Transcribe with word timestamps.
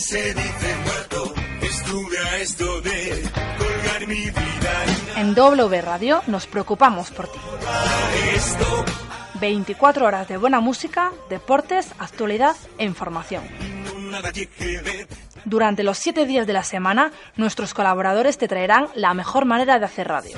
se 0.00 0.34
dice 0.34 0.76
muerto. 0.84 1.34
Estuve 1.60 2.18
a 2.18 2.38
esto 2.38 2.80
de 2.80 3.22
colgar 3.58 4.06
mi 4.06 4.24
vida. 4.24 4.84
En 5.16 5.34
W 5.34 5.80
Radio 5.82 6.22
nos 6.26 6.46
preocupamos 6.46 7.10
por 7.10 7.28
ti. 7.28 7.38
Esto 8.34 8.84
24 9.40 10.06
horas 10.06 10.28
de 10.28 10.36
buena 10.38 10.60
música, 10.60 11.12
deportes, 11.28 11.92
actualidad 11.98 12.56
e 12.78 12.84
información. 12.84 13.44
Durante 15.44 15.82
los 15.82 15.98
7 15.98 16.26
días 16.26 16.46
de 16.46 16.52
la 16.52 16.64
semana, 16.64 17.12
nuestros 17.36 17.74
colaboradores 17.74 18.38
te 18.38 18.48
traerán 18.48 18.88
la 18.94 19.14
mejor 19.14 19.44
manera 19.44 19.78
de 19.78 19.84
hacer 19.84 20.08
radio. 20.08 20.36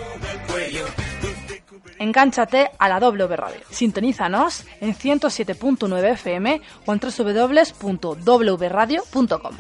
Engánchate 2.03 2.71
a 2.79 2.89
la 2.89 2.98
W 2.98 3.37
Radio. 3.37 3.61
Sintonízanos 3.71 4.64
en 4.80 4.95
107.9 4.95 6.12
FM 6.12 6.62
o 6.87 6.93
en 6.93 7.01
www.wradio.com. 7.01 9.57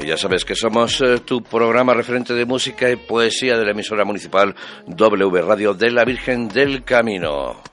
Y 0.00 0.06
ya 0.06 0.16
sabes 0.16 0.44
que 0.44 0.54
somos 0.56 1.00
eh, 1.00 1.20
tu 1.20 1.42
programa 1.42 1.94
referente 1.94 2.34
de 2.34 2.46
música 2.46 2.90
y 2.90 2.96
poesía 2.96 3.56
de 3.56 3.64
la 3.64 3.70
emisora 3.70 4.04
municipal 4.04 4.54
W 4.86 5.42
Radio 5.42 5.74
de 5.74 5.90
la 5.90 6.04
Virgen 6.04 6.48
del 6.48 6.82
Camino. 6.82 7.71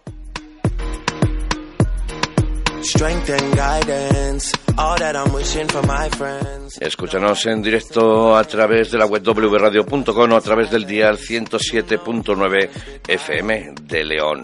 Strength 2.82 3.30
and 3.30 3.56
guidance. 3.56 4.54
All 4.78 4.98
that 4.98 5.16
I'm 5.16 5.34
wishing 5.34 5.68
for 5.68 5.86
my 5.86 6.10
friends. 6.10 6.78
Escúchanos 6.82 7.46
en 7.46 7.62
directo 7.62 8.36
a 8.36 8.44
través 8.44 8.92
de 8.92 8.98
la 8.98 9.06
web 9.06 9.24
wradio.com 9.28 10.32
o 10.32 10.36
a 10.36 10.42
través 10.42 10.72
del 10.72 10.86
dial 10.86 11.18
107.9 11.18 12.70
FM 13.08 13.74
de 13.84 14.04
León. 14.04 14.44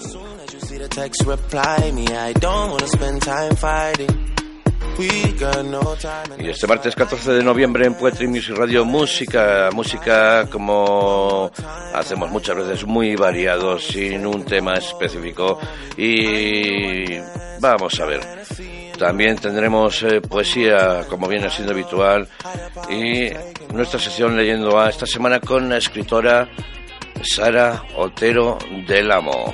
Y 6.40 6.50
este 6.50 6.68
martes 6.68 6.96
14 6.96 7.34
de 7.34 7.44
noviembre 7.44 7.86
en 7.86 7.96
Poetry 7.96 8.28
Music 8.28 8.56
Radio, 8.56 8.86
música, 8.86 9.70
música 9.74 10.48
como 10.50 11.52
hacemos 11.94 12.30
muchas 12.32 12.56
veces, 12.56 12.86
muy 12.86 13.16
variado, 13.16 13.78
sin 13.78 14.26
un 14.26 14.46
tema 14.46 14.76
específico. 14.76 15.60
Y 15.98 17.18
vamos 17.60 18.00
a 18.00 18.06
ver. 18.06 18.22
También 18.98 19.36
tendremos 19.36 20.02
eh, 20.04 20.22
poesía, 20.22 21.04
como 21.10 21.28
viene 21.28 21.50
siendo 21.50 21.74
habitual, 21.74 22.28
y 22.90 23.30
nuestra 23.74 24.00
sesión 24.00 24.38
leyendo 24.38 24.80
a 24.80 24.90
esta 24.90 25.06
semana 25.06 25.42
con 25.42 25.68
la 25.68 25.78
escritora 25.78 26.48
Sara 27.22 27.84
Otero 27.98 28.58
del 28.88 29.12
Amo. 29.12 29.54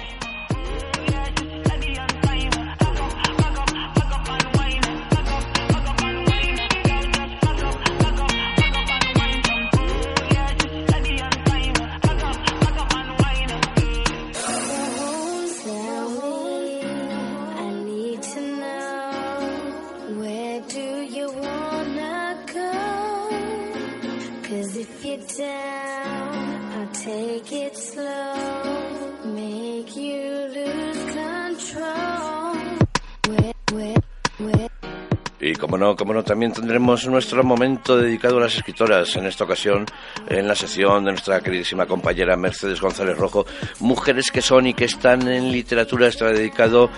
Como 35.95 36.13
no, 36.13 36.23
también 36.23 36.53
tendremos 36.53 37.05
nuestro 37.07 37.43
momento 37.43 37.97
dedicado 37.97 38.37
a 38.37 38.41
las 38.41 38.55
escritoras, 38.55 39.15
en 39.15 39.25
esta 39.25 39.43
ocasión 39.43 39.85
en 40.27 40.47
la 40.47 40.55
sección 40.55 41.03
de 41.03 41.11
nuestra 41.11 41.41
queridísima 41.41 41.85
compañera 41.85 42.35
Mercedes 42.35 42.79
González 42.79 43.17
Rojo, 43.17 43.45
Mujeres 43.79 44.31
que 44.31 44.41
son 44.41 44.67
y 44.67 44.73
que 44.73 44.85
están 44.85 45.27
en 45.27 45.51
literatura, 45.51 46.07
está 46.07 46.27
dedicado 46.27 46.89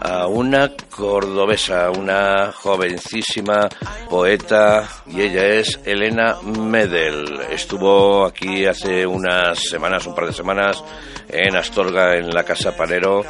a 0.00 0.26
una 0.26 0.72
cordobesa, 0.90 1.90
una 1.90 2.52
jovencísima 2.52 3.68
poeta, 4.08 4.88
y 5.06 5.22
ella 5.22 5.46
es 5.46 5.80
Elena 5.84 6.36
Medel. 6.42 7.40
Estuvo 7.50 8.24
aquí 8.24 8.66
hace 8.66 9.06
unas 9.06 9.58
semanas, 9.58 10.06
un 10.06 10.14
par 10.14 10.26
de 10.26 10.32
semanas, 10.32 10.82
en 11.28 11.56
Astorga, 11.56 12.16
en 12.16 12.30
la 12.30 12.44
Casa 12.44 12.76
Panero, 12.76 13.24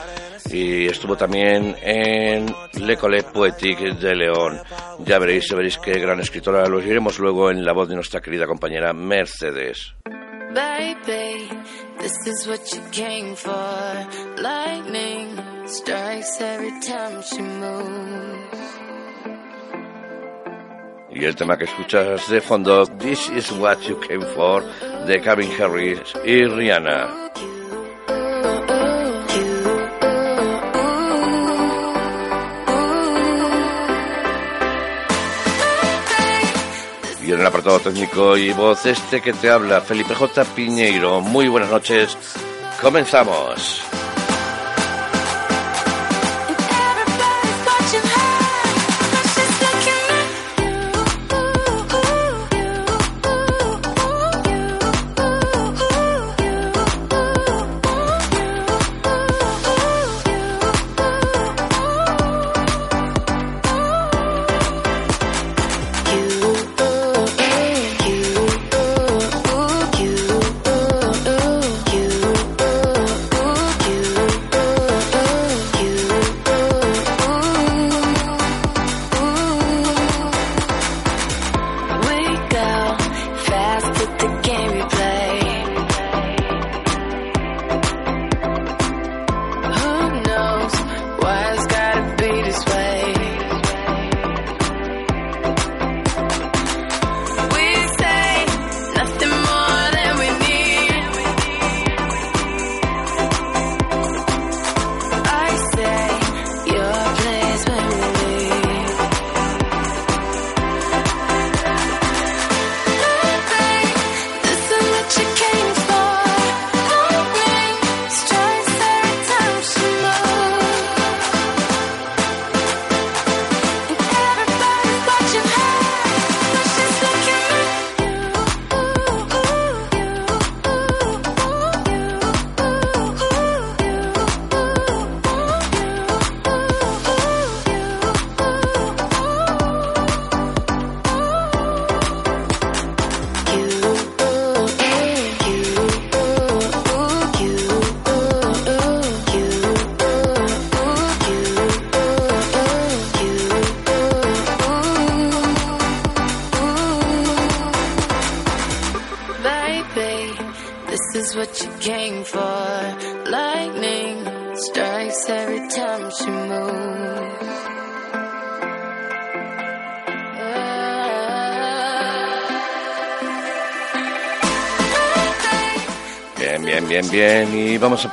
y 0.51 0.87
estuvo 0.87 1.17
también 1.17 1.77
en 1.83 2.47
L'École 2.81 3.23
Poétique 3.23 3.95
de 3.95 4.15
León. 4.15 4.61
Ya 5.05 5.19
veréis, 5.19 5.49
ya 5.49 5.57
veréis 5.57 5.79
qué 5.79 5.99
gran 5.99 6.21
escritora. 6.21 6.67
Lo 6.69 6.83
iremos 6.83 7.19
luego 7.19 7.51
en 7.51 7.65
la 7.65 7.73
voz 7.73 7.89
de 7.89 7.95
nuestra 7.95 8.21
querida 8.21 8.47
compañera 8.47 8.93
Mercedes. 8.93 9.95
Baby, 10.55 11.49
this 11.99 12.27
is 12.27 12.47
what 12.47 12.61
you 12.73 12.81
came 12.91 13.35
for. 13.37 14.43
Lightning 14.43 15.37
strikes 15.67 16.41
every 16.41 16.73
time 16.81 17.23
she 17.23 17.43
moves. 17.43 18.77
Y 21.11 21.25
el 21.25 21.35
tema 21.35 21.57
que 21.57 21.65
escuchas 21.65 22.29
de 22.29 22.41
fondo, 22.43 22.87
This 22.99 23.31
is 23.31 23.51
what 23.53 23.79
you 23.89 23.99
came 24.01 24.25
for, 24.35 24.63
de 25.07 25.21
Calvin 25.21 25.51
Harris 25.59 26.13
y 26.25 26.45
Rihanna. 26.45 27.31
Y 37.27 37.33
en 37.33 37.41
el 37.41 37.47
apartado 37.47 37.81
técnico 37.81 38.37
y 38.37 38.53
voz 38.53 38.87
este 38.87 39.21
que 39.21 39.33
te 39.33 39.51
habla, 39.51 39.81
Felipe 39.81 40.15
J. 40.15 40.45
Piñeiro. 40.45 41.21
Muy 41.21 41.49
buenas 41.49 41.71
noches. 41.71 42.17
Comenzamos. 42.81 43.96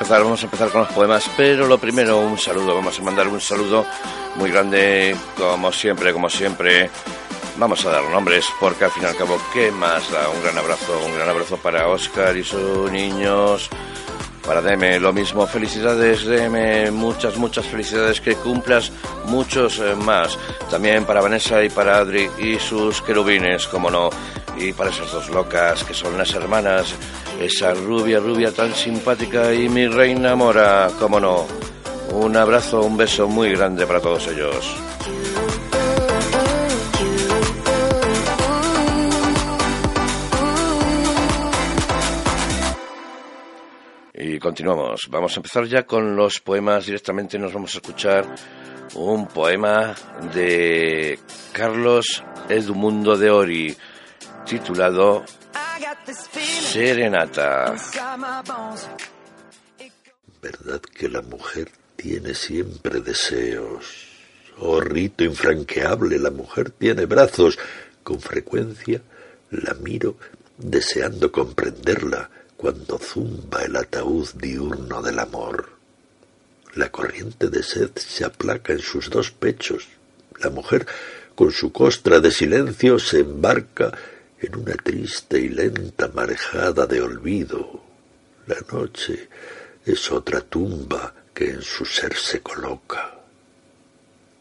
Empezar, 0.04 0.22
vamos 0.22 0.42
a 0.42 0.46
empezar 0.46 0.70
con 0.70 0.82
los 0.82 0.92
poemas. 0.92 1.30
Pero 1.38 1.66
lo 1.66 1.78
primero, 1.78 2.20
un 2.20 2.38
saludo. 2.38 2.76
Vamos 2.76 3.00
a 3.00 3.04
mandar 3.04 3.26
un 3.30 3.40
saludo 3.40 3.86
muy 4.36 4.52
grande, 4.52 5.16
como 5.38 5.72
siempre, 5.72 6.12
como 6.12 6.30
siempre. 6.30 6.90
Vamos 7.56 7.86
a 7.86 7.92
dar 7.92 8.04
nombres, 8.10 8.46
porque 8.60 8.84
al 8.84 8.92
fin 8.92 9.04
y 9.04 9.06
al 9.06 9.16
cabo, 9.16 9.40
¿qué 9.54 9.72
más 9.72 10.12
da? 10.12 10.28
Un 10.28 10.44
gran 10.44 10.58
abrazo, 10.58 11.00
un 11.06 11.16
gran 11.16 11.30
abrazo 11.30 11.56
para 11.56 11.88
Oscar 11.88 12.36
y 12.36 12.44
sus 12.44 12.92
niños. 12.92 13.70
Para 14.46 14.62
Deme, 14.62 15.00
lo 15.00 15.14
mismo. 15.14 15.48
Felicidades, 15.48 16.26
Deme. 16.26 16.92
Muchas, 16.92 17.38
muchas 17.38 17.66
felicidades. 17.66 18.20
Que 18.20 18.36
cumplas 18.36 18.92
muchos 19.28 19.80
eh, 19.80 19.96
más. 19.96 20.38
También 20.70 21.06
para 21.06 21.22
Vanessa 21.22 21.64
y 21.64 21.70
para 21.70 22.00
Adri 22.00 22.30
y 22.40 22.60
sus 22.60 23.02
querubines, 23.02 23.68
como 23.68 23.90
no. 23.90 24.10
Y 24.58 24.74
para 24.74 24.90
esas 24.90 25.10
dos 25.14 25.30
locas 25.30 25.86
que 25.86 25.94
son 25.94 26.18
las 26.18 26.34
hermanas. 26.34 26.94
Esa 27.44 27.74
rubia, 27.74 28.22
rubia 28.22 28.54
tan 28.54 28.74
simpática 28.74 29.54
y 29.54 29.68
mi 29.68 29.86
reina 29.86 30.34
mora, 30.34 30.90
como 30.98 31.20
no. 31.20 31.46
Un 32.14 32.38
abrazo, 32.38 32.82
un 32.84 32.96
beso 32.96 33.28
muy 33.28 33.52
grande 33.52 33.86
para 33.86 34.00
todos 34.00 34.26
ellos. 34.30 34.74
Y 44.14 44.40
continuamos. 44.40 45.10
Vamos 45.10 45.34
a 45.36 45.40
empezar 45.40 45.66
ya 45.66 45.84
con 45.84 46.16
los 46.16 46.40
poemas. 46.40 46.86
Directamente 46.86 47.38
nos 47.38 47.52
vamos 47.52 47.76
a 47.76 47.80
escuchar 47.80 48.26
un 48.96 49.28
poema 49.28 49.94
de 50.34 51.20
Carlos 51.52 52.24
Edmundo 52.48 53.18
de 53.18 53.30
Ori, 53.30 53.76
titulado 54.46 55.26
Serenata. 56.74 57.76
¿Verdad 60.42 60.82
que 60.82 61.08
la 61.08 61.22
mujer 61.22 61.70
tiene 61.96 62.34
siempre 62.34 63.00
deseos? 63.00 64.08
Oh 64.58 64.82
rito 64.82 65.24
infranqueable, 65.24 66.18
la 66.18 66.32
mujer 66.32 66.72
tiene 66.72 67.06
brazos. 67.06 67.60
Con 68.02 68.20
frecuencia 68.20 69.04
la 69.52 69.76
miro 69.76 70.16
deseando 70.58 71.32
comprenderla 71.32 72.32
cuando 72.58 72.98
zumba 72.98 73.62
el 73.62 73.76
ataúd 73.76 74.30
diurno 74.34 75.04
del 75.04 75.20
amor. 75.20 75.74
La 76.74 76.92
corriente 76.92 77.50
de 77.50 77.62
sed 77.62 77.92
se 77.98 78.26
aplaca 78.26 78.74
en 78.74 78.80
sus 78.80 79.12
dos 79.12 79.30
pechos. 79.30 79.90
La 80.40 80.50
mujer, 80.50 80.88
con 81.36 81.52
su 81.52 81.72
costra 81.72 82.20
de 82.20 82.32
silencio, 82.32 82.98
se 82.98 83.20
embarca 83.20 83.94
en 84.44 84.58
una 84.58 84.74
triste 84.74 85.40
y 85.40 85.50
lenta 85.50 86.10
marejada 86.14 86.86
de 86.86 87.02
olvido. 87.02 87.82
La 88.46 88.58
noche 88.72 89.30
es 89.86 90.12
otra 90.12 90.42
tumba 90.42 91.14
que 91.34 91.50
en 91.50 91.62
su 91.62 91.86
ser 91.86 92.14
se 92.16 92.42
coloca. 92.42 93.20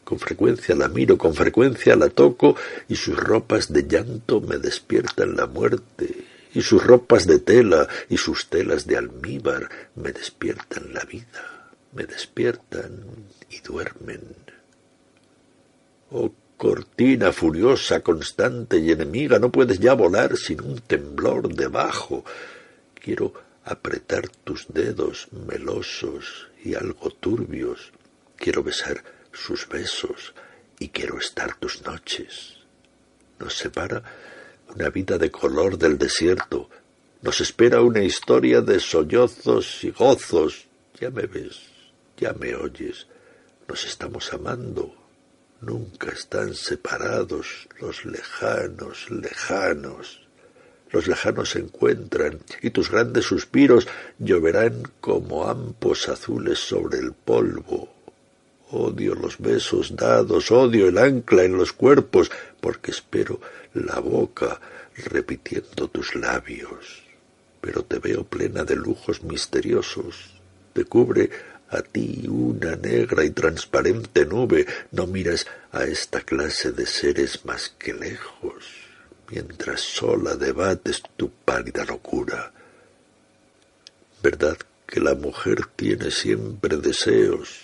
Con 0.05 0.19
frecuencia 0.19 0.75
la 0.75 0.89
miro, 0.89 1.17
con 1.17 1.35
frecuencia 1.35 1.95
la 1.95 2.09
toco, 2.09 2.57
y 2.89 2.97
sus 2.97 3.17
ropas 3.17 3.73
de 3.73 3.87
llanto 3.87 4.41
me 4.41 4.59
despiertan 4.59 5.37
la 5.37 5.47
muerte, 5.47 6.27
y 6.53 6.63
sus 6.63 6.85
ropas 6.85 7.27
de 7.27 7.39
tela 7.39 7.89
y 8.09 8.17
sus 8.17 8.49
telas 8.49 8.87
de 8.87 8.97
almíbar 8.97 9.71
me 9.95 10.13
despiertan 10.13 10.93
la 10.93 11.05
vida, 11.05 11.71
me 11.93 12.05
despiertan 12.05 13.05
y 13.49 13.61
duermen. 13.61 14.21
Oh 16.11 16.31
cortina 16.63 17.33
furiosa, 17.33 18.05
constante 18.05 18.79
y 18.79 18.93
enemiga, 18.93 19.41
no 19.41 19.51
puedes 19.51 19.81
ya 19.81 19.95
volar 19.95 20.37
sin 20.37 20.63
un 20.63 20.79
temblor 20.79 21.53
debajo. 21.53 22.25
Quiero 22.95 23.35
apretar 23.65 24.29
tus 24.29 24.67
dedos 24.69 25.27
melosos 25.33 26.51
y 26.63 26.77
algo 26.77 27.11
turbios. 27.11 27.91
Quiero 28.37 28.63
besar 28.63 29.03
sus 29.33 29.69
besos 29.69 30.35
y 30.79 30.91
quiero 30.91 31.19
estar 31.19 31.57
tus 31.57 31.83
noches. 31.83 32.59
Nos 33.41 33.59
separa 33.59 34.01
una 34.73 34.89
vida 34.89 35.19
de 35.19 35.33
color 35.33 35.77
del 35.77 35.99
desierto. 35.99 36.71
Nos 37.23 37.41
espera 37.41 37.81
una 37.81 38.05
historia 38.05 38.61
de 38.61 38.79
sollozos 38.79 39.83
y 39.83 39.91
gozos. 39.91 40.69
Ya 41.01 41.11
me 41.11 41.27
ves, 41.27 41.59
ya 42.17 42.33
me 42.35 42.55
oyes. 42.55 43.09
Nos 43.67 43.85
estamos 43.85 44.33
amando. 44.33 45.02
Nunca 45.63 46.11
están 46.11 46.55
separados 46.55 47.69
los 47.81 48.05
lejanos, 48.05 49.09
lejanos. 49.11 50.21
Los 50.91 51.07
lejanos 51.07 51.51
se 51.51 51.61
encuentran 51.61 52.41
y 52.63 52.71
tus 52.71 52.91
grandes 52.91 53.27
suspiros 53.27 53.87
lloverán 54.19 54.83
como 55.01 55.49
ampos 55.49 56.09
azules 56.09 56.59
sobre 56.59 56.99
el 56.99 57.13
polvo. 57.13 57.95
Odio 58.73 59.15
los 59.15 59.39
besos 59.39 59.95
dados, 59.95 60.51
odio 60.51 60.89
el 60.89 60.99
ancla 60.99 61.45
en 61.45 61.57
los 61.57 61.73
cuerpos, 61.73 62.33
porque 62.61 62.91
espero 62.91 63.41
la 63.75 64.01
boca 64.01 64.61
repitiendo 64.97 65.89
tus 65.89 66.17
labios. 66.17 67.05
Pero 67.61 67.85
te 67.85 68.01
veo 68.01 68.25
plena 68.25 68.65
de 68.65 68.75
lujos 68.75 69.23
misteriosos. 69.23 70.41
Te 70.73 70.85
cubre 70.87 71.31
a 71.73 71.83
ti 71.83 72.27
una 72.29 72.77
negra 72.77 73.25
y 73.25 73.31
transparente 73.31 74.27
nube. 74.27 74.67
No 74.91 75.07
miras 75.07 75.47
a 75.73 75.85
esta 75.85 76.21
clase 76.21 76.73
de 76.73 76.87
seres 76.87 77.45
más 77.45 77.75
que 77.79 77.95
lejos, 77.95 78.65
mientras 79.31 79.81
sola 79.81 80.37
debates 80.37 81.03
tu 81.17 81.31
pálida 81.31 81.85
locura. 81.85 82.53
¿Verdad 84.23 84.59
que 84.87 85.01
la 85.01 85.15
mujer 85.15 85.67
tiene 85.75 86.11
siempre 86.11 86.77
deseos? 86.77 87.61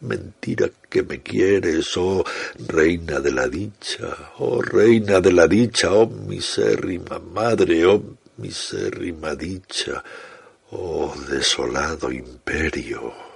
Mentira 0.00 0.70
que 0.88 1.02
me 1.02 1.20
quieres, 1.20 1.94
oh 1.96 2.24
reina 2.68 3.20
de 3.20 3.32
la 3.32 3.48
dicha, 3.48 4.32
oh 4.38 4.62
reina 4.62 5.20
de 5.20 5.32
la 5.32 5.46
dicha, 5.46 5.92
oh 5.92 6.06
misérrima 6.06 7.18
madre, 7.18 7.84
oh 7.84 8.02
misérrima 8.38 9.34
dicha, 9.34 10.02
oh 10.70 11.14
desolado 11.28 12.10
imperio. 12.10 13.29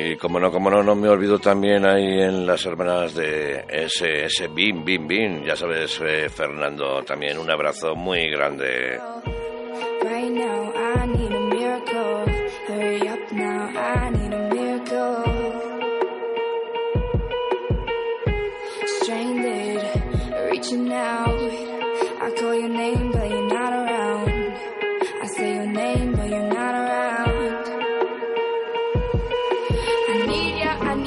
Y 0.00 0.16
como 0.16 0.38
no, 0.38 0.52
como 0.52 0.70
no, 0.70 0.80
no 0.80 0.94
me 0.94 1.08
olvido 1.08 1.40
también 1.40 1.84
ahí 1.84 2.20
en 2.20 2.46
las 2.46 2.64
hermanas 2.64 3.16
de 3.16 3.64
ese, 3.68 4.26
ese 4.26 4.46
Bim, 4.46 4.84
Bim, 4.84 5.08
Bim. 5.08 5.44
Ya 5.44 5.56
sabes, 5.56 6.00
eh, 6.00 6.28
Fernando, 6.28 7.02
también 7.02 7.36
un 7.36 7.50
abrazo 7.50 7.96
muy 7.96 8.30
grande. 8.30 9.00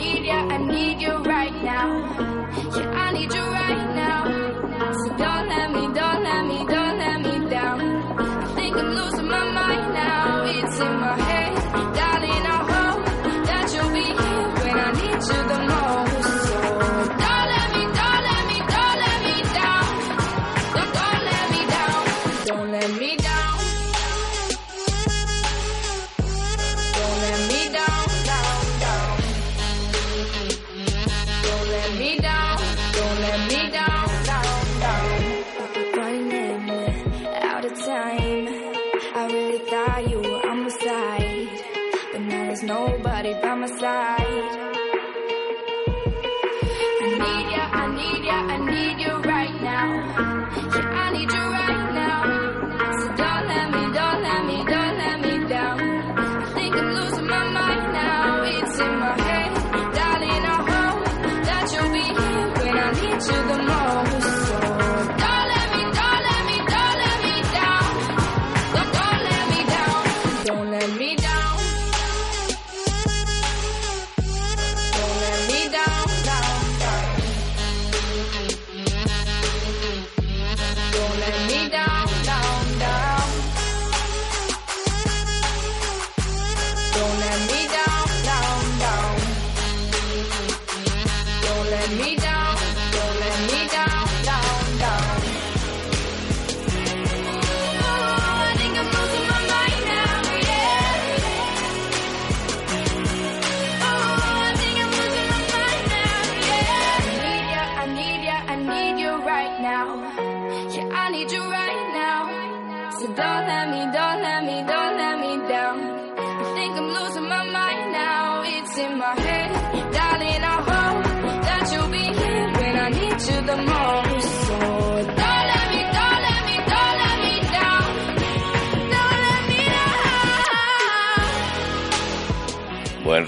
Need 0.02 0.26
ya, 0.26 0.40
I 0.50 0.58
need 0.58 1.02
you 1.02 1.31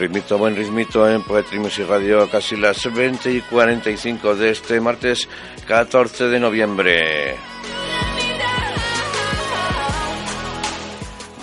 ritmito, 0.04 0.38
buen 0.38 0.54
ritmito 0.54 1.10
en 1.10 1.22
Poetry 1.22 1.60
Music 1.60 1.86
Radio, 1.88 2.30
casi 2.30 2.58
las 2.58 2.94
20 2.94 3.32
y 3.32 3.40
45 3.40 4.36
de 4.36 4.50
este 4.50 4.82
martes 4.82 5.30
14 5.66 6.28
de 6.28 6.40
noviembre. 6.42 7.38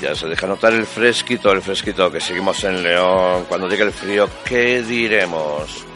Ya 0.02 0.14
se 0.14 0.26
deja 0.26 0.46
notar 0.46 0.74
el 0.74 0.84
fresquito, 0.84 1.50
el 1.52 1.62
fresquito, 1.62 2.10
que 2.10 2.20
seguimos 2.20 2.62
en 2.64 2.82
León. 2.82 3.46
Cuando 3.48 3.66
llegue 3.66 3.84
el 3.84 3.92
frío, 3.92 4.28
¿qué 4.44 4.82
diremos? 4.82 5.89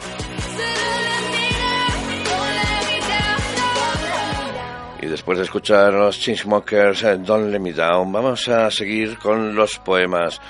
Después 5.15 5.37
de 5.37 5.45
escuchar 5.45 5.93
los 5.93 6.19
Chainsmokers, 6.19 7.03
eh, 7.03 7.17
Don't 7.17 7.49
Let 7.49 7.59
Me 7.59 7.71
Down, 7.71 8.11
vamos 8.11 8.49
a 8.49 8.69
seguir 8.69 9.17
con 9.17 9.55
los 9.55 9.79
poemas. 9.79 10.41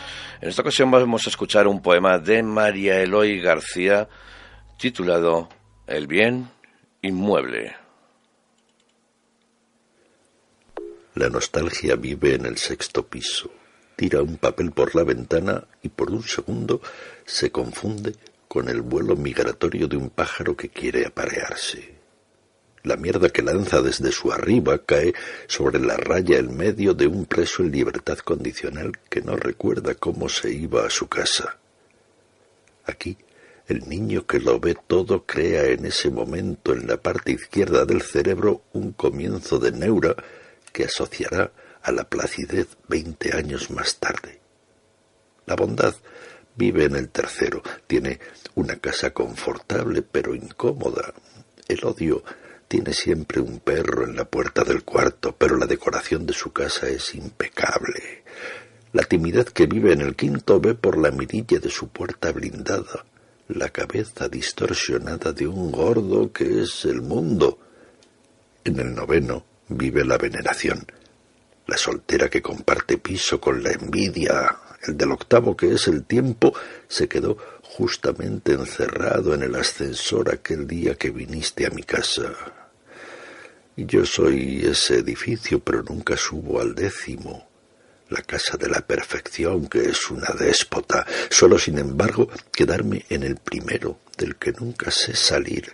En 0.41 0.49
esta 0.49 0.63
ocasión 0.63 0.89
vamos 0.89 1.27
a 1.27 1.29
escuchar 1.29 1.67
un 1.67 1.83
poema 1.83 2.17
de 2.17 2.41
María 2.41 2.99
Eloy 2.99 3.39
García 3.39 4.09
titulado 4.79 5.49
El 5.85 6.07
bien 6.07 6.49
inmueble. 7.03 7.75
La 11.13 11.29
nostalgia 11.29 11.95
vive 11.95 12.33
en 12.33 12.47
el 12.47 12.57
sexto 12.57 13.05
piso. 13.05 13.51
Tira 13.95 14.23
un 14.23 14.37
papel 14.37 14.71
por 14.71 14.95
la 14.95 15.03
ventana 15.03 15.63
y 15.83 15.89
por 15.89 16.09
un 16.09 16.23
segundo 16.23 16.81
se 17.23 17.51
confunde 17.51 18.15
con 18.47 18.67
el 18.67 18.81
vuelo 18.81 19.15
migratorio 19.15 19.87
de 19.87 19.97
un 19.97 20.09
pájaro 20.09 20.57
que 20.57 20.69
quiere 20.69 21.05
aparearse. 21.05 22.04
La 22.85 22.97
mierda 22.97 23.29
que 23.29 23.41
lanza 23.41 23.81
desde 23.81 24.11
su 24.11 24.31
arriba 24.31 24.77
cae 24.77 25.15
sobre 25.47 25.79
la 25.79 25.97
raya 25.97 26.37
en 26.37 26.55
medio 26.55 26.93
de 26.93 27.07
un 27.07 27.25
preso 27.25 27.63
en 27.63 27.71
libertad 27.71 28.19
condicional 28.19 28.91
que 29.09 29.21
no 29.21 29.35
recuerda 29.35 29.95
cómo 29.95 30.29
se 30.29 30.51
iba 30.51 30.85
a 30.85 30.91
su 30.91 31.07
casa. 31.07 31.57
Aquí, 32.85 33.17
el 33.67 33.89
niño 33.89 34.27
que 34.27 34.39
lo 34.39 34.59
ve 34.59 34.77
todo 34.85 35.25
crea 35.25 35.63
en 35.63 35.87
ese 35.87 36.11
momento 36.11 36.73
en 36.73 36.85
la 36.85 36.97
parte 36.97 37.31
izquierda 37.31 37.85
del 37.85 38.03
cerebro 38.03 38.61
un 38.73 38.91
comienzo 38.91 39.57
de 39.57 39.71
neura 39.71 40.15
que 40.71 40.83
asociará 40.83 41.51
a 41.81 41.91
la 41.91 42.07
placidez 42.07 42.67
veinte 42.87 43.35
años 43.35 43.71
más 43.71 43.97
tarde. 43.97 44.39
La 45.47 45.55
bondad 45.55 45.95
vive 46.55 46.83
en 46.83 46.95
el 46.95 47.09
tercero, 47.09 47.63
tiene 47.87 48.19
una 48.53 48.75
casa 48.75 49.09
confortable 49.09 50.03
pero 50.03 50.35
incómoda. 50.35 51.15
El 51.67 51.83
odio 51.83 52.23
tiene 52.67 52.93
siempre 52.93 53.39
un 53.41 53.59
perro 53.59 54.03
en 54.03 54.15
la 54.15 54.25
puerta 54.25 54.63
del 54.63 54.83
cuarto, 54.83 55.35
pero 55.37 55.57
la 55.57 55.65
decoración 55.65 56.25
de 56.25 56.33
su 56.33 56.51
casa 56.51 56.87
es 56.87 57.15
impecable. 57.15 58.23
La 58.93 59.03
timidez 59.03 59.51
que 59.51 59.65
vive 59.65 59.93
en 59.93 60.01
el 60.01 60.15
quinto 60.15 60.59
ve 60.59 60.75
por 60.75 60.97
la 60.97 61.11
mirilla 61.11 61.59
de 61.59 61.69
su 61.69 61.89
puerta 61.89 62.31
blindada 62.31 63.05
la 63.47 63.69
cabeza 63.69 64.27
distorsionada 64.27 65.31
de 65.31 65.47
un 65.47 65.71
gordo 65.71 66.31
que 66.31 66.61
es 66.61 66.85
el 66.85 67.01
mundo. 67.01 67.59
En 68.63 68.79
el 68.79 68.95
noveno 68.95 69.45
vive 69.69 70.03
la 70.03 70.17
veneración, 70.17 70.85
la 71.67 71.77
soltera 71.77 72.29
que 72.29 72.41
comparte 72.41 72.97
piso 72.97 73.39
con 73.39 73.61
la 73.61 73.71
envidia. 73.71 74.57
El 74.87 74.97
del 74.97 75.11
octavo, 75.11 75.55
que 75.55 75.73
es 75.73 75.87
el 75.87 76.05
tiempo, 76.05 76.53
se 76.87 77.07
quedó 77.07 77.37
justamente 77.77 78.53
encerrado 78.53 79.33
en 79.33 79.43
el 79.43 79.53
ascensor 79.55 80.33
aquel 80.33 80.65
día 80.65 80.95
que 80.95 81.09
viniste 81.09 81.65
a 81.65 81.69
mi 81.71 81.83
casa. 81.83 82.33
Yo 83.75 84.05
soy 84.05 84.65
ese 84.65 84.99
edificio, 84.99 85.59
pero 85.59 85.83
nunca 85.83 86.15
subo 86.15 86.61
al 86.61 86.73
décimo. 86.73 87.49
La 88.07 88.21
casa 88.21 88.55
de 88.55 88.69
la 88.69 88.79
perfección, 88.79 89.67
que 89.67 89.89
es 89.89 90.09
una 90.09 90.29
déspota. 90.39 91.05
Solo, 91.29 91.59
sin 91.59 91.77
embargo, 91.77 92.29
quedarme 92.53 93.05
en 93.09 93.23
el 93.23 93.35
primero, 93.35 93.99
del 94.17 94.37
que 94.37 94.53
nunca 94.53 94.89
sé 94.89 95.13
salir. 95.13 95.73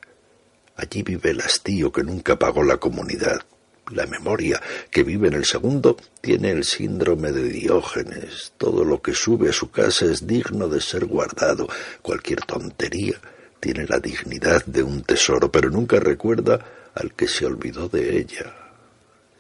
Allí 0.78 1.04
vive 1.04 1.30
el 1.30 1.42
hastío 1.42 1.92
que 1.92 2.04
nunca 2.04 2.40
pagó 2.40 2.64
la 2.64 2.78
comunidad. 2.78 3.44
La 3.92 4.06
memoria 4.06 4.62
que 4.90 5.04
vive 5.04 5.28
en 5.28 5.34
el 5.34 5.46
segundo 5.46 5.98
tiene 6.22 6.52
el 6.52 6.64
síndrome 6.64 7.32
de 7.32 7.44
Diógenes. 7.44 8.54
Todo 8.58 8.86
lo 8.86 9.02
que 9.02 9.14
sube 9.14 9.50
a 9.50 9.54
su 9.54 9.70
casa 9.70 10.06
es 10.06 10.26
digno 10.26 10.70
de 10.70 10.80
ser 10.80 11.06
guardado. 11.06 11.68
Cualquier 12.02 12.42
tontería 12.42 13.20
tiene 13.60 13.86
la 13.88 14.00
dignidad 14.00 14.66
de 14.66 14.82
un 14.82 15.04
tesoro, 15.04 15.52
pero 15.52 15.70
nunca 15.70 16.00
recuerda 16.00 16.92
al 16.96 17.14
que 17.14 17.28
se 17.28 17.46
olvidó 17.46 17.90
de 17.90 18.18
ella. 18.18 18.56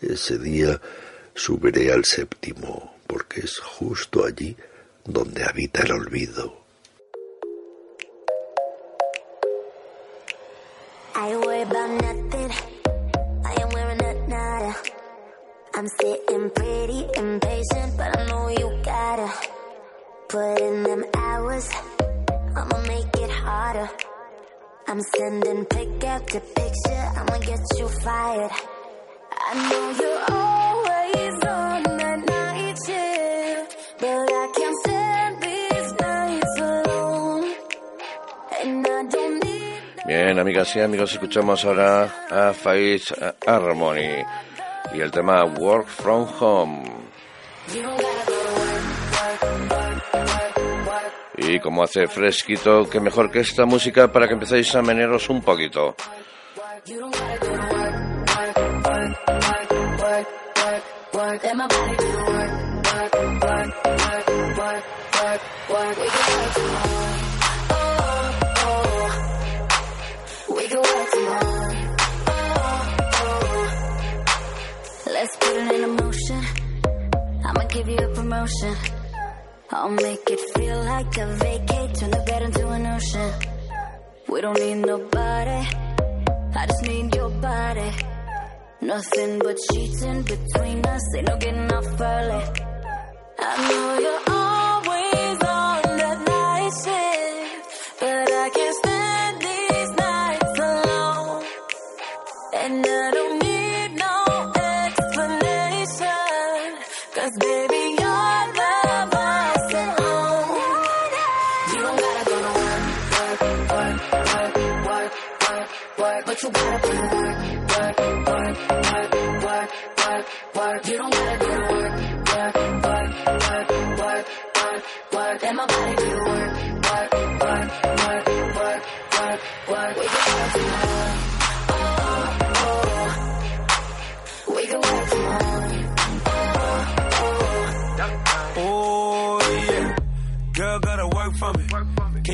Ese 0.01 0.37
día 0.37 0.79
subiré 1.33 1.93
al 1.93 2.03
séptimo, 2.03 2.97
porque 3.07 3.41
es 3.41 3.57
justo 3.57 4.25
allí 4.25 4.55
donde 5.05 5.43
habita 5.43 5.83
el 5.83 5.93
olvido. 5.93 6.61
I'm 15.81 15.87
sitting 15.87 16.47
pretty 16.51 17.07
impatient, 17.17 17.97
but 17.97 18.15
I 18.15 18.27
know 18.27 18.49
you 18.49 18.69
gotta 18.83 19.33
put 20.29 20.59
in 20.61 20.83
them 20.83 21.03
hours. 21.15 21.67
I'ma 22.55 22.77
make 22.85 23.17
it 23.17 23.31
harder. 23.31 23.89
I'm 24.87 25.01
sending 25.01 25.65
pick 25.65 26.03
after 26.03 26.39
picture. 26.39 27.03
I'ma 27.17 27.35
get 27.39 27.61
you 27.79 27.87
fired. 27.87 28.51
I 29.47 29.51
know 29.69 29.85
you're 29.99 30.23
always 30.37 31.33
on 31.49 31.97
that 31.97 32.19
night 32.29 32.77
shift, 32.85 33.77
but 33.97 34.29
I 34.41 34.51
can't 34.55 34.77
stand 34.85 35.41
these 35.41 35.93
nights 35.99 36.59
alone. 36.59 37.55
And 38.61 38.85
I 38.85 39.03
don't 39.09 39.43
need 39.43 39.61
Bien, 40.05 40.37
amigas 40.37 40.75
y 40.75 40.81
amigos, 40.81 41.13
escuchamos 41.13 41.65
ahora 41.65 42.27
a 42.29 42.53
Faith 42.53 43.13
Harmony 43.47 44.23
y 44.93 45.01
el 45.01 45.11
tema 45.11 45.43
Work 45.45 45.87
From 45.87 46.27
Home. 46.39 46.83
Y 51.37 51.59
como 51.59 51.83
hace 51.83 52.07
fresquito, 52.07 52.89
que 52.89 52.99
mejor 52.99 53.31
que 53.31 53.39
esta 53.39 53.65
música 53.65 54.11
para 54.11 54.27
que 54.27 54.33
empecéis 54.33 54.73
a 54.75 54.81
meneros 54.81 55.29
un 55.29 55.41
poquito. 55.41 55.95
Promotion. 78.31 78.75
I'll 79.71 79.89
make 79.89 80.29
it 80.29 80.39
feel 80.55 80.79
like 80.83 81.17
a 81.17 81.27
vacate. 81.35 81.95
Turn 81.95 82.11
the 82.11 82.23
bed 82.27 82.41
into 82.43 82.69
an 82.69 82.85
ocean. 82.85 83.31
We 84.29 84.39
don't 84.39 84.59
need 84.59 84.79
nobody. 84.91 85.61
I 86.59 86.65
just 86.65 86.83
need 86.83 87.13
your 87.13 87.29
body. 87.29 87.91
Nothing 88.81 89.39
but 89.39 89.57
sheets 89.67 90.01
in 90.03 90.21
between 90.23 90.85
us. 90.85 91.15
Ain't 91.15 91.27
no 91.27 91.37
getting 91.37 91.71
off 91.73 92.01
early. 92.01 92.43
I 93.39 93.51
know 93.67 93.99
you're 94.05 94.20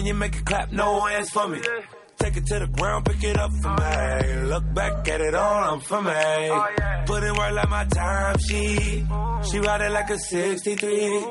you 0.08 0.14
make 0.14 0.36
it 0.36 0.46
clap? 0.46 0.72
No 0.72 1.02
hands 1.02 1.30
for 1.30 1.48
me. 1.48 1.60
Take 2.18 2.38
it 2.38 2.46
to 2.48 2.60
the 2.60 2.68
ground, 2.68 3.06
pick 3.06 3.24
it 3.24 3.38
up 3.38 3.52
for 3.62 3.70
me. 3.70 4.44
Look 4.50 4.74
back 4.74 5.08
at 5.08 5.22
it 5.22 5.36
all, 5.36 5.64
I'm 5.74 5.80
for 5.82 6.02
me. 6.02 6.12
Put 7.06 7.24
in 7.24 7.34
work 7.36 7.52
like 7.54 7.70
my 7.70 7.86
time 7.86 8.38
sheet. 8.40 9.06
She 9.50 9.60
ride 9.60 9.82
it 9.82 9.92
like 9.92 10.10
a 10.10 10.18
63. 10.18 11.26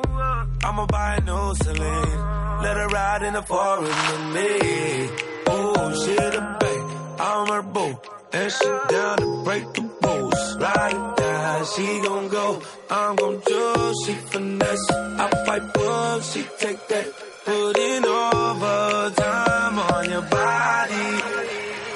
I'ma 0.65 0.87
buy 0.87 1.17
a 1.17 1.21
new 1.23 1.55
Celine. 1.55 2.63
Let 2.63 2.77
her 2.77 2.89
ride 2.89 3.23
in 3.23 3.35
the 3.35 3.43
forest 3.43 4.13
with 4.13 4.27
me. 4.37 5.09
Oh, 5.49 6.05
she 6.05 6.15
the 6.15 6.57
babe, 6.61 7.21
I'm 7.21 7.49
her 7.49 7.63
boo. 7.63 8.01
And 8.33 8.53
she 8.53 8.69
down 8.95 9.19
to 9.19 9.43
break 9.45 9.73
the 9.75 9.83
rules. 10.03 10.57
Ride 10.61 11.15
it 11.19 11.27
she 11.75 12.01
gon' 12.01 12.29
go. 12.29 12.63
I'm 12.91 13.17
gon' 13.17 13.41
do, 13.41 13.93
she 14.05 14.13
finesse. 14.13 14.91
I 14.91 15.31
fight 15.47 15.75
book, 15.75 16.23
she 16.23 16.43
take 16.59 16.89
that. 16.89 17.26
Put 17.47 17.79
in 17.79 18.05
overtime 18.05 19.79
on 19.79 20.11
your 20.11 20.23
body. 20.23 20.95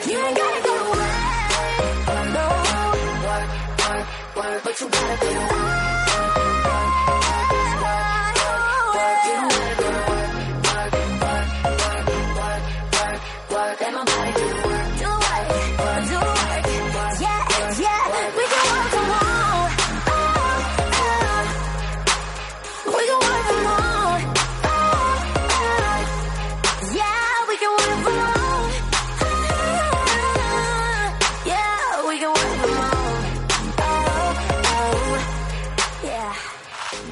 You 0.06 0.16
ain't 0.16 0.36
gotta 0.36 0.62
go 0.62 0.76
away. 0.92 1.10
No. 2.36 2.46
Work, 3.26 3.48
work, 4.36 4.62
but 4.62 4.80
you 4.80 4.88
gotta 4.88 5.26
work. 5.26 6.09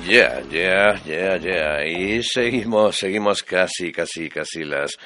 Yeah, 0.08 0.40
yeah, 0.50 0.98
yeah, 1.04 1.36
yeah. 1.36 1.84
Y 1.86 2.22
seguimos, 2.22 2.96
seguimos 2.96 3.42
casi, 3.42 3.92
casi, 3.92 4.30
casi 4.30 4.64
las 4.64 4.96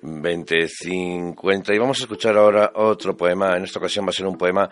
20.50. 0.00 1.74
Y 1.74 1.78
vamos 1.78 1.98
a 1.98 2.02
escuchar 2.04 2.36
ahora 2.36 2.70
otro 2.76 3.16
poema. 3.16 3.56
En 3.56 3.64
esta 3.64 3.80
ocasión 3.80 4.06
va 4.06 4.10
a 4.10 4.12
ser 4.12 4.26
un 4.26 4.38
poema. 4.38 4.70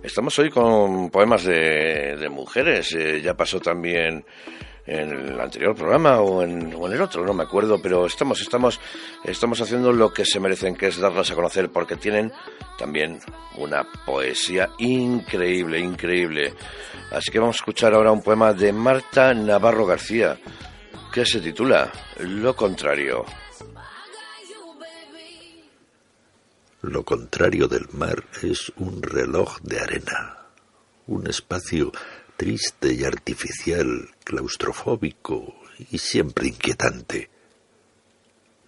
Estamos 0.00 0.38
hoy 0.38 0.50
con 0.50 1.10
poemas 1.10 1.42
de, 1.42 2.16
de 2.16 2.28
mujeres. 2.28 2.94
Eh, 2.94 3.20
ya 3.22 3.34
pasó 3.34 3.58
también 3.58 4.24
en 4.86 5.10
el 5.10 5.40
anterior 5.40 5.74
programa 5.74 6.20
o 6.20 6.42
en, 6.42 6.72
el 6.72 7.00
otro, 7.00 7.24
no 7.24 7.32
me 7.32 7.44
acuerdo, 7.44 7.80
pero 7.80 8.06
estamos, 8.06 8.40
estamos, 8.40 8.80
estamos 9.24 9.60
haciendo 9.60 9.92
lo 9.92 10.12
que 10.12 10.24
se 10.24 10.40
merecen, 10.40 10.76
que 10.76 10.88
es 10.88 10.98
darlas 10.98 11.30
a 11.30 11.34
conocer, 11.34 11.70
porque 11.70 11.96
tienen 11.96 12.32
también 12.78 13.18
una 13.56 13.84
poesía 14.04 14.70
increíble, 14.78 15.80
increíble. 15.80 16.54
Así 17.10 17.30
que 17.30 17.38
vamos 17.38 17.56
a 17.56 17.60
escuchar 17.60 17.94
ahora 17.94 18.12
un 18.12 18.22
poema 18.22 18.52
de 18.52 18.72
Marta 18.72 19.32
Navarro 19.32 19.86
García, 19.86 20.38
que 21.12 21.24
se 21.24 21.40
titula 21.40 21.90
Lo 22.20 22.54
contrario. 22.54 23.24
Lo 26.82 27.02
contrario 27.02 27.66
del 27.66 27.88
mar 27.92 28.22
es 28.42 28.70
un 28.76 29.02
reloj 29.02 29.58
de 29.62 29.80
arena, 29.80 30.36
un 31.06 31.26
espacio 31.26 31.90
triste 32.36 32.92
y 32.92 33.04
artificial, 33.04 34.10
claustrofóbico 34.24 35.54
y 35.90 35.98
siempre 35.98 36.48
inquietante. 36.48 37.30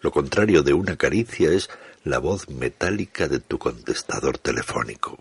Lo 0.00 0.10
contrario 0.10 0.62
de 0.62 0.72
una 0.72 0.96
caricia 0.96 1.50
es 1.50 1.68
la 2.04 2.18
voz 2.18 2.48
metálica 2.48 3.28
de 3.28 3.40
tu 3.40 3.58
contestador 3.58 4.38
telefónico. 4.38 5.18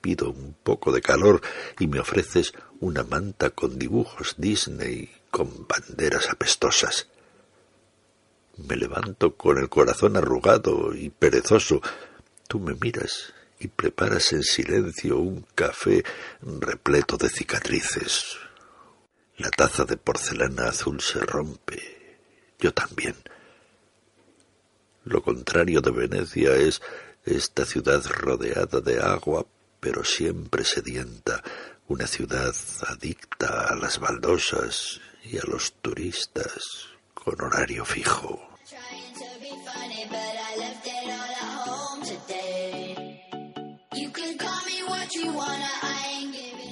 Pido 0.00 0.30
un 0.30 0.54
poco 0.62 0.92
de 0.92 1.00
calor 1.00 1.40
y 1.78 1.86
me 1.86 2.00
ofreces 2.00 2.52
una 2.80 3.02
manta 3.02 3.50
con 3.50 3.78
dibujos 3.78 4.34
Disney 4.38 5.10
con 5.30 5.66
banderas 5.66 6.28
apestosas. 6.28 7.08
Me 8.56 8.76
levanto 8.76 9.36
con 9.36 9.58
el 9.58 9.68
corazón 9.68 10.16
arrugado 10.16 10.94
y 10.94 11.10
perezoso. 11.10 11.80
Tú 12.48 12.60
me 12.60 12.74
miras 12.74 13.32
y 13.60 13.68
preparas 13.68 14.32
en 14.32 14.42
silencio 14.42 15.18
un 15.18 15.46
café 15.54 16.02
repleto 16.40 17.16
de 17.16 17.28
cicatrices. 17.28 18.38
La 19.36 19.50
taza 19.50 19.84
de 19.84 19.96
porcelana 19.96 20.68
azul 20.68 21.00
se 21.00 21.20
rompe. 21.20 22.18
Yo 22.58 22.72
también. 22.72 23.16
Lo 25.04 25.22
contrario 25.22 25.80
de 25.80 25.90
Venecia 25.90 26.56
es 26.56 26.80
esta 27.24 27.64
ciudad 27.64 28.02
rodeada 28.06 28.80
de 28.80 29.00
agua, 29.00 29.46
pero 29.78 30.04
siempre 30.04 30.64
sedienta, 30.64 31.42
una 31.88 32.06
ciudad 32.06 32.54
adicta 32.86 33.66
a 33.68 33.76
las 33.76 33.98
baldosas 33.98 35.00
y 35.24 35.38
a 35.38 35.42
los 35.44 35.74
turistas 35.74 36.86
con 37.14 37.40
horario 37.42 37.84
fijo. 37.84 38.50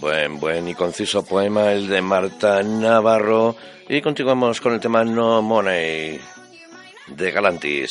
Buen, 0.00 0.38
buen 0.38 0.68
y 0.68 0.74
conciso 0.74 1.24
poema 1.24 1.72
el 1.72 1.88
de 1.88 2.00
Marta 2.00 2.62
Navarro. 2.62 3.56
Y 3.88 4.00
continuamos 4.00 4.60
con 4.60 4.74
el 4.74 4.80
tema 4.80 5.04
No 5.04 5.42
Money 5.42 6.20
de 7.08 7.30
Galantis. 7.30 7.90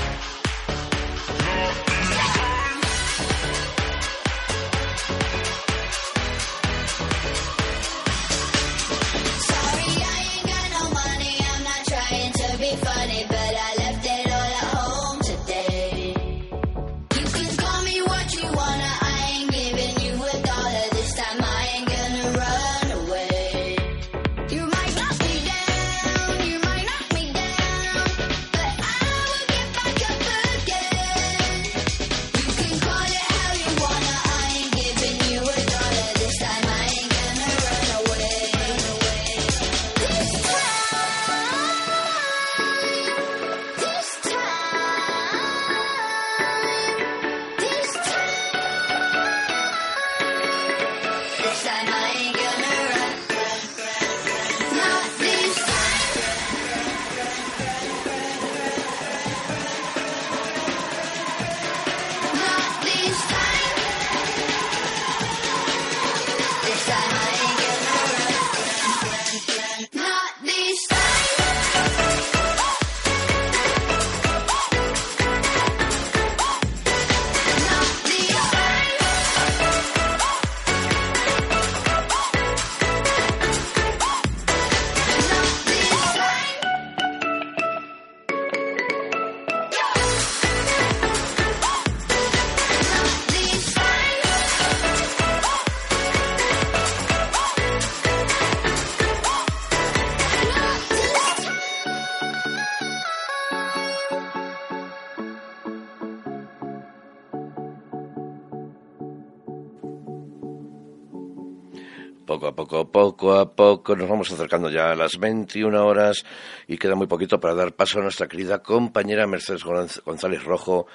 poco, 113.21 113.37
a 113.37 113.53
poco, 113.53 113.95
nos 113.95 114.09
vamos 114.09 114.31
acercando 114.31 114.67
ya 114.67 114.89
a 114.89 114.95
las 114.95 115.19
21 115.19 115.85
horas 115.85 116.25
y 116.67 116.75
queda 116.79 116.95
muy 116.95 117.05
poquito 117.05 117.39
para 117.39 117.53
dar 117.53 117.71
paso 117.73 117.99
a 117.99 118.01
nuestra 118.01 118.27
querida 118.27 118.63
compañera 118.63 119.27
Mercedes 119.27 119.63
González 119.63 120.43
Rojo 120.43 120.87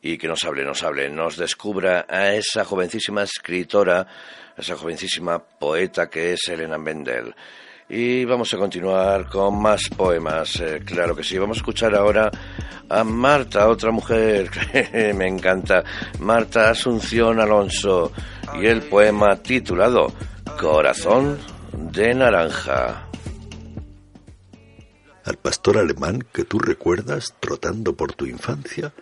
y 0.00 0.16
que 0.16 0.26
nos 0.26 0.42
hable, 0.44 0.64
nos 0.64 0.82
hable, 0.82 1.10
nos 1.10 1.36
descubra 1.36 2.06
a 2.08 2.32
esa 2.32 2.64
jovencísima 2.64 3.24
escritora, 3.24 4.06
a 4.56 4.60
esa 4.62 4.76
jovencísima 4.76 5.38
poeta 5.38 6.08
que 6.08 6.32
es 6.32 6.48
Elena 6.48 6.78
Mendel. 6.78 7.34
Y 7.86 8.24
vamos 8.24 8.54
a 8.54 8.56
continuar 8.56 9.28
con 9.28 9.60
más 9.60 9.82
poemas, 9.94 10.58
eh, 10.60 10.80
claro 10.86 11.14
que 11.14 11.22
sí. 11.22 11.36
Vamos 11.36 11.58
a 11.58 11.60
escuchar 11.60 11.94
ahora 11.94 12.30
a 12.88 13.04
Marta, 13.04 13.68
otra 13.68 13.90
mujer 13.90 14.48
que 14.72 15.12
me 15.12 15.28
encanta, 15.28 15.84
Marta 16.18 16.70
Asunción 16.70 17.40
Alonso, 17.40 18.10
y 18.58 18.64
el 18.64 18.84
poema 18.84 19.36
titulado 19.36 20.10
Corazón 20.58 21.53
de 21.76 22.14
Naranja. 22.14 23.08
Al 25.24 25.36
pastor 25.36 25.78
alemán 25.78 26.24
que 26.32 26.44
tú 26.44 26.58
recuerdas 26.58 27.34
trotando 27.40 27.94
por 27.94 28.12
tu 28.12 28.26
infancia, 28.26 28.92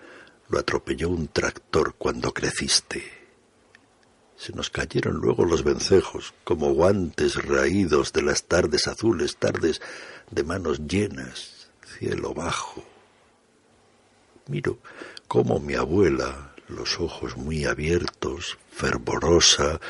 lo 0.49 0.59
atropelló 0.59 1.09
un 1.09 1.29
tractor 1.29 1.95
cuando 1.97 2.33
creciste 2.33 3.23
se 4.43 4.53
nos 4.55 4.71
cayeron 4.71 5.19
luego 5.19 5.45
los 5.45 5.63
vencejos, 5.63 6.35
como 6.43 6.75
guantes 6.75 7.37
raídos 7.45 8.13
de 8.13 8.23
las 8.23 8.43
tardes 8.43 8.89
azules, 8.89 9.37
tardes 9.37 9.81
de 10.33 10.43
manos 10.43 10.81
llenas, 10.89 11.71
cielo 11.97 12.35
bajo. 12.35 12.83
Miro 14.49 14.79
cómo 15.29 15.61
mi 15.61 15.75
abuela, 15.75 16.52
los 16.73 16.99
ojos 16.99 17.37
muy 17.37 17.65
abiertos, 17.65 18.59
fervorosa, 18.71 19.81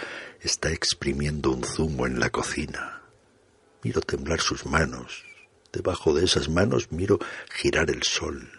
está 0.40 0.70
exprimiendo 0.70 1.50
un 1.52 1.64
zumo 1.64 2.06
en 2.06 2.20
la 2.20 2.30
cocina. 2.30 3.02
Miro 3.82 4.00
temblar 4.00 4.40
sus 4.40 4.66
manos. 4.66 5.24
Debajo 5.72 6.12
de 6.12 6.24
esas 6.24 6.48
manos 6.48 6.92
miro 6.92 7.18
girar 7.50 7.90
el 7.90 8.02
sol, 8.02 8.50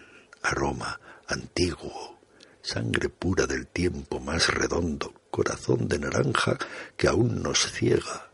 aroma 0.41 0.99
antiguo, 1.27 2.19
sangre 2.61 3.09
pura 3.09 3.45
del 3.45 3.67
tiempo 3.67 4.19
más 4.19 4.47
redondo, 4.47 5.13
corazón 5.29 5.87
de 5.87 5.99
naranja 5.99 6.57
que 6.97 7.07
aún 7.07 7.43
nos 7.43 7.71
ciega. 7.71 8.31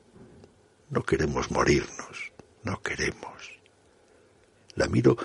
No 0.89 1.03
queremos 1.03 1.51
morirnos, 1.51 2.31
no 2.63 2.81
queremos. 2.81 3.59
La 4.75 4.87
miro 4.87 5.17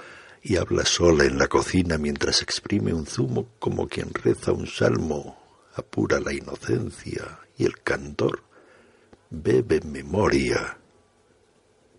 y 0.46 0.56
habla 0.56 0.84
sola 0.84 1.24
en 1.24 1.38
la 1.38 1.48
cocina 1.48 1.96
mientras 1.96 2.42
exprime 2.42 2.92
un 2.92 3.06
zumo 3.06 3.48
como 3.58 3.88
quien 3.88 4.12
reza 4.12 4.52
un 4.52 4.66
salmo, 4.66 5.42
apura 5.74 6.20
la 6.20 6.34
inocencia 6.34 7.40
y 7.56 7.64
el 7.64 7.80
cantor 7.80 8.44
bebe 9.30 9.80
memoria. 9.80 10.76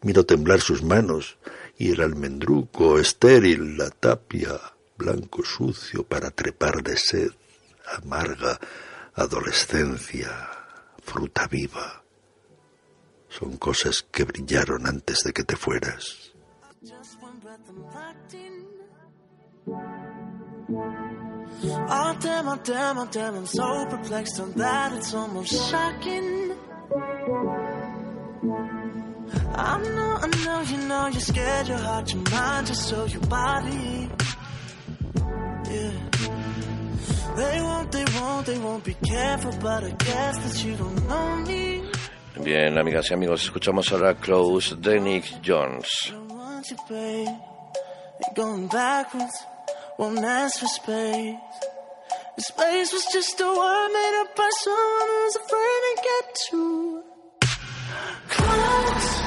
Miro 0.04 0.28
temblar 0.28 0.62
sus 0.62 0.84
manos 0.84 1.40
y 1.76 1.92
el 1.92 2.02
almendruco 2.02 3.00
estéril, 3.00 3.78
la 3.80 3.90
tapia, 3.90 4.62
blanco 4.96 5.44
sucio 5.44 6.04
para 6.04 6.30
trepar 6.30 6.84
de 6.84 6.98
sed, 6.98 7.32
amarga, 7.98 8.60
adolescencia, 9.16 10.50
fruta 11.02 11.48
viva. 11.48 12.04
Son 13.28 13.58
cosas 13.58 14.06
que 14.12 14.24
brillaron 14.24 14.86
antes 14.86 15.22
de 15.24 15.34
que 15.34 15.44
te 15.44 15.56
fueras. 15.56 16.32
Oh 20.68 22.18
damn, 22.20 22.48
oh 22.48 22.60
damn, 22.64 22.98
oh 22.98 23.08
damn, 23.12 23.36
I'm 23.36 23.46
so 23.46 23.86
perplexed 23.86 24.40
on 24.40 24.52
that 24.54 24.94
it's 24.94 25.14
almost 25.14 25.70
shocking. 25.70 26.52
I 29.58 29.82
know, 29.82 30.18
I 30.22 30.28
know, 30.46 30.62
you 30.62 30.78
know, 30.88 31.08
you're 31.08 31.20
scared, 31.22 31.68
your 31.68 31.78
heart, 31.78 32.14
your 32.14 32.24
mind, 32.32 32.68
just 32.68 32.90
so 32.90 33.06
your 33.06 33.22
body. 33.22 34.10
Yeah. 35.70 35.92
Bien, 42.44 42.78
amigas 42.78 43.10
y 43.10 43.14
amigos, 43.14 43.44
escuchamos 43.44 43.92
ahora 43.92 44.16
Close 44.16 44.76
de 44.78 45.00
Nick 45.02 45.42
Jones. 45.42 46.14
Going 48.36 48.68
backwards, 48.68 49.46
won't 49.98 50.24
ask 50.24 50.60
for 50.60 50.68
space. 50.68 51.36
The 52.36 52.42
Space 52.42 52.92
was 52.92 53.06
just 53.14 53.40
a 53.40 53.46
word 53.46 53.90
made 53.94 54.22
up 54.22 54.36
by 54.36 54.50
someone 54.64 55.08
who's 55.08 55.36
afraid 55.38 55.82
to 55.86 56.04
get 56.04 56.36
too 56.50 57.04
close. 58.28 59.25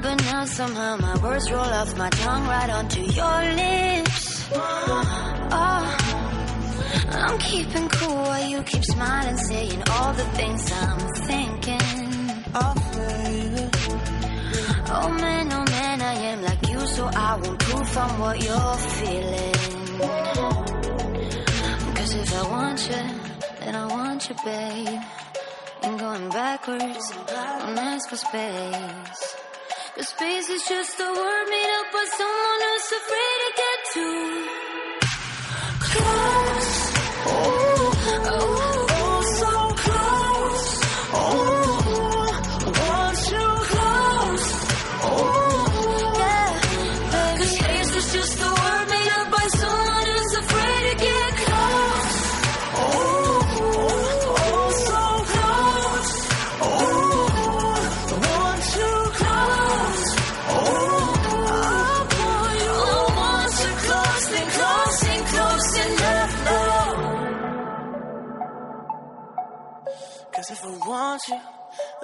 But 0.00 0.16
now, 0.24 0.44
somehow 0.44 0.96
my 0.96 1.18
words 1.18 1.50
roll 1.50 1.60
off 1.60 1.96
my 1.98 2.08
tongue 2.10 2.46
right 2.46 2.70
onto 2.70 3.00
your 3.00 3.42
lips. 3.60 4.48
Oh, 4.52 5.84
I'm 7.10 7.38
keeping 7.38 7.88
cool 7.88 8.14
while 8.14 8.48
you 8.48 8.62
keep 8.62 8.84
smiling, 8.84 9.36
saying 9.36 9.82
all 9.90 10.12
the 10.12 10.24
things 10.38 10.70
I'm 10.72 10.98
thinking. 11.26 11.80
Oh, 12.54 12.74
man, 15.20 15.52
oh 15.52 15.64
man, 15.64 16.02
I 16.02 16.14
am 16.14 16.42
like 16.42 16.68
you, 16.68 16.80
so 16.86 17.04
I 17.06 17.36
won't 17.42 17.58
prove 17.58 17.98
I'm 17.98 18.18
what 18.20 18.42
you're 18.42 18.76
feeling. 18.98 19.54
Cause 21.96 22.14
if 22.14 22.34
I 22.34 22.48
want 22.48 22.88
you, 22.88 23.04
then 23.60 23.74
I 23.74 23.86
want 23.86 24.28
you, 24.28 24.36
babe. 24.44 25.00
And 25.82 25.98
going 25.98 26.28
backwards, 26.30 27.10
don't 27.26 27.78
ask 27.78 28.08
for 28.08 28.16
space. 28.16 29.27
Space 30.00 30.48
is 30.48 30.62
just 30.68 31.00
a 31.00 31.10
word 31.10 31.46
made 31.50 31.70
up 31.80 31.92
by 31.92 32.06
someone 32.16 32.60
who's 32.66 32.92
afraid 33.02 33.38
to 33.42 33.50
get 33.62 33.78
too 33.94 34.27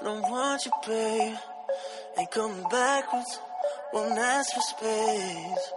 don't 0.04 0.22
want 0.30 0.66
you, 0.66 0.72
babe. 0.86 1.36
Ain't 2.18 2.30
coming 2.30 2.66
backwards, 2.70 3.40
won't 3.92 4.18
ask 4.18 4.52
for 4.52 4.60
space. 4.60 5.72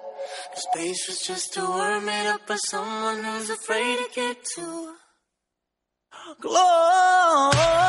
The 0.54 0.60
space 0.60 1.08
was 1.08 1.20
just 1.20 1.58
a 1.58 1.62
word 1.62 2.02
made 2.02 2.28
up 2.28 2.46
by 2.46 2.58
someone 2.58 3.24
who's 3.24 3.50
afraid 3.50 3.98
to 4.00 4.10
get 4.14 4.38
too 4.54 4.96
close. 6.42 6.58
Oh, 6.58 7.88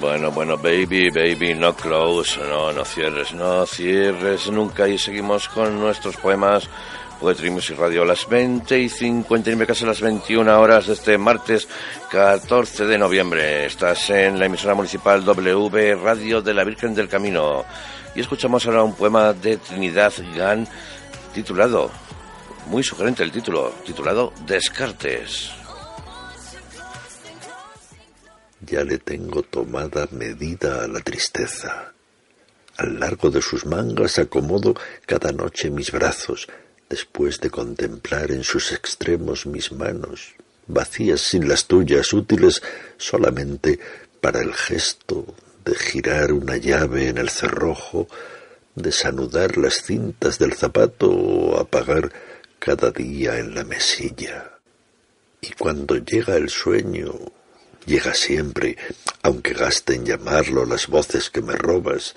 Bueno, 0.00 0.30
bueno, 0.30 0.56
baby, 0.56 1.10
baby, 1.10 1.54
no 1.54 1.74
close, 1.74 2.38
no, 2.40 2.72
no 2.72 2.84
cierres, 2.84 3.34
no 3.34 3.66
cierres 3.66 4.48
nunca. 4.48 4.86
Y 4.86 4.96
seguimos 4.96 5.48
con 5.48 5.80
nuestros 5.80 6.16
poemas. 6.16 6.68
Poetry 7.20 7.50
Music 7.50 7.76
Radio 7.76 8.04
las 8.04 8.28
20 8.28 8.78
y 8.78 8.88
59, 8.88 9.66
casi 9.66 9.84
las 9.84 10.00
21 10.00 10.60
horas 10.60 10.86
de 10.86 10.92
este 10.92 11.18
martes 11.18 11.66
14 12.12 12.86
de 12.86 12.96
noviembre. 12.96 13.66
Estás 13.66 14.10
en 14.10 14.38
la 14.38 14.46
emisora 14.46 14.74
municipal 14.74 15.24
W 15.24 15.96
Radio 15.96 16.42
de 16.42 16.54
la 16.54 16.62
Virgen 16.62 16.94
del 16.94 17.08
Camino. 17.08 17.64
Y 18.14 18.20
escuchamos 18.20 18.64
ahora 18.66 18.84
un 18.84 18.94
poema 18.94 19.32
de 19.32 19.56
Trinidad 19.56 20.12
Gan 20.36 20.68
titulado, 21.34 21.90
muy 22.66 22.84
sugerente 22.84 23.24
el 23.24 23.32
título, 23.32 23.74
titulado 23.84 24.32
Descartes. 24.46 25.57
Ya 28.60 28.82
le 28.82 28.98
tengo 28.98 29.42
tomada 29.42 30.08
medida 30.10 30.84
a 30.84 30.88
la 30.88 31.00
tristeza. 31.00 31.92
Al 32.76 32.98
largo 32.98 33.30
de 33.30 33.40
sus 33.40 33.66
mangas 33.66 34.18
acomodo 34.18 34.74
cada 35.06 35.32
noche 35.32 35.70
mis 35.70 35.92
brazos, 35.92 36.48
después 36.88 37.40
de 37.40 37.50
contemplar 37.50 38.30
en 38.30 38.42
sus 38.42 38.72
extremos 38.72 39.46
mis 39.46 39.72
manos, 39.72 40.34
vacías 40.66 41.20
sin 41.20 41.48
las 41.48 41.66
tuyas, 41.66 42.12
útiles 42.12 42.62
solamente 42.96 43.78
para 44.20 44.40
el 44.40 44.52
gesto 44.54 45.34
de 45.64 45.74
girar 45.74 46.32
una 46.32 46.56
llave 46.56 47.08
en 47.08 47.18
el 47.18 47.30
cerrojo, 47.30 48.08
desanudar 48.74 49.56
las 49.56 49.82
cintas 49.82 50.38
del 50.38 50.54
zapato 50.54 51.10
o 51.10 51.58
apagar 51.58 52.12
cada 52.58 52.90
día 52.90 53.38
en 53.38 53.54
la 53.54 53.64
mesilla. 53.64 54.58
Y 55.40 55.52
cuando 55.52 55.96
llega 55.96 56.36
el 56.36 56.48
sueño, 56.48 57.14
llega 57.88 58.12
siempre, 58.12 58.76
aunque 59.22 59.54
gaste 59.54 59.94
en 59.94 60.04
llamarlo 60.04 60.66
las 60.66 60.86
voces 60.88 61.30
que 61.30 61.40
me 61.40 61.54
robas, 61.54 62.14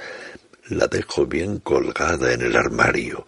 la 0.68 0.88
dejo 0.88 1.26
bien 1.26 1.60
colgada 1.60 2.34
en 2.34 2.42
el 2.42 2.56
armario, 2.58 3.26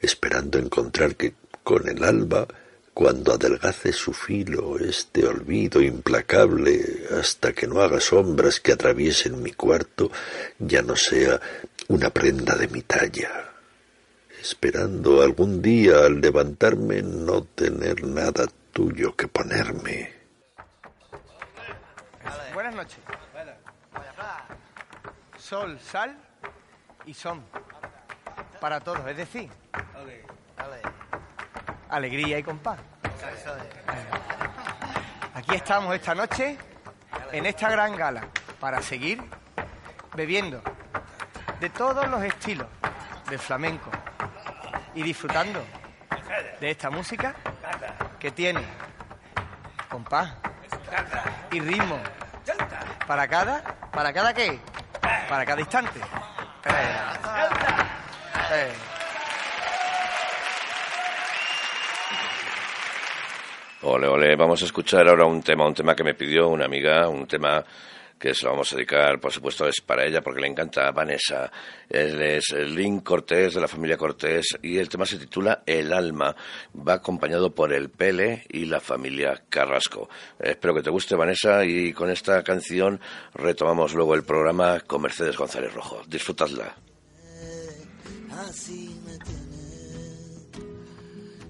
esperando 0.00 0.58
encontrar 0.58 1.16
que 1.16 1.34
con 1.64 1.88
el 1.88 2.04
alba, 2.04 2.46
cuando 2.94 3.32
adelgace 3.32 3.92
su 3.92 4.12
filo 4.12 4.78
este 4.78 5.26
olvido 5.26 5.80
implacable 5.80 7.06
hasta 7.18 7.52
que 7.52 7.66
no 7.66 7.80
haga 7.80 8.00
sombras 8.00 8.60
que 8.60 8.72
atraviesen 8.72 9.42
mi 9.42 9.52
cuarto, 9.52 10.10
ya 10.58 10.82
no 10.82 10.94
sea 10.94 11.40
una 11.88 12.10
prenda 12.10 12.54
de 12.54 12.68
mi 12.68 12.82
talla, 12.82 13.50
esperando 14.40 15.22
algún 15.22 15.60
día 15.60 16.04
al 16.04 16.20
levantarme 16.20 17.02
no 17.02 17.42
tener 17.42 18.04
nada 18.04 18.46
tuyo 18.72 19.16
que 19.16 19.26
ponerme. 19.26 20.21
Sol, 25.38 25.78
sal 25.80 26.16
y 27.04 27.14
son. 27.14 27.44
Para 28.60 28.80
todos, 28.80 29.06
es 29.08 29.16
decir, 29.16 29.50
alegría 31.88 32.38
y 32.38 32.42
compás. 32.42 32.78
Aquí 35.34 35.54
estamos 35.54 35.94
esta 35.94 36.14
noche 36.14 36.58
en 37.32 37.46
esta 37.46 37.70
gran 37.70 37.96
gala 37.96 38.22
para 38.60 38.80
seguir 38.80 39.22
bebiendo 40.14 40.62
de 41.60 41.70
todos 41.70 42.08
los 42.08 42.22
estilos 42.22 42.66
de 43.28 43.38
flamenco 43.38 43.90
y 44.94 45.02
disfrutando 45.02 45.62
de 46.60 46.70
esta 46.70 46.90
música 46.90 47.34
que 48.18 48.30
tiene 48.30 48.62
compás 49.88 50.34
y 51.50 51.60
ritmo 51.60 51.98
para 53.06 53.28
cada 53.28 53.62
para 53.92 54.12
cada 54.12 54.34
qué 54.34 54.58
para 55.28 55.44
cada 55.44 55.60
instante 55.60 56.00
Eh, 56.64 56.96
eh. 58.52 58.72
Ole, 63.82 64.06
ole, 64.06 64.36
vamos 64.36 64.62
a 64.62 64.64
escuchar 64.64 65.08
ahora 65.08 65.24
un 65.24 65.42
tema, 65.42 65.66
un 65.66 65.74
tema 65.74 65.96
que 65.96 66.04
me 66.04 66.14
pidió 66.14 66.48
una 66.48 66.66
amiga, 66.66 67.08
un 67.08 67.26
tema 67.26 67.64
que 68.22 68.34
se 68.34 68.44
lo 68.44 68.52
vamos 68.52 68.72
a 68.72 68.76
dedicar, 68.76 69.18
por 69.18 69.32
supuesto, 69.32 69.66
es 69.66 69.80
para 69.80 70.06
ella 70.06 70.20
porque 70.22 70.42
le 70.42 70.46
encanta 70.46 70.86
a 70.86 70.92
Vanessa. 70.92 71.50
Él 71.88 72.22
es 72.22 72.52
Link 72.52 73.02
Cortés, 73.02 73.54
de 73.54 73.60
la 73.60 73.66
familia 73.66 73.96
Cortés, 73.96 74.46
y 74.62 74.78
el 74.78 74.88
tema 74.88 75.06
se 75.06 75.18
titula 75.18 75.64
El 75.66 75.92
alma. 75.92 76.36
Va 76.72 76.94
acompañado 76.94 77.52
por 77.52 77.72
el 77.72 77.90
Pele 77.90 78.46
y 78.48 78.66
la 78.66 78.78
familia 78.78 79.42
Carrasco. 79.48 80.08
Eh, 80.38 80.50
espero 80.50 80.72
que 80.72 80.82
te 80.82 80.90
guste, 80.90 81.16
Vanessa, 81.16 81.64
y 81.64 81.92
con 81.92 82.10
esta 82.10 82.44
canción 82.44 83.00
retomamos 83.34 83.92
luego 83.92 84.14
el 84.14 84.22
programa 84.22 84.78
con 84.78 85.02
Mercedes 85.02 85.36
González 85.36 85.74
Rojo. 85.74 86.02
Disfrutadla. 86.06 86.76
así 88.48 89.00
me 89.04 89.18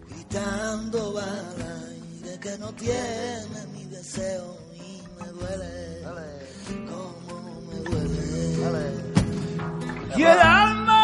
gritando 0.08 1.12
bala 1.12 1.82
y 2.14 2.22
de 2.22 2.40
que 2.40 2.56
no 2.56 2.72
tiene 2.72 3.66
mi 3.74 3.84
deseo 3.84 4.56
y 4.72 5.02
me 5.20 5.28
duele 5.28 6.41
y 10.14 10.22
el 10.24 10.38
alma 10.40 11.02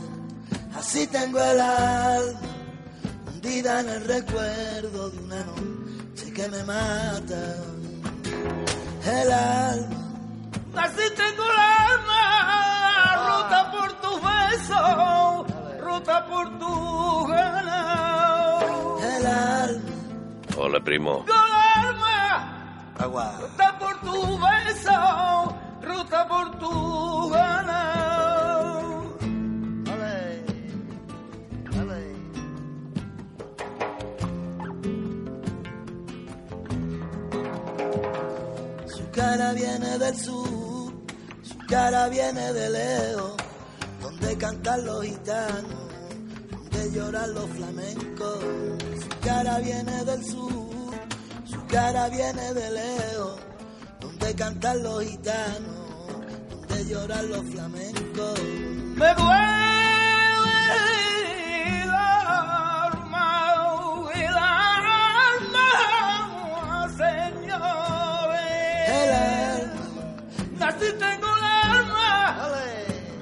así 0.77 1.01
tengo 1.07 1.39
el 1.41 1.59
alma 1.59 2.52
hundida 3.53 3.79
en 3.81 3.89
el 3.89 4.05
recuerdo 4.05 5.09
de 5.09 5.17
una 5.19 5.43
noche 5.43 6.33
que 6.33 6.47
me 6.49 6.63
mata. 6.63 7.55
El 9.05 9.31
alma. 9.31 10.13
Así 10.75 11.03
tengo 11.15 11.43
el 11.43 11.59
alma. 11.59 12.21
Ruta 13.27 13.71
por 13.71 13.93
tus 14.01 14.21
besos. 14.21 15.81
Ruta 15.81 16.25
por 16.25 16.59
tu 16.59 17.27
ganado 17.27 18.99
el 19.17 19.25
alma. 19.25 19.89
Hola, 20.57 20.79
primo. 20.83 21.25
con 21.25 21.35
el 21.35 21.85
alma. 21.85 22.89
Ruta 22.97 23.77
por 23.77 24.01
tu 24.01 24.39
beso 24.39 25.59
ruta 25.81 26.27
por 26.27 26.57
tu 26.59 27.29
ganado 27.29 28.12
cara 39.13 39.53
viene 39.53 39.97
del 39.99 40.17
sur, 40.17 40.91
su 41.43 41.57
cara 41.67 42.09
viene 42.09 42.51
de 42.51 42.69
Leo, 42.69 43.35
donde 44.01 44.37
cantan 44.37 44.85
los 44.85 45.05
gitanos, 45.05 45.89
donde 46.51 46.91
lloran 46.91 47.33
los 47.33 47.49
flamencos. 47.51 48.39
Su 49.03 49.19
cara 49.21 49.59
viene 49.59 50.03
del 50.03 50.25
sur, 50.25 50.93
su 51.45 51.65
cara 51.67 52.09
viene 52.09 52.53
de 52.53 52.71
Leo, 52.71 53.35
donde 53.99 54.35
cantan 54.35 54.83
los 54.83 55.03
gitanos, 55.03 55.87
donde 56.49 56.85
lloran 56.85 57.29
los 57.29 57.43
flamencos. 57.45 58.39
Me 58.95 59.13
duele 59.13 59.72
así 70.83 70.93
tengo 70.97 71.27
el 71.37 71.43
alma, 71.43 72.49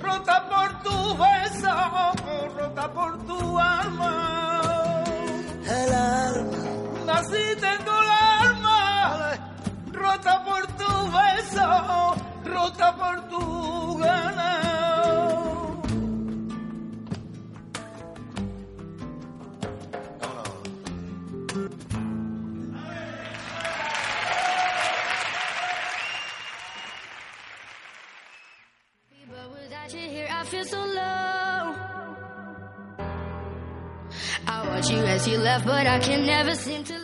rota 0.02 0.50
por 0.50 0.84
tu 0.84 1.18
beso, 1.18 1.70
rota 2.58 2.92
por 2.92 3.26
tu 3.26 3.60
alma. 3.60 5.04
El 5.66 5.94
alma, 5.94 7.14
así 7.14 7.44
tengo 7.60 7.92
el 8.02 8.10
alma, 8.48 9.38
rota 9.92 10.44
por 10.44 10.68
tu 10.68 11.12
beso, 11.12 12.16
rota 12.46 12.96
por 12.96 13.22
tu 13.30 13.98
ganado. 13.98 14.71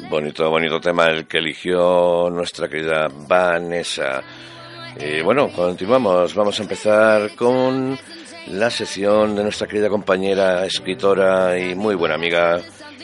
Bonito, 0.09 0.49
bonito 0.49 0.79
tema 0.79 1.05
el 1.07 1.27
que 1.27 1.37
eligió 1.37 2.29
nuestra 2.31 2.67
querida 2.67 3.07
Vanessa. 3.27 4.23
Y 4.99 5.21
bueno, 5.21 5.49
continuamos. 5.49 6.33
Vamos 6.33 6.59
a 6.59 6.63
empezar 6.63 7.35
con 7.35 7.97
la 8.47 8.69
sección 8.69 9.35
de 9.35 9.43
nuestra 9.43 9.67
querida 9.67 9.89
compañera, 9.89 10.65
escritora 10.65 11.57
y 11.59 11.75
muy 11.75 11.95
buena 11.95 12.15
amiga, 12.15 12.59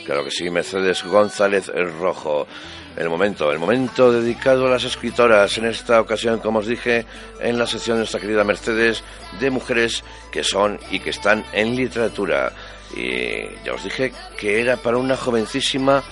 claro 0.06 0.24
que 0.24 0.32
sí, 0.32 0.50
Mercedes 0.50 1.04
González 1.04 1.72
Rojo. 2.00 2.48
El 2.96 3.10
momento, 3.10 3.52
el 3.52 3.60
momento 3.60 4.12
dedicado 4.12 4.68
a 4.68 4.70
las 4.70 4.84
escritoras, 4.84 5.58
en 5.58 5.66
esta 5.66 6.00
ocasión, 6.00 6.40
como 6.40 6.60
os 6.60 6.68
dije, 6.68 7.06
en 7.40 7.58
la 7.58 7.66
sección 7.66 7.98
de 7.98 8.02
nuestra 8.02 8.20
querida 8.20 8.44
Mercedes, 8.44 9.04
de 9.40 9.50
mujeres 9.50 10.04
que 10.32 10.44
son 10.44 10.80
y 10.92 11.00
que 11.00 11.10
están 11.10 11.44
en 11.54 11.76
literatura. 11.76 12.54
Y 12.96 13.64
ya 13.64 13.74
os 13.74 13.84
dije 13.84 14.14
que 14.38 14.62
era 14.62 14.78
para 14.78 14.98
una 14.98 15.18
jovencísima 15.18 16.04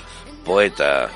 poeta, 0.44 1.10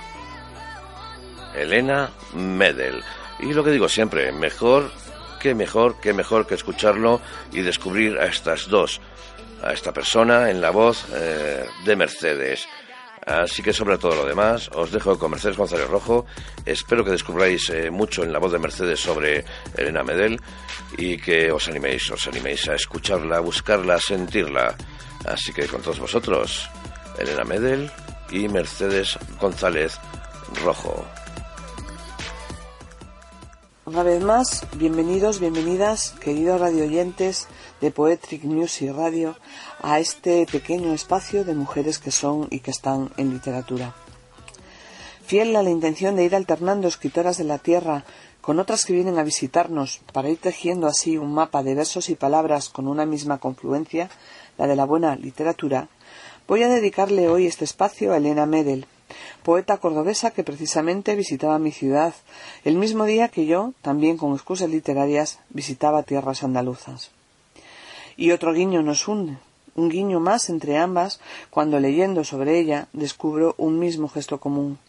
Elena 1.55 2.11
Medel. 2.33 3.03
Y 3.39 3.53
lo 3.53 3.63
que 3.63 3.71
digo 3.71 3.89
siempre, 3.89 4.31
mejor 4.31 4.91
que 5.39 5.53
mejor, 5.53 5.99
que 5.99 6.13
mejor 6.13 6.47
que 6.47 6.55
escucharlo 6.55 7.21
y 7.51 7.61
descubrir 7.61 8.17
a 8.17 8.25
estas 8.25 8.67
dos, 8.67 8.99
a 9.63 9.73
esta 9.73 9.91
persona 9.93 10.49
en 10.49 10.61
la 10.61 10.71
voz 10.71 11.05
eh, 11.13 11.65
de 11.85 11.95
Mercedes. 11.95 12.67
Así 13.25 13.63
que 13.63 13.73
sobre 13.73 13.97
todo 13.97 14.15
lo 14.15 14.25
demás, 14.25 14.69
os 14.73 14.91
dejo 14.91 15.17
con 15.17 15.31
Mercedes 15.31 15.57
González 15.57 15.87
Rojo. 15.87 16.25
Espero 16.65 17.03
que 17.03 17.11
descubráis 17.11 17.69
eh, 17.69 17.89
mucho 17.89 18.23
en 18.23 18.31
la 18.31 18.39
voz 18.39 18.51
de 18.51 18.59
Mercedes 18.59 18.99
sobre 18.99 19.43
Elena 19.75 20.03
Medel 20.03 20.39
y 20.97 21.17
que 21.17 21.51
os 21.51 21.67
animéis, 21.67 22.09
os 22.11 22.27
animéis 22.27 22.67
a 22.67 22.75
escucharla, 22.75 23.37
a 23.37 23.41
buscarla, 23.41 23.95
a 23.95 23.99
sentirla. 23.99 24.75
Así 25.27 25.51
que 25.53 25.67
con 25.67 25.81
todos 25.81 25.99
vosotros, 25.99 26.69
Elena 27.17 27.43
Medel 27.43 27.91
y 28.31 28.47
Mercedes 28.47 29.17
González 29.39 29.97
Rojo. 30.63 31.03
Una 33.85 34.03
vez 34.03 34.23
más, 34.23 34.65
bienvenidos, 34.77 35.39
bienvenidas, 35.39 36.15
queridos 36.19 36.59
radioyentes 36.59 37.47
de 37.81 37.91
Poetric 37.91 38.43
Music 38.43 38.91
Radio, 38.95 39.35
a 39.81 39.99
este 39.99 40.45
pequeño 40.51 40.93
espacio 40.93 41.43
de 41.43 41.53
mujeres 41.53 41.99
que 41.99 42.11
son 42.11 42.47
y 42.49 42.61
que 42.61 42.71
están 42.71 43.11
en 43.17 43.31
literatura. 43.31 43.93
Fiel 45.25 45.55
a 45.55 45.63
la 45.63 45.69
intención 45.69 46.15
de 46.15 46.23
ir 46.23 46.35
alternando 46.35 46.87
escritoras 46.87 47.37
de 47.37 47.43
la 47.43 47.57
tierra 47.57 48.05
con 48.41 48.59
otras 48.59 48.85
que 48.85 48.93
vienen 48.93 49.17
a 49.17 49.23
visitarnos 49.23 50.01
para 50.13 50.29
ir 50.29 50.37
tejiendo 50.37 50.85
así 50.85 51.17
un 51.17 51.33
mapa 51.33 51.63
de 51.63 51.73
versos 51.73 52.09
y 52.09 52.15
palabras 52.15 52.69
con 52.69 52.87
una 52.87 53.05
misma 53.05 53.39
confluencia, 53.39 54.09
la 54.57 54.67
de 54.67 54.75
la 54.75 54.85
buena 54.85 55.15
literatura, 55.15 55.87
voy 56.47 56.63
a 56.63 56.69
dedicarle 56.69 57.29
hoy 57.29 57.47
este 57.47 57.65
espacio 57.65 58.13
a 58.13 58.17
Elena 58.17 58.45
Medel, 58.45 58.85
poeta 59.43 59.77
cordobesa 59.77 60.31
que 60.31 60.43
precisamente 60.43 61.15
visitaba 61.15 61.59
mi 61.59 61.71
ciudad 61.71 62.13
el 62.63 62.75
mismo 62.75 63.05
día 63.05 63.29
que 63.29 63.45
yo, 63.45 63.73
también 63.81 64.17
con 64.17 64.33
excusas 64.33 64.69
literarias, 64.69 65.39
visitaba 65.49 66.03
tierras 66.03 66.43
andaluzas. 66.43 67.11
Y 68.17 68.31
otro 68.31 68.53
guiño 68.53 68.81
nos 68.81 69.07
une, 69.07 69.37
un 69.75 69.89
guiño 69.89 70.19
más 70.19 70.49
entre 70.49 70.77
ambas, 70.77 71.19
cuando 71.49 71.79
leyendo 71.79 72.23
sobre 72.23 72.59
ella 72.59 72.87
descubro 72.93 73.55
un 73.57 73.77
mismo 73.77 74.07
gesto 74.07 74.39
común, 74.39 74.79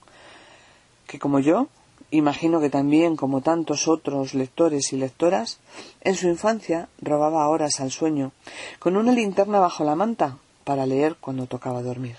que 1.07 1.19
como 1.19 1.41
yo, 1.41 1.69
imagino 2.11 2.61
que 2.61 2.71
también 2.71 3.17
como 3.17 3.41
tantos 3.41 3.89
otros 3.89 4.35
lectores 4.35 4.93
y 4.93 4.97
lectoras, 4.97 5.59
en 6.03 6.15
su 6.15 6.29
infancia 6.29 6.89
robaba 7.01 7.49
horas 7.49 7.81
al 7.81 7.91
sueño, 7.91 8.33
con 8.79 8.97
una 8.97 9.13
linterna 9.13 9.61
bajo 9.61 9.85
la 9.85 9.97
manta, 9.97 10.39
para 10.65 10.87
leer 10.87 11.17
cuando 11.21 11.47
tocaba 11.47 11.83
dormir. 11.83 12.17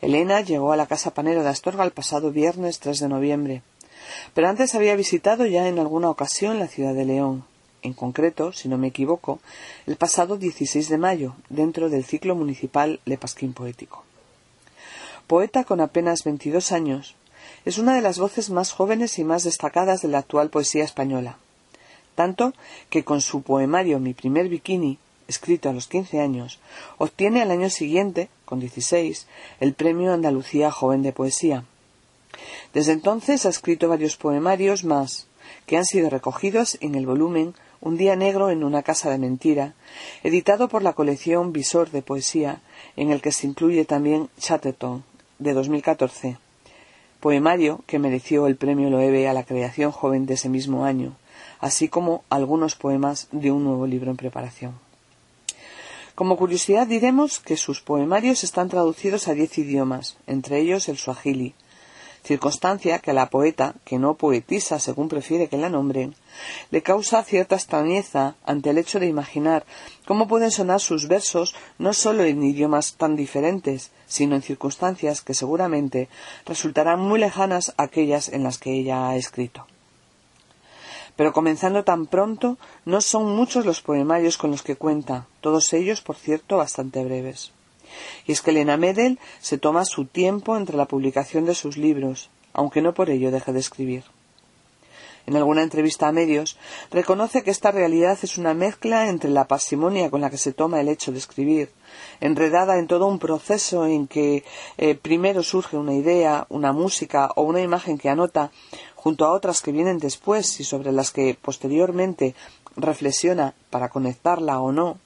Elena 0.00 0.40
llegó 0.40 0.72
a 0.72 0.76
la 0.76 0.86
casa 0.86 1.12
panero 1.12 1.42
de 1.42 1.50
Astorga 1.50 1.84
el 1.84 1.90
pasado 1.90 2.32
viernes 2.32 2.78
3 2.80 3.00
de 3.00 3.08
noviembre, 3.08 3.62
pero 4.34 4.48
antes 4.48 4.74
había 4.74 4.96
visitado 4.96 5.46
ya 5.46 5.68
en 5.68 5.78
alguna 5.78 6.08
ocasión 6.08 6.58
la 6.58 6.68
ciudad 6.68 6.94
de 6.94 7.04
León, 7.04 7.44
en 7.82 7.92
concreto, 7.92 8.52
si 8.52 8.68
no 8.68 8.78
me 8.78 8.88
equivoco, 8.88 9.40
el 9.86 9.96
pasado 9.96 10.36
16 10.36 10.88
de 10.88 10.98
mayo, 10.98 11.34
dentro 11.48 11.90
del 11.90 12.04
ciclo 12.04 12.34
municipal 12.34 13.00
Le 13.04 13.18
Pasquín 13.18 13.52
Poético. 13.52 14.04
Poeta 15.26 15.64
con 15.64 15.80
apenas 15.80 16.24
22 16.24 16.72
años, 16.72 17.14
es 17.64 17.78
una 17.78 17.94
de 17.94 18.00
las 18.00 18.18
voces 18.18 18.50
más 18.50 18.72
jóvenes 18.72 19.18
y 19.18 19.24
más 19.24 19.44
destacadas 19.44 20.02
de 20.02 20.08
la 20.08 20.18
actual 20.18 20.50
poesía 20.50 20.84
española, 20.84 21.36
tanto 22.14 22.54
que 22.88 23.04
con 23.04 23.20
su 23.20 23.42
poemario 23.42 24.00
Mi 24.00 24.14
primer 24.14 24.48
bikini, 24.48 24.98
escrito 25.28 25.68
a 25.68 25.72
los 25.72 25.86
15 25.86 26.20
años, 26.20 26.58
obtiene 26.98 27.42
al 27.42 27.50
año 27.50 27.70
siguiente, 27.70 28.28
con 28.44 28.60
16, 28.60 29.26
el 29.60 29.74
Premio 29.74 30.12
Andalucía 30.12 30.70
Joven 30.70 31.02
de 31.02 31.12
Poesía. 31.12 31.64
Desde 32.74 32.92
entonces 32.92 33.46
ha 33.46 33.50
escrito 33.50 33.88
varios 33.88 34.16
poemarios 34.16 34.84
más, 34.84 35.26
que 35.66 35.76
han 35.76 35.84
sido 35.84 36.10
recogidos 36.10 36.78
en 36.80 36.94
el 36.94 37.06
volumen 37.06 37.54
Un 37.82 37.96
día 37.96 38.14
negro 38.14 38.50
en 38.50 38.62
una 38.62 38.82
casa 38.82 39.08
de 39.08 39.16
mentira, 39.16 39.72
editado 40.22 40.68
por 40.68 40.82
la 40.82 40.92
colección 40.92 41.52
Visor 41.52 41.90
de 41.90 42.02
Poesía, 42.02 42.60
en 42.94 43.10
el 43.10 43.22
que 43.22 43.32
se 43.32 43.46
incluye 43.46 43.86
también 43.86 44.28
Chatterton, 44.38 45.02
de 45.38 45.54
2014, 45.54 46.36
poemario 47.20 47.80
que 47.86 47.98
mereció 47.98 48.46
el 48.46 48.56
premio 48.56 48.90
Loewe 48.90 49.28
a 49.28 49.34
la 49.34 49.44
creación 49.44 49.92
joven 49.92 50.26
de 50.26 50.34
ese 50.34 50.48
mismo 50.48 50.84
año, 50.84 51.14
así 51.60 51.88
como 51.88 52.24
algunos 52.30 52.74
poemas 52.74 53.28
de 53.30 53.52
un 53.52 53.64
nuevo 53.64 53.86
libro 53.86 54.10
en 54.10 54.16
preparación. 54.16 54.72
Como 56.14 56.36
curiosidad 56.36 56.86
diremos 56.86 57.38
que 57.38 57.56
sus 57.56 57.80
poemarios 57.80 58.44
están 58.44 58.68
traducidos 58.68 59.28
a 59.28 59.34
diez 59.34 59.56
idiomas, 59.58 60.16
entre 60.26 60.58
ellos 60.58 60.88
el 60.88 60.98
suajili, 60.98 61.54
circunstancia 62.22 62.98
que 62.98 63.10
a 63.10 63.14
la 63.14 63.30
poeta, 63.30 63.74
que 63.84 63.98
no 63.98 64.14
poetisa 64.14 64.78
según 64.78 65.08
prefiere 65.08 65.48
que 65.48 65.56
la 65.56 65.68
nombren, 65.68 66.14
le 66.70 66.82
causa 66.82 67.22
cierta 67.24 67.56
extrañeza 67.56 68.34
ante 68.44 68.70
el 68.70 68.78
hecho 68.78 69.00
de 69.00 69.06
imaginar 69.06 69.64
cómo 70.06 70.28
pueden 70.28 70.50
sonar 70.50 70.80
sus 70.80 71.08
versos 71.08 71.54
no 71.78 71.92
sólo 71.92 72.24
en 72.24 72.42
idiomas 72.42 72.94
tan 72.94 73.16
diferentes, 73.16 73.90
sino 74.06 74.36
en 74.36 74.42
circunstancias 74.42 75.22
que 75.22 75.34
seguramente 75.34 76.08
resultarán 76.46 77.00
muy 77.00 77.20
lejanas 77.20 77.74
a 77.76 77.84
aquellas 77.84 78.28
en 78.28 78.42
las 78.42 78.58
que 78.58 78.72
ella 78.72 79.08
ha 79.08 79.16
escrito. 79.16 79.66
Pero 81.16 81.32
comenzando 81.32 81.84
tan 81.84 82.06
pronto, 82.06 82.56
no 82.84 83.00
son 83.00 83.36
muchos 83.36 83.66
los 83.66 83.82
poemarios 83.82 84.38
con 84.38 84.50
los 84.50 84.62
que 84.62 84.76
cuenta, 84.76 85.26
todos 85.40 85.72
ellos, 85.72 86.00
por 86.00 86.16
cierto, 86.16 86.56
bastante 86.56 87.04
breves. 87.04 87.52
Y 88.26 88.32
es 88.32 88.40
que 88.40 88.50
Elena 88.50 88.76
Medel 88.76 89.18
se 89.40 89.58
toma 89.58 89.84
su 89.84 90.04
tiempo 90.04 90.56
entre 90.56 90.76
la 90.76 90.86
publicación 90.86 91.44
de 91.44 91.54
sus 91.54 91.76
libros, 91.76 92.30
aunque 92.52 92.82
no 92.82 92.94
por 92.94 93.10
ello 93.10 93.30
deje 93.30 93.52
de 93.52 93.60
escribir. 93.60 94.04
En 95.26 95.36
alguna 95.36 95.62
entrevista 95.62 96.08
a 96.08 96.12
medios, 96.12 96.56
reconoce 96.90 97.42
que 97.42 97.50
esta 97.50 97.70
realidad 97.70 98.18
es 98.22 98.38
una 98.38 98.54
mezcla 98.54 99.08
entre 99.08 99.30
la 99.30 99.46
parsimonia 99.46 100.10
con 100.10 100.20
la 100.20 100.30
que 100.30 100.38
se 100.38 100.52
toma 100.52 100.80
el 100.80 100.88
hecho 100.88 101.12
de 101.12 101.18
escribir, 101.18 101.70
enredada 102.20 102.78
en 102.78 102.86
todo 102.86 103.06
un 103.06 103.18
proceso 103.18 103.86
en 103.86 104.06
que 104.06 104.44
eh, 104.78 104.94
primero 104.94 105.42
surge 105.42 105.76
una 105.76 105.94
idea, 105.94 106.46
una 106.48 106.72
música 106.72 107.30
o 107.36 107.42
una 107.42 107.60
imagen 107.60 107.98
que 107.98 108.08
anota, 108.08 108.50
junto 108.96 109.24
a 109.24 109.32
otras 109.32 109.60
que 109.60 109.72
vienen 109.72 109.98
después 109.98 110.58
y 110.60 110.64
sobre 110.64 110.90
las 110.90 111.10
que 111.10 111.36
posteriormente 111.40 112.34
reflexiona 112.76 113.54
para 113.70 113.88
conectarla 113.88 114.60
o 114.60 114.72
no, 114.72 114.98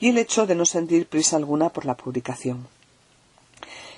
y 0.00 0.08
el 0.08 0.18
hecho 0.18 0.46
de 0.46 0.54
no 0.54 0.64
sentir 0.64 1.06
prisa 1.06 1.36
alguna 1.36 1.68
por 1.70 1.84
la 1.84 1.96
publicación. 1.96 2.66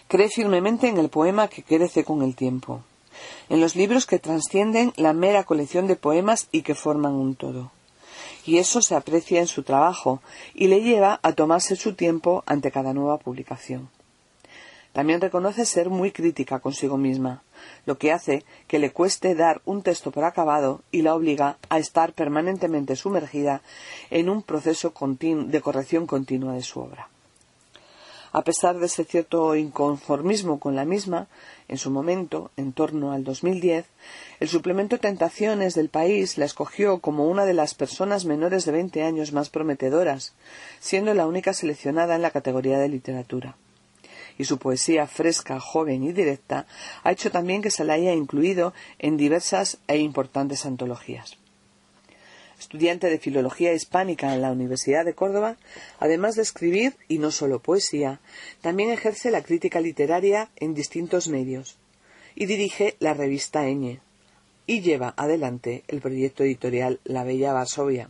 Cree 0.08 0.28
firmemente 0.28 0.88
en 0.88 0.98
el 0.98 1.08
poema 1.08 1.48
que 1.48 1.62
crece 1.62 2.04
con 2.04 2.22
el 2.22 2.34
tiempo, 2.34 2.82
en 3.48 3.60
los 3.60 3.76
libros 3.76 4.06
que 4.06 4.18
trascienden 4.18 4.92
la 4.96 5.12
mera 5.12 5.44
colección 5.44 5.86
de 5.86 5.96
poemas 5.96 6.48
y 6.52 6.62
que 6.62 6.74
forman 6.74 7.12
un 7.12 7.34
todo. 7.36 7.70
Y 8.46 8.58
eso 8.58 8.80
se 8.82 8.94
aprecia 8.94 9.40
en 9.40 9.46
su 9.46 9.62
trabajo 9.62 10.20
y 10.54 10.68
le 10.68 10.82
lleva 10.82 11.20
a 11.22 11.32
tomarse 11.32 11.76
su 11.76 11.94
tiempo 11.94 12.42
ante 12.46 12.70
cada 12.70 12.94
nueva 12.94 13.18
publicación. 13.18 13.88
También 14.92 15.20
reconoce 15.20 15.66
ser 15.66 15.88
muy 15.88 16.10
crítica 16.10 16.58
consigo 16.58 16.96
misma, 16.96 17.44
lo 17.86 17.96
que 17.96 18.10
hace 18.10 18.44
que 18.66 18.80
le 18.80 18.92
cueste 18.92 19.36
dar 19.36 19.62
un 19.64 19.82
texto 19.82 20.10
por 20.10 20.24
acabado 20.24 20.82
y 20.90 21.02
la 21.02 21.14
obliga 21.14 21.58
a 21.68 21.78
estar 21.78 22.12
permanentemente 22.12 22.96
sumergida 22.96 23.62
en 24.10 24.28
un 24.28 24.42
proceso 24.42 24.92
de 24.92 25.60
corrección 25.60 26.06
continua 26.06 26.54
de 26.54 26.62
su 26.62 26.80
obra. 26.80 27.08
A 28.32 28.42
pesar 28.42 28.78
de 28.78 28.86
ese 28.86 29.04
cierto 29.04 29.56
inconformismo 29.56 30.60
con 30.60 30.76
la 30.76 30.84
misma, 30.84 31.28
en 31.66 31.78
su 31.78 31.90
momento, 31.90 32.50
en 32.56 32.72
torno 32.72 33.12
al 33.12 33.24
2010, 33.24 33.86
el 34.40 34.48
suplemento 34.48 34.98
Tentaciones 34.98 35.74
del 35.74 35.88
país 35.88 36.38
la 36.38 36.44
escogió 36.44 36.98
como 36.98 37.28
una 37.28 37.44
de 37.44 37.54
las 37.54 37.74
personas 37.74 38.24
menores 38.24 38.64
de 38.64 38.72
20 38.72 39.02
años 39.02 39.32
más 39.32 39.50
prometedoras, 39.50 40.34
siendo 40.80 41.12
la 41.14 41.26
única 41.26 41.54
seleccionada 41.54 42.14
en 42.14 42.22
la 42.22 42.30
categoría 42.30 42.78
de 42.78 42.88
literatura 42.88 43.56
y 44.40 44.44
su 44.44 44.56
poesía 44.56 45.06
fresca, 45.06 45.60
joven 45.60 46.02
y 46.02 46.12
directa 46.12 46.66
ha 47.02 47.12
hecho 47.12 47.30
también 47.30 47.60
que 47.60 47.70
se 47.70 47.84
la 47.84 47.92
haya 47.92 48.14
incluido 48.14 48.72
en 48.98 49.18
diversas 49.18 49.76
e 49.86 49.98
importantes 49.98 50.64
antologías. 50.64 51.36
estudiante 52.58 53.10
de 53.10 53.18
Filología 53.18 53.74
Hispánica 53.74 54.32
en 54.34 54.40
la 54.40 54.50
Universidad 54.50 55.04
de 55.04 55.12
Córdoba, 55.12 55.56
además 55.98 56.36
de 56.36 56.42
escribir, 56.42 56.96
y 57.06 57.18
no 57.18 57.30
solo 57.30 57.60
poesía, 57.60 58.20
también 58.62 58.90
ejerce 58.90 59.30
la 59.30 59.42
crítica 59.42 59.78
literaria 59.80 60.48
en 60.56 60.72
distintos 60.72 61.28
medios 61.28 61.76
y 62.34 62.46
dirige 62.46 62.96
la 62.98 63.12
revista 63.12 63.66
Eñe 63.66 64.00
y 64.66 64.80
lleva 64.80 65.12
adelante 65.18 65.84
el 65.86 66.00
proyecto 66.00 66.44
editorial 66.44 66.98
La 67.04 67.24
Bella 67.24 67.52
Varsovia. 67.52 68.08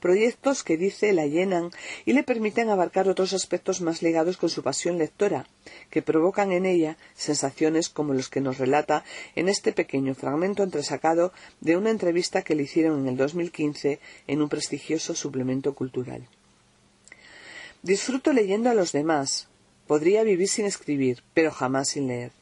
Proyectos 0.00 0.64
que 0.64 0.78
dice 0.78 1.12
la 1.12 1.26
llenan 1.26 1.70
y 2.06 2.14
le 2.14 2.22
permiten 2.22 2.70
abarcar 2.70 3.08
otros 3.08 3.34
aspectos 3.34 3.82
más 3.82 4.00
ligados 4.00 4.38
con 4.38 4.48
su 4.48 4.62
pasión 4.62 4.96
lectora, 4.96 5.46
que 5.90 6.00
provocan 6.00 6.52
en 6.52 6.64
ella 6.64 6.96
sensaciones 7.14 7.90
como 7.90 8.14
los 8.14 8.30
que 8.30 8.40
nos 8.40 8.56
relata 8.56 9.04
en 9.36 9.50
este 9.50 9.72
pequeño 9.72 10.14
fragmento 10.14 10.62
entresacado 10.62 11.34
de 11.60 11.76
una 11.76 11.90
entrevista 11.90 12.40
que 12.40 12.54
le 12.54 12.62
hicieron 12.62 13.00
en 13.00 13.08
el 13.08 13.16
2015 13.18 14.00
en 14.26 14.40
un 14.40 14.48
prestigioso 14.48 15.14
suplemento 15.14 15.74
cultural. 15.74 16.26
Disfruto 17.82 18.32
leyendo 18.32 18.70
a 18.70 18.74
los 18.74 18.92
demás. 18.92 19.48
Podría 19.86 20.22
vivir 20.22 20.48
sin 20.48 20.64
escribir, 20.64 21.22
pero 21.34 21.50
jamás 21.50 21.90
sin 21.90 22.06
leer. 22.06 22.32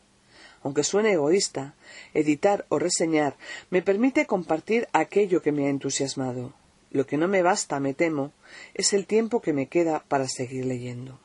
Aunque 0.63 0.85
suene 0.85 1.13
egoísta, 1.13 1.75
editar 2.15 2.67
o 2.69 2.79
reseñar 2.79 3.37
me 3.71 3.83
permite 3.83 4.27
compartir 4.27 4.89
aquello 4.93 5.43
que 5.43 5.53
me 5.53 5.67
ha 5.67 5.71
entusiasmado. 5.71 6.53
Lo 6.91 7.07
que 7.07 7.17
no 7.17 7.29
me 7.29 7.43
basta, 7.43 7.81
me 7.81 7.95
temo, 7.95 8.33
es 8.75 8.93
el 8.93 9.07
tiempo 9.07 9.41
que 9.41 9.53
me 9.53 9.67
queda 9.67 10.05
para 10.09 10.29
seguir 10.29 10.65
leyendo. 10.65 11.19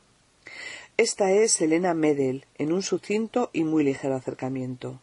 Esta 0.98 1.32
es 1.32 1.60
Elena 1.62 1.94
Medel 1.94 2.46
en 2.58 2.72
un 2.72 2.84
sucinto 2.84 3.50
y 3.54 3.64
muy 3.64 3.84
ligero 3.84 4.16
acercamiento. 4.16 5.00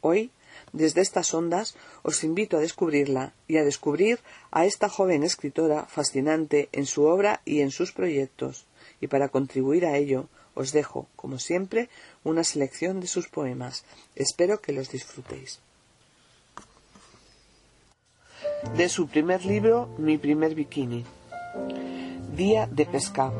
Hoy, 0.00 0.30
desde 0.72 1.00
estas 1.00 1.34
ondas, 1.34 1.76
os 2.02 2.24
invito 2.24 2.56
a 2.56 2.60
descubrirla 2.60 3.34
y 3.46 3.58
a 3.58 3.64
descubrir 3.64 4.20
a 4.50 4.64
esta 4.64 4.88
joven 4.88 5.22
escritora 5.22 5.84
fascinante 5.86 6.68
en 6.72 6.86
su 6.86 7.04
obra 7.04 7.42
y 7.44 7.60
en 7.60 7.70
sus 7.70 7.92
proyectos. 7.92 8.66
Y 9.00 9.08
para 9.08 9.28
contribuir 9.28 9.84
a 9.84 9.96
ello, 9.96 10.28
os 10.54 10.72
dejo, 10.72 11.08
como 11.16 11.38
siempre, 11.38 11.88
una 12.22 12.44
selección 12.44 13.00
de 13.00 13.06
sus 13.06 13.28
poemas. 13.28 13.84
Espero 14.14 14.60
que 14.60 14.72
los 14.72 14.90
disfrutéis. 14.90 15.60
De 18.72 18.88
su 18.88 19.06
primer 19.06 19.44
libro, 19.44 19.88
Mi 19.98 20.18
primer 20.18 20.56
bikini. 20.56 21.04
Día 22.34 22.66
de 22.66 22.86
pesca. 22.86 23.30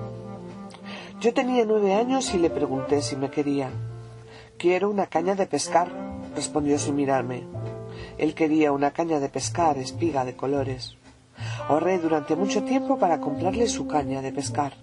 Yo 1.21 1.35
tenía 1.35 1.65
nueve 1.65 1.95
años 1.95 2.33
y 2.35 2.39
le 2.39 2.51
pregunté 2.51 3.03
si 3.03 3.17
me 3.17 3.31
quería. 3.31 3.71
Quiero 4.59 4.89
una 4.91 5.07
caña 5.07 5.35
de 5.35 5.47
pescar, 5.47 5.91
respondió 6.37 6.79
sin 6.79 6.95
mirarme. 6.95 7.43
Él 8.17 8.35
quería 8.35 8.71
una 8.71 8.93
caña 8.93 9.19
de 9.19 9.29
pescar, 9.29 9.77
espiga 9.79 10.25
de 10.25 10.37
colores. 10.37 10.97
Ahorré 11.69 11.99
durante 11.99 12.37
mucho 12.37 12.63
tiempo 12.63 12.97
para 12.97 13.19
comprarle 13.19 13.67
su 13.67 13.89
caña 13.89 14.23
de 14.23 14.31
pescar. 14.31 14.75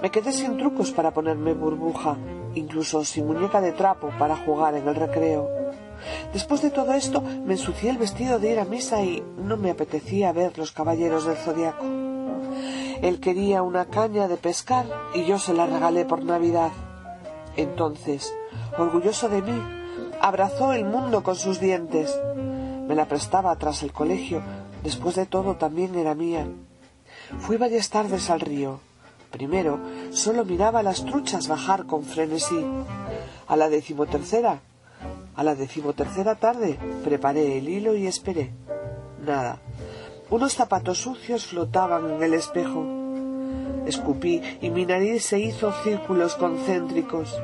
Me 0.00 0.10
quedé 0.10 0.32
sin 0.32 0.56
trucos 0.56 0.92
para 0.92 1.12
ponerme 1.12 1.52
burbuja, 1.52 2.16
incluso 2.54 3.04
sin 3.04 3.26
muñeca 3.26 3.60
de 3.60 3.72
trapo 3.72 4.10
para 4.18 4.36
jugar 4.36 4.74
en 4.74 4.88
el 4.88 4.94
recreo. 4.94 5.63
Después 6.32 6.62
de 6.62 6.70
todo 6.70 6.92
esto, 6.92 7.20
me 7.20 7.54
ensucié 7.54 7.90
el 7.90 7.98
vestido 7.98 8.38
de 8.38 8.52
ir 8.52 8.58
a 8.58 8.64
misa 8.64 9.02
y 9.02 9.22
no 9.36 9.56
me 9.56 9.70
apetecía 9.70 10.32
ver 10.32 10.58
los 10.58 10.72
caballeros 10.72 11.26
del 11.26 11.36
zodiaco. 11.36 11.84
Él 13.02 13.20
quería 13.20 13.62
una 13.62 13.86
caña 13.86 14.28
de 14.28 14.36
pescar 14.36 14.86
y 15.14 15.24
yo 15.24 15.38
se 15.38 15.54
la 15.54 15.66
regalé 15.66 16.04
por 16.04 16.24
Navidad. 16.24 16.72
Entonces, 17.56 18.32
orgulloso 18.78 19.28
de 19.28 19.42
mí, 19.42 19.62
abrazó 20.20 20.72
el 20.72 20.84
mundo 20.84 21.22
con 21.22 21.36
sus 21.36 21.60
dientes. 21.60 22.18
Me 22.88 22.94
la 22.94 23.06
prestaba 23.06 23.54
tras 23.56 23.82
el 23.82 23.92
colegio, 23.92 24.42
después 24.82 25.14
de 25.16 25.26
todo 25.26 25.56
también 25.56 25.94
era 25.94 26.14
mía. 26.14 26.46
Fui 27.38 27.56
varias 27.56 27.90
tardes 27.90 28.30
al 28.30 28.40
río. 28.40 28.80
Primero, 29.30 29.80
solo 30.10 30.44
miraba 30.44 30.82
las 30.82 31.04
truchas 31.04 31.48
bajar 31.48 31.86
con 31.86 32.04
frenesí. 32.04 32.64
A 33.46 33.56
la 33.56 33.68
decimotercera, 33.68 34.60
a 35.34 35.42
la 35.42 35.54
decimotercera 35.54 36.36
tarde, 36.36 36.78
preparé 37.04 37.58
el 37.58 37.68
hilo 37.68 37.94
y 37.94 38.06
esperé. 38.06 38.52
Nada. 39.24 39.58
Unos 40.30 40.54
zapatos 40.54 40.98
sucios 40.98 41.46
flotaban 41.46 42.10
en 42.10 42.22
el 42.22 42.34
espejo. 42.34 42.84
Escupí 43.86 44.40
y 44.60 44.70
mi 44.70 44.86
nariz 44.86 45.24
se 45.24 45.38
hizo 45.38 45.72
círculos 45.82 46.34
concéntricos. 46.36 47.34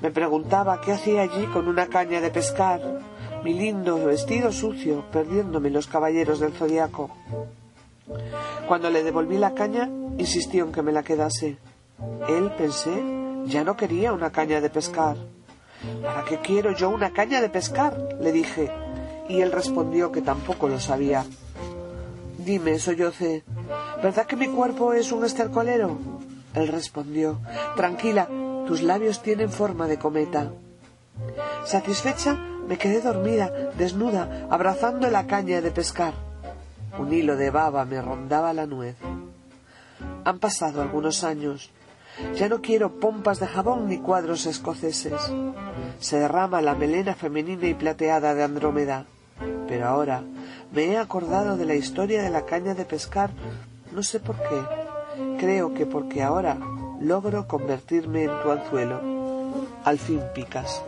Me 0.00 0.10
preguntaba 0.10 0.80
qué 0.80 0.92
hacía 0.92 1.22
allí 1.22 1.46
con 1.46 1.68
una 1.68 1.86
caña 1.86 2.20
de 2.20 2.30
pescar, 2.30 2.80
mi 3.42 3.54
lindo 3.54 4.04
vestido 4.04 4.52
sucio, 4.52 5.04
perdiéndome 5.10 5.70
los 5.70 5.86
caballeros 5.86 6.40
del 6.40 6.52
zodiaco. 6.52 7.10
Cuando 8.66 8.90
le 8.90 9.02
devolví 9.02 9.38
la 9.38 9.54
caña, 9.54 9.90
insistió 10.18 10.64
en 10.64 10.72
que 10.72 10.82
me 10.82 10.92
la 10.92 11.02
quedase. 11.02 11.58
Él, 12.28 12.50
pensé, 12.56 13.02
ya 13.46 13.64
no 13.64 13.76
quería 13.76 14.12
una 14.12 14.30
caña 14.30 14.60
de 14.60 14.70
pescar. 14.70 15.16
¿Para 16.02 16.24
qué 16.24 16.38
quiero 16.40 16.72
yo 16.72 16.90
una 16.90 17.12
caña 17.12 17.40
de 17.40 17.48
pescar? 17.48 17.96
le 18.20 18.32
dije, 18.32 18.70
y 19.28 19.40
él 19.40 19.52
respondió 19.52 20.12
que 20.12 20.22
tampoco 20.22 20.68
lo 20.68 20.80
sabía. 20.80 21.24
Dime, 22.38 22.78
solloce, 22.78 23.42
¿verdad 24.02 24.26
que 24.26 24.36
mi 24.36 24.48
cuerpo 24.48 24.92
es 24.92 25.12
un 25.12 25.24
estercolero? 25.24 25.98
Él 26.54 26.68
respondió, 26.68 27.40
tranquila, 27.76 28.28
tus 28.66 28.82
labios 28.82 29.22
tienen 29.22 29.50
forma 29.50 29.86
de 29.86 29.98
cometa. 29.98 30.52
Satisfecha, 31.64 32.34
me 32.68 32.78
quedé 32.78 33.00
dormida, 33.00 33.50
desnuda, 33.76 34.46
abrazando 34.50 35.10
la 35.10 35.26
caña 35.26 35.60
de 35.60 35.70
pescar. 35.70 36.14
Un 36.98 37.12
hilo 37.12 37.36
de 37.36 37.50
baba 37.50 37.84
me 37.84 38.00
rondaba 38.00 38.52
la 38.52 38.66
nuez. 38.66 38.96
Han 40.24 40.38
pasado 40.38 40.80
algunos 40.80 41.24
años. 41.24 41.70
Ya 42.36 42.48
no 42.48 42.60
quiero 42.60 43.00
pompas 43.00 43.40
de 43.40 43.46
jabón 43.46 43.88
ni 43.88 43.98
cuadros 43.98 44.46
escoceses. 44.46 45.32
Se 45.98 46.18
derrama 46.18 46.62
la 46.62 46.74
melena 46.74 47.14
femenina 47.14 47.66
y 47.66 47.74
plateada 47.74 48.34
de 48.34 48.44
Andrómeda. 48.44 49.06
Pero 49.66 49.88
ahora 49.88 50.22
me 50.72 50.84
he 50.86 50.98
acordado 50.98 51.56
de 51.56 51.64
la 51.64 51.74
historia 51.74 52.22
de 52.22 52.30
la 52.30 52.44
caña 52.44 52.74
de 52.74 52.84
pescar, 52.84 53.30
no 53.92 54.02
sé 54.02 54.20
por 54.20 54.36
qué. 54.36 55.38
Creo 55.38 55.74
que 55.74 55.86
porque 55.86 56.22
ahora 56.22 56.58
logro 57.00 57.46
convertirme 57.46 58.24
en 58.24 58.42
tu 58.42 58.50
anzuelo. 58.50 59.00
Al 59.84 59.98
fin 59.98 60.20
picas. 60.34 60.82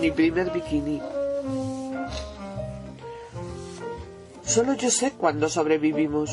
Mi 0.00 0.10
primer 0.10 0.50
bikini. 0.50 1.00
Solo 4.44 4.74
yo 4.74 4.90
sé 4.90 5.12
cuándo 5.12 5.48
sobrevivimos. 5.48 6.30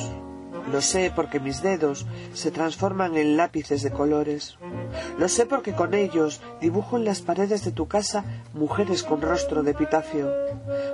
Lo 0.71 0.81
sé 0.81 1.11
porque 1.15 1.39
mis 1.39 1.61
dedos 1.61 2.05
se 2.33 2.51
transforman 2.51 3.17
en 3.17 3.37
lápices 3.37 3.83
de 3.83 3.91
colores. 3.91 4.57
Lo 5.17 5.27
sé 5.27 5.45
porque 5.45 5.73
con 5.73 5.93
ellos 5.93 6.41
dibujo 6.61 6.97
en 6.97 7.05
las 7.05 7.21
paredes 7.21 7.65
de 7.65 7.71
tu 7.71 7.87
casa 7.87 8.23
mujeres 8.53 9.03
con 9.03 9.21
rostro 9.21 9.63
de 9.63 9.71
epitafio. 9.71 10.31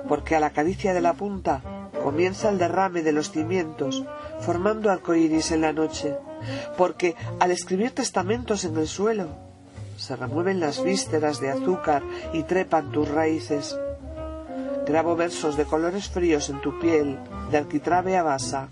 Porque 0.08 0.36
a 0.36 0.40
la 0.40 0.50
caricia 0.50 0.92
de 0.92 1.00
la 1.00 1.14
punta 1.14 1.62
comienza 2.02 2.48
el 2.48 2.58
derrame 2.58 3.02
de 3.02 3.12
los 3.12 3.30
cimientos, 3.30 4.04
formando 4.40 4.90
arcoíris 4.90 5.52
en 5.52 5.60
la 5.60 5.72
noche. 5.72 6.16
Porque 6.76 7.14
al 7.38 7.50
escribir 7.50 7.92
testamentos 7.92 8.64
en 8.64 8.76
el 8.76 8.88
suelo, 8.88 9.28
se 9.96 10.16
remueven 10.16 10.60
las 10.60 10.82
vísceras 10.82 11.40
de 11.40 11.50
azúcar 11.50 12.02
y 12.32 12.42
trepan 12.44 12.90
tus 12.90 13.08
raíces. 13.08 13.78
Grabo 14.86 15.14
versos 15.14 15.56
de 15.56 15.66
colores 15.66 16.08
fríos 16.08 16.48
en 16.48 16.60
tu 16.62 16.78
piel, 16.80 17.18
de 17.50 17.58
alquitrabe 17.58 18.16
a 18.16 18.22
basa, 18.22 18.70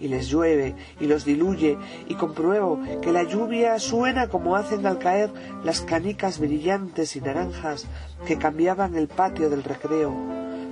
y 0.00 0.08
les 0.08 0.28
llueve 0.28 0.74
y 1.00 1.06
los 1.06 1.24
diluye, 1.24 1.78
y 2.06 2.14
compruebo 2.14 2.80
que 3.02 3.12
la 3.12 3.24
lluvia 3.24 3.78
suena 3.78 4.28
como 4.28 4.56
hacen 4.56 4.86
al 4.86 4.98
caer 4.98 5.30
las 5.64 5.80
canicas 5.80 6.38
brillantes 6.38 7.16
y 7.16 7.20
naranjas 7.20 7.86
que 8.26 8.38
cambiaban 8.38 8.96
el 8.96 9.08
patio 9.08 9.50
del 9.50 9.64
recreo, 9.64 10.14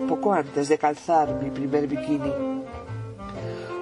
poco 0.09 0.33
antes 0.33 0.69
de 0.69 0.79
calzar 0.79 1.43
mi 1.43 1.51
primer 1.51 1.87
bikini. 1.87 2.33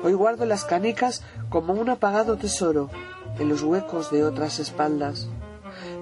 Hoy 0.03 0.13
guardo 0.13 0.45
las 0.45 0.65
canicas 0.65 1.23
como 1.49 1.73
un 1.73 1.89
apagado 1.89 2.37
tesoro 2.37 2.91
en 3.39 3.49
los 3.49 3.63
huecos 3.63 4.11
de 4.11 4.25
otras 4.25 4.59
espaldas. 4.59 5.29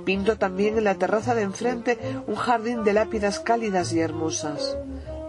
Pinto 0.05 0.37
también 0.37 0.77
en 0.77 0.85
la 0.85 0.97
terraza 0.97 1.35
de 1.35 1.43
enfrente 1.43 1.99
un 2.27 2.35
jardín 2.35 2.83
de 2.85 2.93
lápidas 2.93 3.39
cálidas 3.39 3.93
y 3.93 4.01
hermosas. 4.01 4.77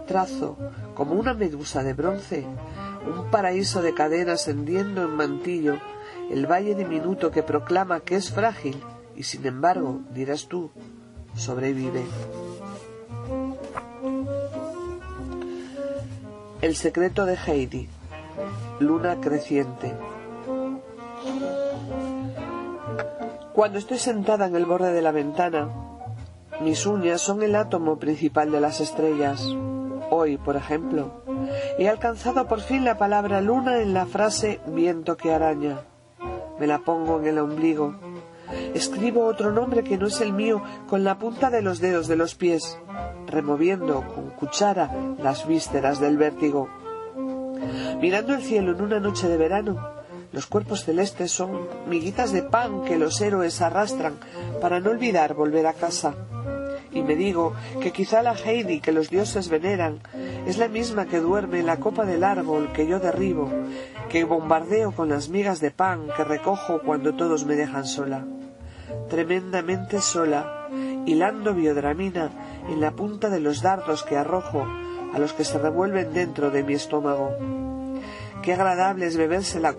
Trazo, 0.06 0.58
como 0.94 1.14
una 1.14 1.34
medusa 1.34 1.82
de 1.82 1.94
bronce, 1.94 2.44
un 3.06 3.30
paraíso 3.30 3.82
de 3.82 3.94
cadenas 3.94 4.48
hendiendo 4.48 5.02
en 5.02 5.16
mantillo 5.16 5.78
el 6.30 6.46
valle 6.46 6.74
diminuto 6.74 7.30
que 7.30 7.42
proclama 7.42 8.00
que 8.00 8.16
es 8.16 8.30
frágil 8.30 8.82
y 9.16 9.22
sin 9.24 9.46
embargo, 9.46 10.00
dirás 10.10 10.48
tú, 10.48 10.70
sobrevive. 11.36 12.04
El 16.60 16.76
secreto 16.76 17.26
de 17.26 17.36
Heidi. 17.36 17.88
Luna 18.80 19.20
creciente. 19.20 19.94
Cuando 23.52 23.78
estoy 23.78 23.98
sentada 23.98 24.46
en 24.46 24.56
el 24.56 24.64
borde 24.64 24.92
de 24.92 25.02
la 25.02 25.12
ventana, 25.12 25.68
mis 26.60 26.86
uñas 26.86 27.20
son 27.20 27.42
el 27.42 27.54
átomo 27.54 27.98
principal 27.98 28.50
de 28.50 28.60
las 28.60 28.80
estrellas. 28.80 29.46
Hoy, 30.10 30.36
por 30.38 30.56
ejemplo, 30.56 31.22
he 31.78 31.88
alcanzado 31.88 32.46
por 32.46 32.60
fin 32.60 32.84
la 32.84 32.98
palabra 32.98 33.40
luna 33.40 33.80
en 33.80 33.94
la 33.94 34.06
frase 34.06 34.60
viento 34.66 35.16
que 35.16 35.32
araña. 35.32 35.80
Me 36.58 36.66
la 36.66 36.78
pongo 36.78 37.20
en 37.20 37.26
el 37.26 37.38
ombligo. 37.38 37.94
Escribo 38.74 39.24
otro 39.26 39.50
nombre 39.50 39.82
que 39.82 39.96
no 39.96 40.06
es 40.06 40.20
el 40.20 40.32
mío 40.32 40.62
con 40.88 41.04
la 41.04 41.18
punta 41.18 41.50
de 41.50 41.62
los 41.62 41.80
dedos 41.80 42.06
de 42.06 42.16
los 42.16 42.34
pies, 42.34 42.78
removiendo 43.26 44.04
con 44.14 44.30
cuchara 44.30 44.90
las 45.22 45.46
vísceras 45.46 46.00
del 46.00 46.16
vértigo. 46.16 46.68
Mirando 48.00 48.34
el 48.34 48.42
cielo 48.42 48.72
en 48.72 48.82
una 48.82 49.00
noche 49.00 49.28
de 49.28 49.36
verano, 49.36 49.94
los 50.32 50.46
cuerpos 50.46 50.84
celestes 50.84 51.30
son 51.30 51.68
miguitas 51.88 52.32
de 52.32 52.42
pan 52.42 52.84
que 52.84 52.98
los 52.98 53.20
héroes 53.20 53.60
arrastran 53.60 54.14
para 54.60 54.80
no 54.80 54.90
olvidar 54.90 55.34
volver 55.34 55.66
a 55.66 55.72
casa. 55.72 56.14
Y 56.94 57.02
me 57.02 57.16
digo 57.16 57.54
que 57.82 57.90
quizá 57.90 58.22
la 58.22 58.34
Heidi 58.34 58.80
que 58.80 58.92
los 58.92 59.10
dioses 59.10 59.48
veneran 59.48 59.98
es 60.46 60.58
la 60.58 60.68
misma 60.68 61.06
que 61.06 61.18
duerme 61.18 61.58
en 61.58 61.66
la 61.66 61.78
copa 61.78 62.04
del 62.04 62.22
árbol 62.22 62.72
que 62.72 62.86
yo 62.86 63.00
derribo, 63.00 63.50
que 64.08 64.22
bombardeo 64.22 64.92
con 64.92 65.08
las 65.08 65.28
migas 65.28 65.60
de 65.60 65.72
pan 65.72 66.06
que 66.16 66.22
recojo 66.22 66.80
cuando 66.82 67.14
todos 67.14 67.44
me 67.44 67.56
dejan 67.56 67.84
sola. 67.84 68.24
Tremendamente 69.08 70.00
sola, 70.00 70.68
hilando 71.04 71.52
biodramina 71.52 72.30
en 72.68 72.80
la 72.80 72.92
punta 72.92 73.28
de 73.28 73.40
los 73.40 73.60
dardos 73.60 74.04
que 74.04 74.16
arrojo 74.16 74.64
a 75.12 75.18
los 75.18 75.32
que 75.32 75.44
se 75.44 75.58
revuelven 75.58 76.12
dentro 76.12 76.50
de 76.50 76.62
mi 76.62 76.74
estómago. 76.74 77.30
Qué 78.42 78.52
agradable 78.52 79.06
es 79.06 79.16
beberse 79.16 79.58
la, 79.58 79.74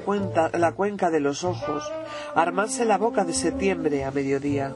la 0.54 0.72
cuenca 0.74 1.10
de 1.12 1.20
los 1.20 1.44
ojos, 1.44 1.90
armarse 2.34 2.84
la 2.84 2.98
boca 2.98 3.24
de 3.24 3.34
septiembre 3.34 4.04
a 4.04 4.12
mediodía. 4.12 4.76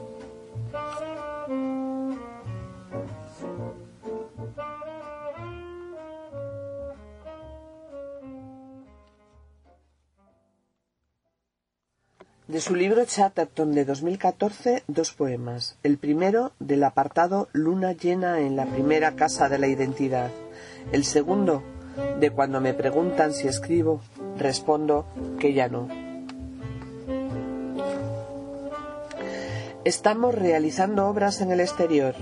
De 12.50 12.60
su 12.60 12.74
libro 12.74 13.04
Chatterton 13.04 13.72
de 13.74 13.84
2014, 13.84 14.82
dos 14.88 15.12
poemas. 15.12 15.78
El 15.84 15.98
primero 15.98 16.50
del 16.58 16.82
apartado 16.82 17.46
Luna 17.52 17.92
llena 17.92 18.40
en 18.40 18.56
la 18.56 18.66
primera 18.66 19.12
casa 19.12 19.48
de 19.48 19.56
la 19.56 19.68
identidad. 19.68 20.32
El 20.90 21.04
segundo 21.04 21.62
de 22.18 22.32
cuando 22.32 22.60
me 22.60 22.74
preguntan 22.74 23.34
si 23.34 23.46
escribo, 23.46 24.00
respondo 24.36 25.06
que 25.38 25.54
ya 25.54 25.68
no. 25.68 25.86
Estamos 29.84 30.34
realizando 30.34 31.06
obras 31.06 31.42
en 31.42 31.52
el 31.52 31.60
exterior. 31.60 32.16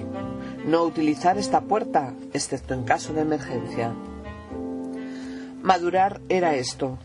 No 0.67 0.83
utilizar 0.83 1.39
esta 1.39 1.63
puerta, 1.63 2.13
excepto 2.35 2.75
en 2.75 2.85
caso 2.85 3.15
de 3.15 3.23
emergencia. 3.23 3.95
Madurar 5.63 6.21
era 6.29 6.55
esto. 6.55 6.99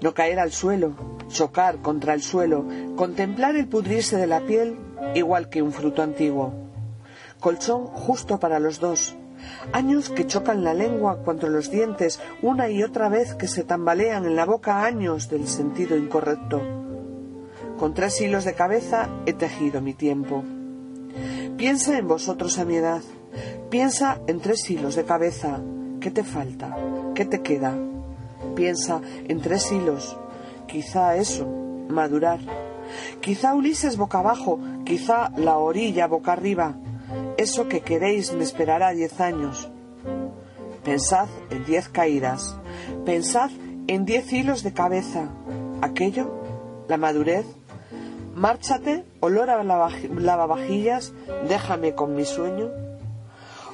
No 0.00 0.14
caer 0.14 0.40
al 0.40 0.52
suelo, 0.52 1.09
chocar 1.30 1.78
contra 1.80 2.14
el 2.14 2.22
suelo, 2.22 2.66
contemplar 2.96 3.56
el 3.56 3.68
pudrirse 3.68 4.16
de 4.16 4.26
la 4.26 4.40
piel 4.40 4.76
igual 5.14 5.48
que 5.48 5.62
un 5.62 5.72
fruto 5.72 6.02
antiguo. 6.02 6.52
Colchón 7.40 7.86
justo 7.86 8.38
para 8.38 8.58
los 8.58 8.80
dos. 8.80 9.16
Años 9.72 10.10
que 10.10 10.26
chocan 10.26 10.62
la 10.64 10.74
lengua 10.74 11.22
contra 11.24 11.48
los 11.48 11.70
dientes 11.70 12.20
una 12.42 12.68
y 12.68 12.82
otra 12.82 13.08
vez 13.08 13.34
que 13.34 13.48
se 13.48 13.64
tambalean 13.64 14.26
en 14.26 14.36
la 14.36 14.44
boca 14.44 14.84
años 14.84 15.30
del 15.30 15.48
sentido 15.48 15.96
incorrecto. 15.96 16.60
Con 17.78 17.94
tres 17.94 18.20
hilos 18.20 18.44
de 18.44 18.54
cabeza 18.54 19.08
he 19.24 19.32
tejido 19.32 19.80
mi 19.80 19.94
tiempo. 19.94 20.44
Piensa 21.56 21.96
en 21.96 22.06
vosotros 22.06 22.58
a 22.58 22.66
mi 22.66 22.76
edad. 22.76 23.00
Piensa 23.70 24.20
en 24.26 24.40
tres 24.40 24.68
hilos 24.68 24.96
de 24.96 25.04
cabeza. 25.04 25.60
¿Qué 26.00 26.10
te 26.10 26.24
falta? 26.24 26.76
¿Qué 27.14 27.24
te 27.24 27.40
queda? 27.40 27.74
Piensa 28.54 29.00
en 29.28 29.40
tres 29.40 29.72
hilos 29.72 30.18
quizá 30.70 31.16
eso, 31.16 31.46
madurar. 31.88 32.38
Quizá 33.20 33.54
Ulises 33.54 33.96
boca 33.96 34.20
abajo, 34.20 34.58
quizá 34.84 35.30
la 35.36 35.58
orilla 35.58 36.06
boca 36.06 36.32
arriba. 36.32 36.74
Eso 37.36 37.68
que 37.68 37.80
queréis 37.80 38.32
me 38.32 38.44
esperará 38.44 38.90
diez 38.90 39.20
años. 39.20 39.68
Pensad 40.84 41.28
en 41.50 41.64
diez 41.64 41.88
caídas. 41.88 42.56
Pensad 43.04 43.50
en 43.86 44.04
diez 44.04 44.32
hilos 44.32 44.62
de 44.62 44.72
cabeza. 44.72 45.28
Aquello, 45.82 46.30
la 46.88 46.96
madurez. 46.96 47.46
Márchate, 48.34 49.04
olor 49.18 49.50
a 49.50 49.62
lavavajillas, 49.64 51.12
déjame 51.48 51.94
con 51.94 52.14
mi 52.14 52.24
sueño. 52.24 52.70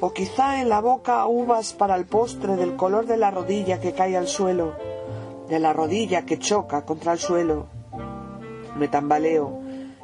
O 0.00 0.12
quizá 0.12 0.60
en 0.60 0.68
la 0.68 0.80
boca 0.80 1.26
uvas 1.26 1.72
para 1.72 1.94
el 1.94 2.06
postre 2.06 2.56
del 2.56 2.76
color 2.76 3.06
de 3.06 3.16
la 3.16 3.30
rodilla 3.30 3.80
que 3.80 3.92
cae 3.92 4.16
al 4.16 4.28
suelo 4.28 4.95
de 5.48 5.58
la 5.58 5.72
rodilla 5.72 6.24
que 6.24 6.38
choca 6.38 6.84
contra 6.84 7.12
el 7.12 7.18
suelo. 7.18 7.66
Me 8.76 8.88
tambaleo, 8.88 9.60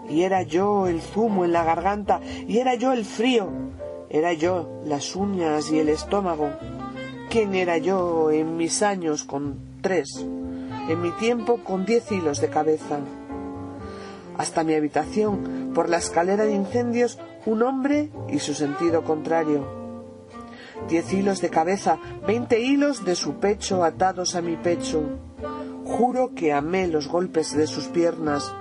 y 0.08 0.22
era 0.22 0.42
yo 0.42 0.86
el 0.86 1.00
zumo 1.00 1.44
en 1.44 1.52
la 1.52 1.64
garganta, 1.64 2.20
y 2.46 2.58
era 2.58 2.74
yo 2.74 2.92
el 2.92 3.04
frío, 3.04 3.50
era 4.08 4.32
yo 4.32 4.80
las 4.84 5.14
uñas 5.16 5.70
y 5.70 5.78
el 5.78 5.88
estómago. 5.88 6.50
¿Quién 7.30 7.54
era 7.54 7.78
yo 7.78 8.30
en 8.30 8.56
mis 8.56 8.82
años 8.82 9.24
con 9.24 9.80
tres, 9.80 10.24
en 10.88 11.00
mi 11.00 11.10
tiempo 11.12 11.58
con 11.64 11.84
diez 11.86 12.10
hilos 12.12 12.40
de 12.40 12.48
cabeza? 12.48 12.98
Hasta 14.36 14.64
mi 14.64 14.74
habitación, 14.74 15.72
por 15.74 15.88
la 15.88 15.98
escalera 15.98 16.44
de 16.44 16.54
incendios, 16.54 17.18
un 17.46 17.62
hombre 17.62 18.10
y 18.28 18.38
su 18.38 18.54
sentido 18.54 19.02
contrario 19.02 19.82
diez 20.88 21.12
hilos 21.12 21.40
de 21.40 21.50
cabeza, 21.50 21.98
veinte 22.26 22.60
hilos 22.60 23.04
de 23.04 23.14
su 23.14 23.34
pecho 23.34 23.84
atados 23.84 24.34
a 24.34 24.42
mi 24.42 24.56
pecho. 24.56 25.02
Juro 25.96 26.34
que 26.34 26.52
amé 26.52 26.86
los 26.86 27.08
golpes 27.08 27.54
de 27.54 27.66
sus 27.66 27.86
piernas. 27.88 28.52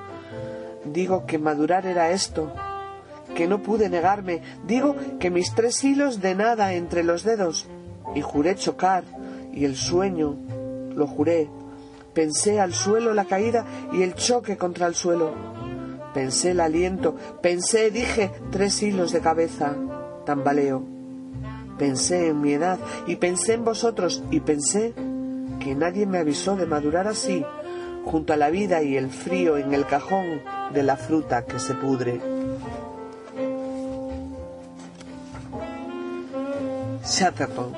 Digo 0.84 1.26
que 1.26 1.38
madurar 1.38 1.86
era 1.86 2.12
esto, 2.12 2.52
que 3.36 3.48
no 3.48 3.64
pude 3.64 3.90
negarme. 3.90 4.42
Digo 4.68 4.96
que 5.20 5.30
mis 5.30 5.56
tres 5.56 5.84
hilos 5.84 6.22
de 6.22 6.36
nada 6.36 6.74
entre 6.74 7.04
los 7.04 7.24
dedos. 7.24 7.68
Y 8.16 8.22
juré 8.22 8.56
chocar, 8.56 9.06
y 9.54 9.64
el 9.64 9.76
sueño, 9.78 10.36
lo 10.94 11.08
juré. 11.08 11.50
Pensé 12.14 12.60
al 12.60 12.74
suelo 12.74 13.14
la 13.14 13.26
caída 13.26 13.66
y 13.94 14.02
el 14.02 14.16
choque 14.16 14.58
contra 14.58 14.88
el 14.88 14.96
suelo. 14.96 15.32
Pensé 16.14 16.52
el 16.52 16.60
aliento, 16.60 17.16
pensé, 17.42 17.90
dije, 17.90 18.32
tres 18.52 18.84
hilos 18.84 19.14
de 19.14 19.22
cabeza. 19.22 19.76
Tambaleo. 20.26 20.84
Pensé 21.78 22.28
en 22.28 22.42
mi 22.42 22.54
edad 22.54 22.78
y 23.08 23.16
pensé 23.16 23.54
en 23.54 23.64
vosotros 23.64 24.22
y 24.30 24.42
pensé 24.42 24.94
que 25.62 25.76
nadie 25.76 26.06
me 26.06 26.18
avisó 26.18 26.56
de 26.56 26.66
madurar 26.66 27.08
así, 27.08 27.46
junto 28.04 28.34
a 28.34 28.38
la 28.38 28.50
vida 28.50 28.82
y 28.82 28.98
el 28.98 29.10
frío 29.10 29.58
en 29.58 29.74
el 29.74 29.86
cajón 29.86 30.42
de 30.74 30.84
la 30.84 30.98
fruta 30.98 31.46
que 31.46 31.60
se 31.60 31.76
pudre. 31.76 32.20
Chatterton. 37.04 37.74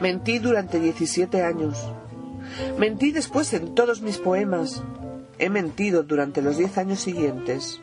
Mentí 0.00 0.38
durante 0.38 0.78
17 0.78 1.42
años. 1.42 1.90
Mentí 2.78 3.10
después 3.10 3.52
en 3.52 3.74
todos 3.74 4.00
mis 4.00 4.18
poemas. 4.18 4.82
He 5.38 5.50
mentido 5.50 6.04
durante 6.04 6.42
los 6.42 6.56
diez 6.56 6.78
años 6.78 7.00
siguientes. 7.00 7.80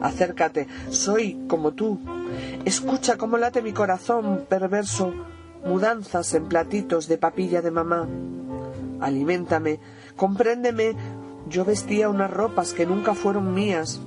Acércate, 0.00 0.66
soy 0.88 1.44
como 1.46 1.72
tú. 1.72 1.98
Escucha 2.64 3.18
cómo 3.18 3.36
late 3.36 3.60
mi 3.60 3.72
corazón 3.72 4.46
perverso 4.48 5.12
mudanzas 5.64 6.32
en 6.34 6.46
platitos 6.46 7.08
de 7.08 7.18
papilla 7.18 7.62
de 7.62 7.70
mamá. 7.70 8.08
Aliméntame, 9.00 9.80
compréndeme. 10.16 10.94
Yo 11.48 11.64
vestía 11.64 12.08
unas 12.08 12.30
ropas 12.30 12.72
que 12.72 12.86
nunca 12.86 13.14
fueron 13.14 13.54
mías. 13.54 14.00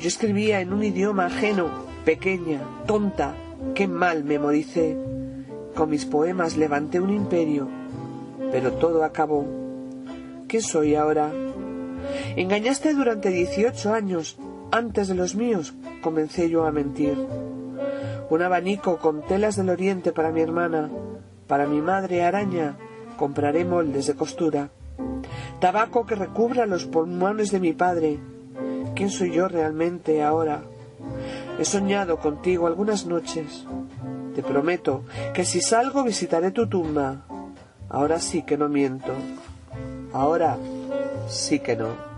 Yo 0.00 0.08
escribía 0.08 0.60
en 0.60 0.72
un 0.72 0.82
idioma 0.82 1.26
ajeno, 1.26 1.68
pequeña, 2.04 2.60
tonta. 2.86 3.34
Qué 3.74 3.86
mal 3.86 4.24
memoricé. 4.24 4.96
Con 5.74 5.90
mis 5.90 6.04
poemas 6.04 6.56
levanté 6.56 7.00
un 7.00 7.10
imperio, 7.10 7.68
pero 8.50 8.72
todo 8.72 9.04
acabó. 9.04 9.46
¿Qué 10.48 10.60
soy 10.60 10.96
ahora? 10.96 11.32
Engañaste 12.36 12.92
durante 12.92 13.30
dieciocho 13.30 13.94
años. 13.94 14.36
Antes 14.70 15.08
de 15.08 15.14
los 15.14 15.34
míos 15.34 15.74
comencé 16.02 16.50
yo 16.50 16.64
a 16.64 16.72
mentir 16.72 17.16
un 18.32 18.40
abanico 18.40 18.96
con 18.96 19.20
telas 19.20 19.56
del 19.56 19.68
oriente 19.68 20.10
para 20.10 20.30
mi 20.30 20.40
hermana, 20.40 20.90
para 21.46 21.66
mi 21.66 21.82
madre 21.82 22.22
araña, 22.22 22.78
compraré 23.18 23.62
moldes 23.66 24.06
de 24.06 24.14
costura, 24.14 24.70
tabaco 25.60 26.06
que 26.06 26.14
recubra 26.14 26.64
los 26.64 26.86
pulmones 26.86 27.50
de 27.50 27.60
mi 27.60 27.74
padre. 27.74 28.18
¿Quién 28.94 29.10
soy 29.10 29.32
yo 29.32 29.48
realmente 29.48 30.22
ahora? 30.22 30.62
He 31.58 31.66
soñado 31.66 32.20
contigo 32.20 32.66
algunas 32.66 33.04
noches. 33.04 33.66
Te 34.34 34.42
prometo 34.42 35.04
que 35.34 35.44
si 35.44 35.60
salgo 35.60 36.02
visitaré 36.02 36.52
tu 36.52 36.66
tumba. 36.66 37.26
Ahora 37.90 38.18
sí 38.18 38.44
que 38.44 38.56
no 38.56 38.70
miento. 38.70 39.12
Ahora 40.14 40.56
sí 41.28 41.60
que 41.60 41.76
no. 41.76 42.11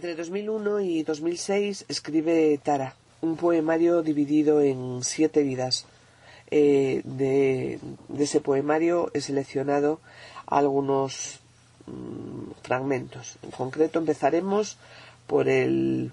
Entre 0.00 0.14
2001 0.14 0.80
y 0.80 1.02
2006 1.02 1.84
escribe 1.90 2.58
Tara, 2.62 2.94
un 3.20 3.36
poemario 3.36 4.00
dividido 4.00 4.62
en 4.62 5.04
siete 5.04 5.42
vidas. 5.42 5.84
Eh, 6.50 7.02
de, 7.04 7.78
ese 8.18 8.40
poemario 8.40 9.10
he 9.12 9.20
seleccionado 9.20 10.00
algunos 10.46 11.40
mm, 11.86 12.52
fragmentos. 12.62 13.36
En 13.42 13.50
concreto 13.50 13.98
empezaremos 13.98 14.78
por 15.26 15.50
el 15.50 16.12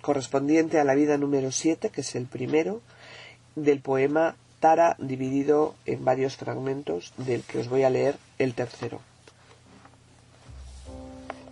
correspondiente 0.00 0.80
a 0.80 0.84
la 0.84 0.94
vida 0.94 1.18
número 1.18 1.52
7, 1.52 1.90
que 1.90 2.00
es 2.00 2.14
el 2.14 2.24
primero, 2.24 2.80
del 3.54 3.80
poema 3.80 4.34
Tara 4.60 4.96
dividido 4.98 5.74
en 5.84 6.06
varios 6.06 6.36
fragmentos, 6.36 7.12
del 7.18 7.42
que 7.42 7.58
os 7.58 7.68
voy 7.68 7.82
a 7.82 7.90
leer 7.90 8.16
el 8.38 8.54
tercero. 8.54 9.02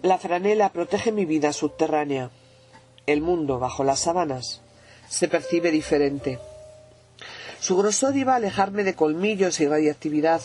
La 0.04 0.18
franela 0.18 0.68
protege 0.68 1.12
mi 1.12 1.24
vida 1.24 1.50
subterránea. 1.54 2.28
El 3.06 3.22
mundo 3.22 3.58
bajo 3.58 3.84
las 3.84 4.00
sábanas 4.00 4.60
se 5.08 5.28
percibe 5.28 5.70
diferente. 5.70 6.38
Su 7.58 7.78
grosor 7.78 8.14
iba 8.14 8.34
a 8.34 8.36
alejarme 8.36 8.84
de 8.84 8.94
colmillos 8.94 9.60
y 9.60 9.66
radiactividad. 9.66 10.42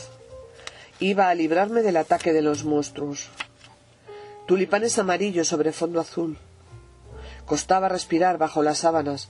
Iba 1.02 1.28
a 1.28 1.36
librarme 1.36 1.82
del 1.82 1.98
ataque 1.98 2.32
de 2.32 2.42
los 2.42 2.64
monstruos. 2.64 3.28
Tulipanes 4.46 4.98
amarillos 4.98 5.50
sobre 5.50 5.74
fondo 5.74 6.00
azul. 6.00 6.38
Costaba 7.46 7.90
respirar 7.90 8.38
bajo 8.38 8.64
las 8.64 8.78
sábanas. 8.78 9.28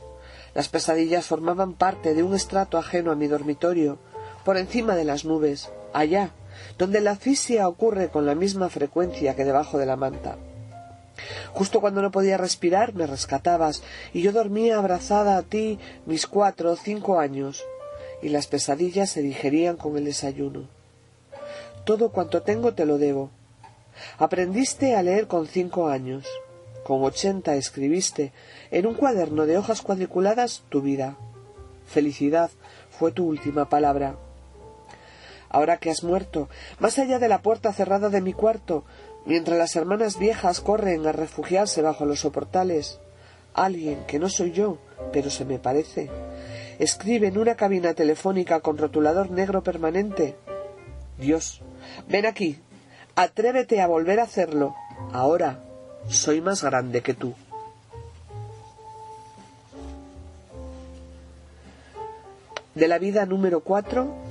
Las 0.54 0.70
pesadillas 0.70 1.26
formaban 1.26 1.74
parte 1.74 2.14
de 2.14 2.22
un 2.22 2.36
estrato 2.36 2.78
ajeno 2.78 3.12
a 3.12 3.16
mi 3.16 3.26
dormitorio, 3.26 3.98
por 4.46 4.58
encima 4.58 4.96
de 4.96 5.06
las 5.06 5.26
nubes, 5.26 5.72
allá, 5.92 6.30
donde 6.78 7.02
la 7.02 7.12
asfixia 7.12 7.68
ocurre 7.68 8.10
con 8.10 8.26
la 8.26 8.36
misma 8.36 8.70
frecuencia 8.70 9.36
que 9.36 9.46
debajo 9.46 9.78
de 9.78 9.86
la 9.86 9.96
manta. 9.96 10.38
Justo 11.52 11.82
cuando 11.82 12.02
no 12.02 12.12
podía 12.12 12.38
respirar 12.38 12.94
me 12.94 13.06
rescatabas 13.06 13.84
y 14.14 14.22
yo 14.22 14.32
dormía 14.32 14.78
abrazada 14.78 15.38
a 15.38 15.44
ti 15.44 15.80
mis 16.06 16.28
cuatro 16.28 16.72
o 16.72 16.76
cinco 16.76 17.20
años 17.20 17.66
y 18.22 18.30
las 18.30 18.48
pesadillas 18.48 19.10
se 19.10 19.22
digerían 19.22 19.76
con 19.76 19.98
el 19.98 20.06
desayuno. 20.06 20.68
Todo 21.86 22.10
cuanto 22.12 22.42
tengo 22.42 22.74
te 22.74 22.86
lo 22.86 22.98
debo. 22.98 23.32
Aprendiste 24.18 24.96
a 24.96 25.04
leer 25.04 25.28
con 25.28 25.48
cinco 25.48 25.88
años. 25.88 26.26
Con 26.84 27.04
ochenta 27.04 27.56
escribiste 27.56 28.32
en 28.72 28.88
un 28.88 28.94
cuaderno 28.94 29.46
de 29.46 29.58
hojas 29.58 29.82
cuadriculadas 29.82 30.64
tu 30.70 30.82
vida. 30.82 31.18
Felicidad 31.86 32.50
fue 32.90 33.12
tu 33.12 33.28
última 33.28 33.70
palabra. 33.70 34.16
Ahora 35.50 35.78
que 35.78 35.90
has 35.90 36.04
muerto, 36.04 36.48
más 36.80 37.00
allá 37.00 37.20
de 37.20 37.28
la 37.28 37.42
puerta 37.42 37.74
cerrada 37.74 38.10
de 38.10 38.22
mi 38.22 38.34
cuarto, 38.34 38.84
mientras 39.26 39.58
las 39.58 39.76
hermanas 39.76 40.20
viejas 40.20 40.62
corren 40.62 41.06
a 41.08 41.12
refugiarse 41.12 41.82
bajo 41.82 42.06
los 42.06 42.20
soportales, 42.20 43.00
alguien 43.54 44.06
que 44.06 44.20
no 44.20 44.30
soy 44.30 44.52
yo, 44.52 44.78
pero 45.12 45.30
se 45.30 45.46
me 45.46 45.60
parece, 45.60 46.10
escribe 46.78 47.28
en 47.28 47.38
una 47.38 47.56
cabina 47.56 47.94
telefónica 47.94 48.60
con 48.62 48.78
rotulador 48.78 49.32
negro 49.32 49.64
permanente. 49.64 50.36
Dios, 51.18 51.62
ven 52.08 52.26
aquí, 52.26 52.60
atrévete 53.16 53.82
a 53.82 53.88
volver 53.88 54.20
a 54.20 54.24
hacerlo. 54.24 54.76
Ahora 55.12 55.64
soy 56.08 56.42
más 56.42 56.64
grande 56.64 57.02
que 57.02 57.14
tú. 57.14 57.34
De 62.76 62.88
la 62.88 62.98
vida 62.98 63.26
número 63.26 63.62
4, 63.62 64.29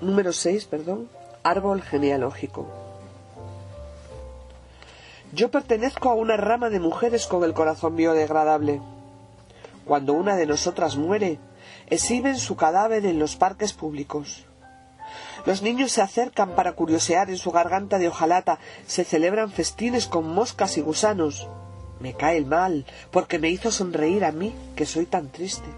número 0.00 0.32
6, 0.32 0.64
perdón, 0.66 1.08
árbol 1.42 1.82
genealógico. 1.82 2.66
Yo 5.32 5.50
pertenezco 5.50 6.08
a 6.08 6.14
una 6.14 6.36
rama 6.36 6.70
de 6.70 6.80
mujeres 6.80 7.26
con 7.26 7.44
el 7.44 7.52
corazón 7.52 7.96
biodegradable. 7.96 8.80
Cuando 9.84 10.14
una 10.14 10.36
de 10.36 10.46
nosotras 10.46 10.96
muere, 10.96 11.38
exhiben 11.88 12.38
su 12.38 12.56
cadáver 12.56 13.04
en 13.04 13.18
los 13.18 13.36
parques 13.36 13.72
públicos. 13.72 14.46
Los 15.44 15.62
niños 15.62 15.92
se 15.92 16.02
acercan 16.02 16.54
para 16.54 16.72
curiosear 16.72 17.30
en 17.30 17.36
su 17.36 17.50
garganta 17.50 17.98
de 17.98 18.08
hojalata, 18.08 18.58
se 18.86 19.04
celebran 19.04 19.50
festines 19.50 20.06
con 20.06 20.28
moscas 20.28 20.76
y 20.78 20.80
gusanos. 20.80 21.48
Me 22.00 22.14
cae 22.14 22.36
el 22.36 22.46
mal, 22.46 22.86
porque 23.10 23.38
me 23.38 23.50
hizo 23.50 23.70
sonreír 23.70 24.24
a 24.24 24.32
mí, 24.32 24.54
que 24.76 24.86
soy 24.86 25.06
tan 25.06 25.28
triste. 25.30 25.68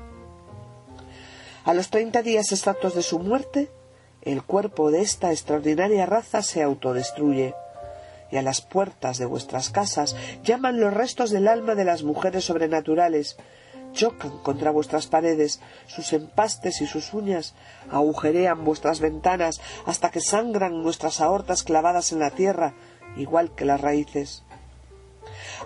A 1.64 1.74
los 1.74 1.90
treinta 1.90 2.22
días 2.22 2.52
exactos 2.52 2.94
de 2.94 3.02
su 3.02 3.18
muerte, 3.18 3.70
el 4.22 4.42
cuerpo 4.42 4.90
de 4.90 5.00
esta 5.00 5.30
extraordinaria 5.30 6.06
raza 6.06 6.42
se 6.42 6.62
autodestruye, 6.62 7.54
y 8.30 8.36
a 8.36 8.42
las 8.42 8.60
puertas 8.60 9.18
de 9.18 9.26
vuestras 9.26 9.70
casas 9.70 10.14
llaman 10.44 10.80
los 10.80 10.92
restos 10.92 11.30
del 11.30 11.48
alma 11.48 11.74
de 11.74 11.84
las 11.84 12.02
mujeres 12.02 12.44
sobrenaturales, 12.44 13.36
chocan 13.92 14.38
contra 14.38 14.70
vuestras 14.70 15.06
paredes, 15.06 15.60
sus 15.86 16.12
empastes 16.12 16.80
y 16.80 16.86
sus 16.86 17.12
uñas 17.12 17.54
agujerean 17.90 18.64
vuestras 18.64 19.00
ventanas 19.00 19.60
hasta 19.86 20.10
que 20.10 20.20
sangran 20.20 20.82
nuestras 20.82 21.20
aortas 21.20 21.62
clavadas 21.62 22.12
en 22.12 22.20
la 22.20 22.30
tierra, 22.30 22.74
igual 23.16 23.52
que 23.54 23.64
las 23.64 23.80
raíces. 23.80 24.44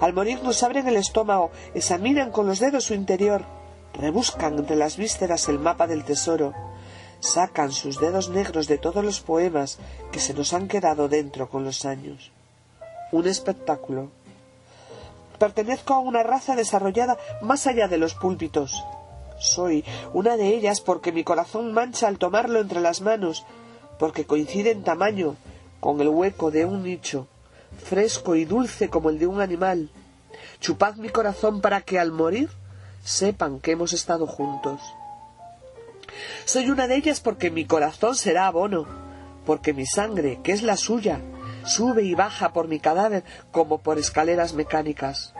Al 0.01 0.13
morir 0.13 0.43
nos 0.43 0.63
abren 0.63 0.89
el 0.89 0.97
estómago, 0.97 1.51
examinan 1.75 2.31
con 2.31 2.47
los 2.47 2.59
dedos 2.59 2.85
su 2.85 2.95
interior, 2.95 3.45
rebuscan 3.95 4.59
entre 4.59 4.77
las 4.77 4.97
vísceras 4.97 5.49
el 5.49 5.59
mapa 5.59 5.87
del 5.87 6.05
tesoro, 6.05 6.55
sacan 7.25 7.73
sus 7.73 7.99
dedos 7.99 8.29
negros 8.29 8.69
de 8.69 8.77
todos 8.77 9.03
los 9.03 9.21
poemas 9.21 9.79
que 10.13 10.21
se 10.21 10.35
nos 10.35 10.53
han 10.53 10.69
quedado 10.69 11.09
dentro 11.09 11.49
con 11.49 11.65
los 11.65 11.85
años. 11.87 12.31
Un 13.13 13.27
espectáculo. 13.27 14.11
Pertenezco 15.39 15.95
a 15.95 16.01
una 16.01 16.23
raza 16.23 16.55
desarrollada 16.55 17.17
más 17.41 17.67
allá 17.67 17.89
de 17.89 17.97
los 17.97 18.15
púlpitos. 18.15 18.85
Soy 19.41 19.85
una 20.13 20.37
de 20.37 20.49
ellas 20.49 20.81
porque 20.81 21.13
mi 21.13 21.25
corazón 21.25 21.73
mancha 21.73 22.09
al 22.09 22.19
tomarlo 22.19 22.61
entre 22.61 22.81
las 22.81 23.01
manos, 23.01 23.45
porque 23.99 24.27
coincide 24.27 24.71
en 24.71 24.85
tamaño 24.85 25.37
con 25.81 26.01
el 26.01 26.09
hueco 26.09 26.51
de 26.51 26.67
un 26.67 26.83
nicho, 26.83 27.27
fresco 27.83 28.37
y 28.37 28.45
dulce 28.45 28.91
como 28.91 29.09
el 29.09 29.19
de 29.19 29.27
un 29.27 29.41
animal. 29.41 29.91
Chupad 30.61 30.97
mi 30.97 31.09
corazón 31.09 31.61
para 31.63 31.81
que 31.81 31.99
al 31.99 32.13
morir 32.13 32.51
sepan 33.03 33.61
que 33.61 33.73
hemos 33.73 33.93
estado 33.93 34.27
juntos. 34.27 34.81
Soy 36.45 36.71
una 36.71 36.87
de 36.87 36.97
ellas 36.97 37.21
porque 37.21 37.51
mi 37.51 37.65
corazón 37.65 38.15
será 38.15 38.47
abono, 38.47 38.87
porque 39.47 39.73
mi 39.73 39.87
sangre, 39.87 40.41
que 40.43 40.53
es 40.53 40.63
la 40.63 40.77
suya, 40.77 41.21
sube 41.65 42.03
y 42.03 42.15
baja 42.15 42.53
por 42.53 42.69
mi 42.69 42.81
cadáver 42.81 43.25
como 43.51 43.79
por 43.79 43.99
escaleras 43.99 44.55
mecánicas, 44.55 45.35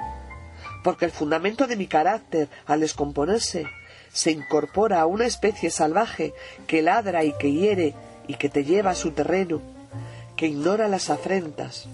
porque 0.83 1.05
el 1.05 1.11
fundamento 1.11 1.67
de 1.67 1.77
mi 1.77 1.87
carácter, 1.87 2.49
al 2.67 2.81
descomponerse, 2.81 3.67
se 4.13 4.31
incorpora 4.31 5.01
a 5.01 5.07
una 5.07 5.27
especie 5.27 5.71
salvaje 5.71 6.35
que 6.67 6.83
ladra 6.83 7.25
y 7.25 7.33
que 7.33 7.51
hiere 7.51 7.95
y 8.29 8.35
que 8.35 8.49
te 8.49 8.65
lleva 8.65 8.91
a 8.91 8.95
su 8.95 9.11
terreno, 9.11 9.61
que 10.37 10.47
ignora 10.47 10.89
las 10.89 11.11
afrentas, 11.11 11.87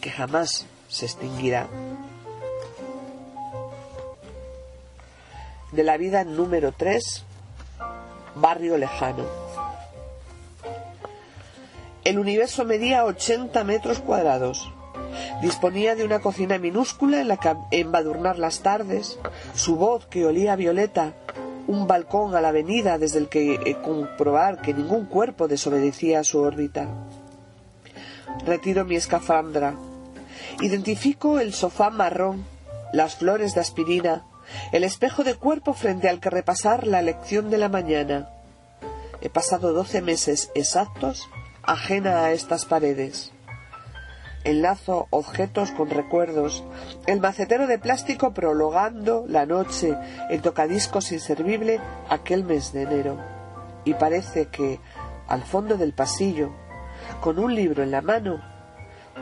que 0.00 0.10
jamás 0.10 0.66
se 0.88 1.06
extinguirá. 1.06 1.68
De 5.72 5.82
la 5.82 5.96
vida 5.96 6.24
número 6.24 6.72
3, 6.72 7.24
barrio 8.36 8.76
lejano. 8.76 9.24
El 12.04 12.18
universo 12.18 12.64
medía 12.64 13.04
80 13.04 13.64
metros 13.64 13.98
cuadrados. 13.98 14.70
Disponía 15.42 15.96
de 15.96 16.04
una 16.04 16.20
cocina 16.20 16.58
minúscula 16.58 17.20
en 17.20 17.28
la 17.28 17.36
que 17.36 17.54
embadurnar 17.72 18.38
las 18.38 18.60
tardes, 18.60 19.18
su 19.54 19.76
voz 19.76 20.06
que 20.06 20.24
olía 20.24 20.52
a 20.52 20.56
violeta, 20.56 21.14
un 21.66 21.86
balcón 21.86 22.34
a 22.34 22.40
la 22.40 22.48
avenida 22.48 22.98
desde 22.98 23.18
el 23.18 23.28
que 23.28 23.54
eh, 23.54 23.76
comprobar 23.82 24.60
que 24.60 24.72
ningún 24.72 25.06
cuerpo 25.06 25.48
desobedecía 25.48 26.20
a 26.20 26.24
su 26.24 26.38
órbita. 26.38 26.88
Retiro 28.44 28.84
mi 28.84 28.96
escafandra. 28.96 29.74
Identifico 30.60 31.40
el 31.40 31.52
sofá 31.52 31.90
marrón, 31.90 32.44
las 32.92 33.16
flores 33.16 33.54
de 33.54 33.60
aspirina, 33.60 34.24
el 34.72 34.84
espejo 34.84 35.24
de 35.24 35.34
cuerpo 35.34 35.74
frente 35.74 36.08
al 36.08 36.20
que 36.20 36.30
repasar 36.30 36.86
la 36.86 37.02
lección 37.02 37.50
de 37.50 37.58
la 37.58 37.68
mañana. 37.68 38.28
He 39.20 39.30
pasado 39.30 39.72
doce 39.72 40.02
meses 40.02 40.50
exactos 40.54 41.28
ajena 41.62 42.24
a 42.24 42.32
estas 42.32 42.64
paredes. 42.64 43.32
Enlazo 44.44 45.08
objetos 45.10 45.72
con 45.72 45.90
recuerdos, 45.90 46.62
el 47.06 47.20
macetero 47.20 47.66
de 47.66 47.80
plástico 47.80 48.32
prolongando 48.32 49.24
la 49.26 49.44
noche, 49.44 49.96
el 50.30 50.40
tocadiscos 50.40 51.10
inservible 51.10 51.80
aquel 52.08 52.44
mes 52.44 52.72
de 52.72 52.82
enero. 52.82 53.18
Y 53.84 53.94
parece 53.94 54.46
que, 54.46 54.78
al 55.26 55.42
fondo 55.42 55.76
del 55.76 55.92
pasillo, 55.92 56.52
con 57.20 57.40
un 57.40 57.54
libro 57.56 57.82
en 57.82 57.90
la 57.90 58.02
mano, 58.02 58.40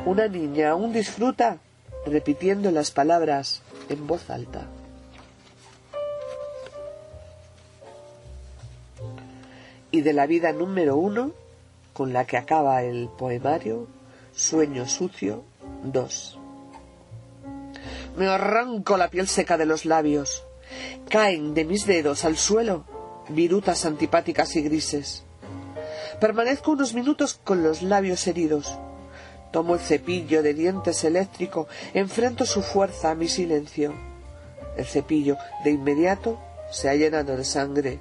una 0.05 0.29
niña 0.29 0.71
aún 0.71 0.93
disfruta 0.93 1.59
repitiendo 2.05 2.71
las 2.71 2.91
palabras 2.91 3.63
en 3.89 4.07
voz 4.07 4.29
alta. 4.29 4.67
Y 9.95 10.01
de 10.01 10.13
la 10.13 10.27
vida 10.27 10.53
número 10.53 10.97
uno, 10.97 11.31
con 11.93 12.13
la 12.13 12.27
que 12.27 12.37
acaba 12.37 12.83
el 12.83 13.09
poemario, 13.17 13.87
Sueño 14.35 14.89
sucio 14.89 15.45
2. 15.85 16.39
Me 18.17 18.27
arranco 18.27 18.97
la 18.97 19.09
piel 19.09 19.29
seca 19.29 19.57
de 19.57 19.67
los 19.67 19.85
labios. 19.85 20.45
Caen 21.09 21.55
de 21.55 21.65
mis 21.65 21.87
dedos 21.87 22.25
al 22.25 22.37
suelo 22.37 22.85
virutas 23.29 23.85
antipáticas 23.85 24.57
y 24.57 24.63
grises. 24.63 25.23
Permanezco 26.21 26.73
unos 26.73 26.93
minutos 26.93 27.39
con 27.45 27.63
los 27.63 27.81
labios 27.81 28.27
heridos. 28.27 28.77
Tomo 29.53 29.75
el 29.75 29.81
cepillo 29.81 30.43
de 30.43 30.55
dientes 30.55 31.05
eléctrico, 31.05 31.69
enfrento 31.93 32.47
su 32.47 32.63
fuerza 32.63 33.13
a 33.13 33.15
mi 33.15 33.29
silencio. 33.29 33.95
El 34.77 34.87
cepillo, 34.87 35.37
de 35.63 35.71
inmediato, 35.71 36.41
se 36.73 36.89
ha 36.89 36.97
llenado 36.97 37.37
de 37.37 37.45
sangre. 37.45 38.01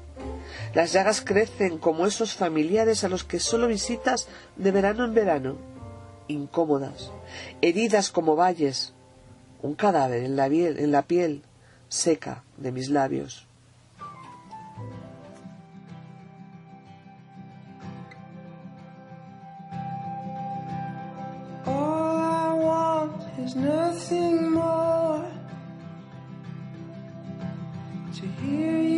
Las 0.73 0.93
llagas 0.93 1.21
crecen 1.21 1.77
como 1.77 2.05
esos 2.05 2.33
familiares 2.33 3.03
a 3.03 3.09
los 3.09 3.23
que 3.23 3.39
solo 3.39 3.67
visitas 3.67 4.27
de 4.55 4.71
verano 4.71 5.05
en 5.05 5.13
verano, 5.13 5.57
incómodas, 6.27 7.11
heridas 7.61 8.11
como 8.11 8.35
valles, 8.35 8.93
un 9.61 9.75
cadáver 9.75 10.23
en 10.23 10.35
la, 10.91 11.01
piel, 11.03 11.43
seca 11.87 12.43
de 12.57 12.71
mis 12.71 12.89
labios. 12.89 13.47
Nothing 23.55 24.51
more 24.51 25.27
to 28.15 28.25
hear 28.41 28.79
you 28.79 28.92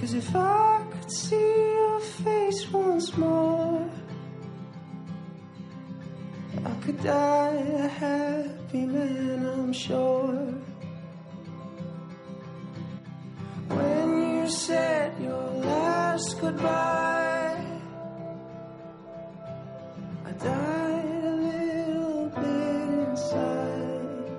Cause 0.00 0.14
if 0.14 0.34
I 0.34 0.82
could 0.90 1.12
see 1.12 1.36
your 1.36 2.00
face 2.00 2.72
once 2.72 3.14
more, 3.18 3.86
I 6.64 6.70
could 6.80 7.02
die 7.02 7.54
a 7.84 7.86
happy 7.86 8.86
man, 8.86 9.44
I'm 9.44 9.72
sure. 9.74 10.54
When 13.68 14.38
you 14.38 14.48
said 14.48 15.20
your 15.20 15.50
last 15.68 16.40
goodbye, 16.40 17.62
I 20.24 20.32
died 20.32 21.24
a 21.24 21.34
little 21.46 22.28
bit 22.40 23.08
inside. 23.10 24.30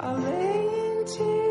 I 0.00 0.12
lay 0.12 0.90
in 0.90 1.04
tears 1.06 1.45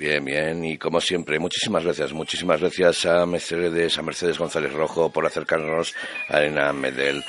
Bien, 0.00 0.24
bien, 0.24 0.64
y 0.64 0.78
como 0.78 0.98
siempre, 0.98 1.38
muchísimas 1.38 1.84
gracias, 1.84 2.14
muchísimas 2.14 2.58
gracias 2.58 3.04
a 3.04 3.26
Mercedes, 3.26 3.98
a 3.98 4.02
Mercedes 4.02 4.38
González 4.38 4.72
Rojo 4.72 5.10
por 5.10 5.26
acercarnos 5.26 5.94
a 6.30 6.38
Arena 6.38 6.72
Medel. 6.72 7.22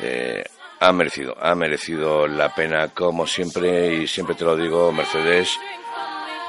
Eh, 0.00 0.44
ha 0.78 0.92
merecido, 0.92 1.34
ha 1.40 1.54
merecido 1.54 2.28
la 2.28 2.54
pena, 2.54 2.88
como 2.88 3.26
siempre, 3.26 3.94
y 3.94 4.06
siempre 4.06 4.34
te 4.34 4.44
lo 4.44 4.58
digo, 4.58 4.92
Mercedes, 4.92 5.58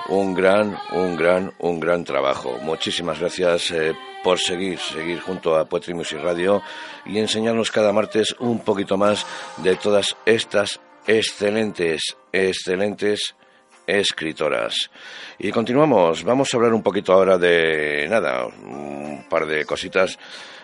un 0.10 0.34
gran, 0.34 0.78
un 0.92 1.16
gran, 1.16 1.54
un 1.60 1.80
gran 1.80 2.04
trabajo. 2.04 2.58
Muchísimas 2.62 3.22
gracias 3.22 3.72
eh, 3.72 3.94
por 4.22 4.38
seguir, 4.38 4.80
seguir 4.80 5.22
junto 5.22 5.56
a 5.56 5.64
Poetry 5.64 5.94
Music 5.94 6.20
Radio 6.22 6.62
y 7.06 7.20
enseñarnos 7.20 7.72
cada 7.72 7.94
martes 7.94 8.36
un 8.40 8.66
poquito 8.66 8.98
más 8.98 9.26
de 9.64 9.78
todas 9.78 10.18
estas 10.26 10.82
excelentes, 11.08 12.18
excelentes 12.34 13.34
escritoras. 13.90 14.90
Y 15.40 15.52
continuamos, 15.52 16.24
vamos 16.24 16.54
a 16.54 16.58
hablar 16.58 16.74
un 16.74 16.84
poquito 16.84 17.14
ahora 17.14 17.38
de 17.38 18.08
nada, 18.10 18.46
un 18.46 19.26
par 19.30 19.46
de 19.46 19.66
cositas 19.66 20.18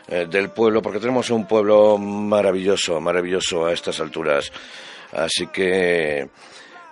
eh, 0.08 0.28
del 0.30 0.50
pueblo, 0.50 0.82
porque 0.82 1.00
tenemos 1.00 1.30
un 1.32 1.48
pueblo 1.48 1.98
maravilloso, 1.98 3.02
maravilloso 3.02 3.66
a 3.66 3.74
estas 3.74 4.00
alturas. 4.00 4.52
Así 5.12 5.48
que, 5.48 6.30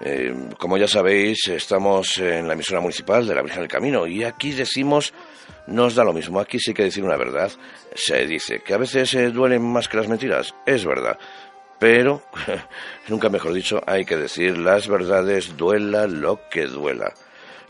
eh, 0.01 0.35
como 0.57 0.77
ya 0.77 0.87
sabéis, 0.87 1.47
estamos 1.49 2.17
en 2.17 2.47
la 2.47 2.53
emisora 2.53 2.81
municipal 2.81 3.27
de 3.27 3.35
la 3.35 3.41
Virgen 3.41 3.61
del 3.61 3.69
Camino 3.69 4.07
y 4.07 4.23
aquí 4.23 4.51
decimos, 4.51 5.13
nos 5.67 5.95
da 5.95 6.03
lo 6.03 6.13
mismo, 6.13 6.39
aquí 6.39 6.57
sí 6.59 6.73
que 6.73 6.83
decir 6.83 7.03
una 7.03 7.17
verdad. 7.17 7.51
Se 7.93 8.25
dice 8.25 8.61
que 8.61 8.73
a 8.73 8.77
veces 8.77 9.13
eh, 9.13 9.29
duelen 9.29 9.61
más 9.61 9.87
que 9.87 9.97
las 9.97 10.07
mentiras, 10.07 10.55
es 10.65 10.83
verdad. 10.85 11.17
Pero, 11.83 12.21
nunca 13.09 13.27
mejor 13.27 13.51
dicho, 13.51 13.81
hay 13.85 14.05
que 14.05 14.15
decir 14.15 14.57
las 14.57 14.87
verdades, 14.87 15.57
duela 15.57 16.07
lo 16.07 16.47
que 16.49 16.65
duela. 16.65 17.13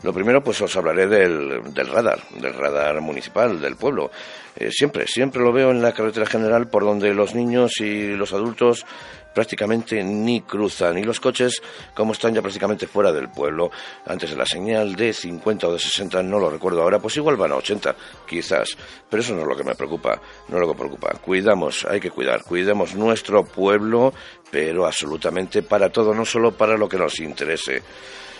Lo 0.04 0.12
primero, 0.12 0.40
pues 0.40 0.60
os 0.60 0.76
hablaré 0.76 1.08
del, 1.08 1.64
radar, 1.74 2.20
del 2.40 2.54
radar 2.54 3.00
municipal 3.00 3.60
del 3.60 3.74
pueblo. 3.74 4.12
Eh, 4.54 4.70
siempre, 4.70 5.08
siempre 5.08 5.42
lo 5.42 5.52
veo 5.52 5.72
en 5.72 5.82
la 5.82 5.90
carretera 5.90 6.26
general 6.26 6.68
por 6.68 6.84
donde 6.84 7.12
los 7.12 7.34
niños 7.34 7.80
y 7.80 8.14
los 8.14 8.32
adultos 8.32 8.86
prácticamente 9.34 10.02
ni 10.02 10.42
cruzan 10.42 10.96
y 10.98 11.02
los 11.02 11.20
coches 11.20 11.60
como 11.94 12.12
están 12.12 12.34
ya 12.34 12.40
prácticamente 12.40 12.86
fuera 12.86 13.12
del 13.12 13.28
pueblo. 13.28 13.70
Antes 14.06 14.30
de 14.30 14.36
la 14.36 14.46
señal 14.46 14.94
de 14.94 15.12
50 15.12 15.68
o 15.68 15.72
de 15.72 15.78
60 15.78 16.22
no 16.22 16.38
lo 16.38 16.50
recuerdo 16.50 16.82
ahora 16.82 16.98
pues 16.98 17.16
igual 17.16 17.36
van 17.36 17.52
a 17.52 17.56
80 17.56 17.94
quizás. 18.26 18.76
Pero 19.10 19.22
eso 19.22 19.34
no 19.34 19.42
es 19.42 19.48
lo 19.48 19.56
que 19.56 19.64
me 19.64 19.74
preocupa 19.74 20.20
no 20.48 20.56
es 20.56 20.60
lo 20.60 20.72
que 20.72 20.78
preocupa. 20.78 21.12
Cuidamos 21.20 21.84
hay 21.84 22.00
que 22.00 22.10
cuidar 22.10 22.42
cuidemos 22.42 22.94
nuestro 22.94 23.44
pueblo 23.44 24.14
pero 24.50 24.86
absolutamente 24.86 25.62
para 25.62 25.90
todo 25.90 26.14
no 26.14 26.24
solo 26.24 26.52
para 26.52 26.76
lo 26.76 26.88
que 26.88 26.96
nos 26.96 27.18
interese. 27.20 27.82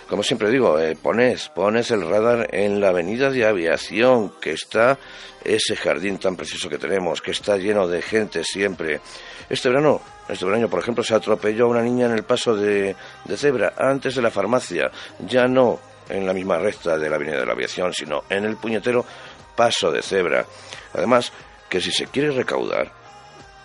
Como 0.07 0.21
siempre 0.21 0.51
digo, 0.51 0.79
eh, 0.79 0.95
pones, 0.95 1.49
pones 1.49 1.89
el 1.89 2.07
radar 2.07 2.49
en 2.53 2.79
la 2.79 2.89
avenida 2.89 3.31
de 3.31 3.43
aviación, 3.43 4.33
que 4.39 4.51
está 4.51 4.99
ese 5.43 5.75
jardín 5.75 6.19
tan 6.19 6.35
precioso 6.35 6.69
que 6.69 6.77
tenemos, 6.77 7.23
que 7.23 7.31
está 7.31 7.57
lleno 7.57 7.87
de 7.87 8.03
gente 8.03 8.43
siempre. 8.43 9.01
Este 9.49 9.67
verano, 9.67 10.01
este 10.27 10.45
verano, 10.45 10.69
por 10.69 10.79
ejemplo, 10.79 11.03
se 11.03 11.13
atropelló 11.13 11.65
a 11.65 11.69
una 11.69 11.81
niña 11.81 12.07
en 12.07 12.13
el 12.13 12.23
paso 12.23 12.55
de, 12.55 12.95
de 13.25 13.37
cebra, 13.37 13.73
antes 13.77 14.15
de 14.15 14.21
la 14.21 14.31
farmacia, 14.31 14.91
ya 15.19 15.47
no 15.47 15.79
en 16.09 16.25
la 16.25 16.33
misma 16.33 16.57
recta 16.57 16.97
de 16.97 17.09
la 17.09 17.15
avenida 17.15 17.39
de 17.39 17.45
la 17.45 17.53
aviación, 17.53 17.93
sino 17.93 18.23
en 18.29 18.45
el 18.45 18.57
puñetero 18.57 19.05
paso 19.55 19.91
de 19.91 20.01
cebra. 20.01 20.45
Además, 20.93 21.31
que 21.69 21.81
si 21.81 21.91
se 21.91 22.07
quiere 22.07 22.31
recaudar 22.31 22.91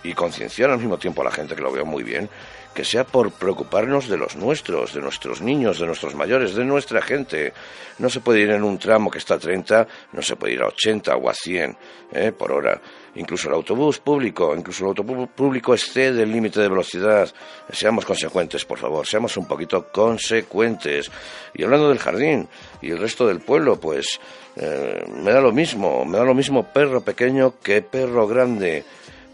y 0.03 0.15
concienciar 0.15 0.71
al 0.71 0.79
mismo 0.79 0.99
tiempo 0.99 1.23
a 1.23 1.27
la 1.27 1.31
gente, 1.31 1.55
que 1.55 1.63
lo 1.63 1.73
veo 1.73 1.85
muy 1.85 2.03
bien, 2.03 2.29
que 2.75 2.85
sea 2.85 3.05
por 3.05 3.33
preocuparnos 3.33 4.09
de 4.09 4.17
los 4.17 4.37
nuestros, 4.37 4.95
de 4.95 5.01
nuestros 5.01 5.41
niños, 5.41 5.81
de 5.81 5.87
nuestros 5.87 6.15
mayores, 6.15 6.55
de 6.55 6.65
nuestra 6.65 7.03
gente. 7.03 7.53
No 7.99 8.09
se 8.09 8.21
puede 8.21 8.41
ir 8.41 8.51
en 8.51 8.63
un 8.63 8.79
tramo 8.79 9.11
que 9.11 9.19
está 9.19 9.35
a 9.35 9.39
30, 9.39 9.87
no 10.13 10.23
se 10.23 10.37
puede 10.37 10.55
ir 10.55 10.63
a 10.63 10.69
80 10.69 11.17
o 11.17 11.29
a 11.29 11.35
100 11.35 11.77
¿eh? 12.13 12.33
por 12.33 12.53
hora. 12.53 12.81
Incluso 13.17 13.49
el 13.49 13.55
autobús 13.55 13.99
público, 13.99 14.55
incluso 14.57 14.85
el 14.85 14.91
autobús 14.91 15.29
público 15.35 15.75
excede 15.75 16.23
el 16.23 16.31
límite 16.31 16.61
de 16.61 16.69
velocidad. 16.69 17.29
Seamos 17.73 18.05
consecuentes, 18.05 18.65
por 18.65 18.79
favor, 18.79 19.05
seamos 19.05 19.37
un 19.37 19.47
poquito 19.47 19.89
consecuentes. 19.91 21.11
Y 21.55 21.65
hablando 21.65 21.89
del 21.89 21.99
jardín 21.99 22.49
y 22.81 22.91
el 22.91 22.99
resto 22.99 23.27
del 23.27 23.41
pueblo, 23.41 23.81
pues 23.81 24.21
eh, 24.57 25.05
me 25.09 25.33
da 25.33 25.41
lo 25.41 25.53
mismo, 25.53 26.05
me 26.05 26.19
da 26.19 26.25
lo 26.25 26.35
mismo 26.35 26.73
perro 26.73 27.01
pequeño 27.01 27.55
que 27.61 27.83
perro 27.83 28.29
grande 28.29 28.85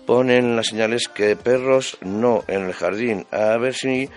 ponen 0.06 0.56
las 0.56 0.68
señales 0.68 1.08
que 1.08 1.36
perros 1.36 1.98
no 2.00 2.44
en 2.46 2.66
el 2.66 2.72
jardín. 2.72 3.26
A 3.32 3.56
ver 3.58 3.74
si 3.74 4.08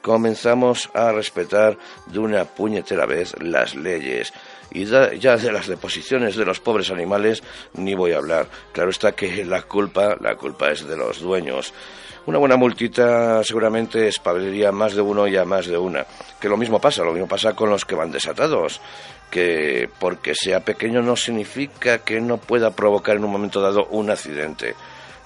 comenzamos 0.00 0.90
a 0.94 1.12
respetar 1.12 1.76
de 2.06 2.18
una 2.18 2.44
puñetera 2.44 3.06
vez 3.06 3.34
las 3.40 3.74
leyes. 3.74 4.32
Y 4.70 4.86
ya 4.86 5.36
de 5.36 5.52
las 5.52 5.66
deposiciones 5.66 6.36
de 6.36 6.46
los 6.46 6.60
pobres 6.60 6.90
animales 6.90 7.42
ni 7.74 7.94
voy 7.94 8.12
a 8.12 8.18
hablar. 8.18 8.46
Claro 8.72 8.90
está 8.90 9.12
que 9.12 9.44
la 9.44 9.62
culpa, 9.62 10.16
la 10.20 10.36
culpa 10.36 10.70
es 10.70 10.86
de 10.86 10.96
los 10.96 11.20
dueños. 11.20 11.74
Una 12.24 12.38
buena 12.38 12.56
multita 12.56 13.42
seguramente 13.42 14.06
espablería 14.06 14.70
más 14.70 14.94
de 14.94 15.00
uno 15.00 15.26
y 15.26 15.36
a 15.36 15.44
más 15.44 15.66
de 15.66 15.76
una. 15.76 16.06
Que 16.40 16.48
lo 16.48 16.56
mismo 16.56 16.80
pasa, 16.80 17.02
lo 17.02 17.12
mismo 17.12 17.26
pasa 17.26 17.54
con 17.54 17.68
los 17.68 17.84
que 17.84 17.96
van 17.96 18.12
desatados. 18.12 18.80
Que 19.30 19.90
porque 19.98 20.34
sea 20.34 20.60
pequeño 20.60 21.02
no 21.02 21.16
significa 21.16 21.98
que 21.98 22.20
no 22.20 22.38
pueda 22.38 22.70
provocar 22.70 23.16
en 23.16 23.24
un 23.24 23.32
momento 23.32 23.60
dado 23.60 23.86
un 23.86 24.10
accidente. 24.10 24.74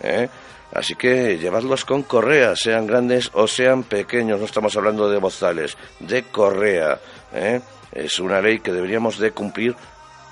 ¿Eh? 0.00 0.28
Así 0.72 0.94
que 0.94 1.38
llevadlos 1.38 1.84
con 1.84 2.02
correa, 2.02 2.56
sean 2.56 2.86
grandes 2.86 3.30
o 3.32 3.46
sean 3.46 3.84
pequeños, 3.84 4.38
no 4.38 4.46
estamos 4.46 4.76
hablando 4.76 5.08
de 5.08 5.18
bozales, 5.18 5.76
de 6.00 6.24
correa. 6.24 6.98
¿eh? 7.32 7.60
Es 7.92 8.18
una 8.18 8.40
ley 8.40 8.58
que 8.58 8.72
deberíamos 8.72 9.18
de 9.18 9.30
cumplir 9.30 9.74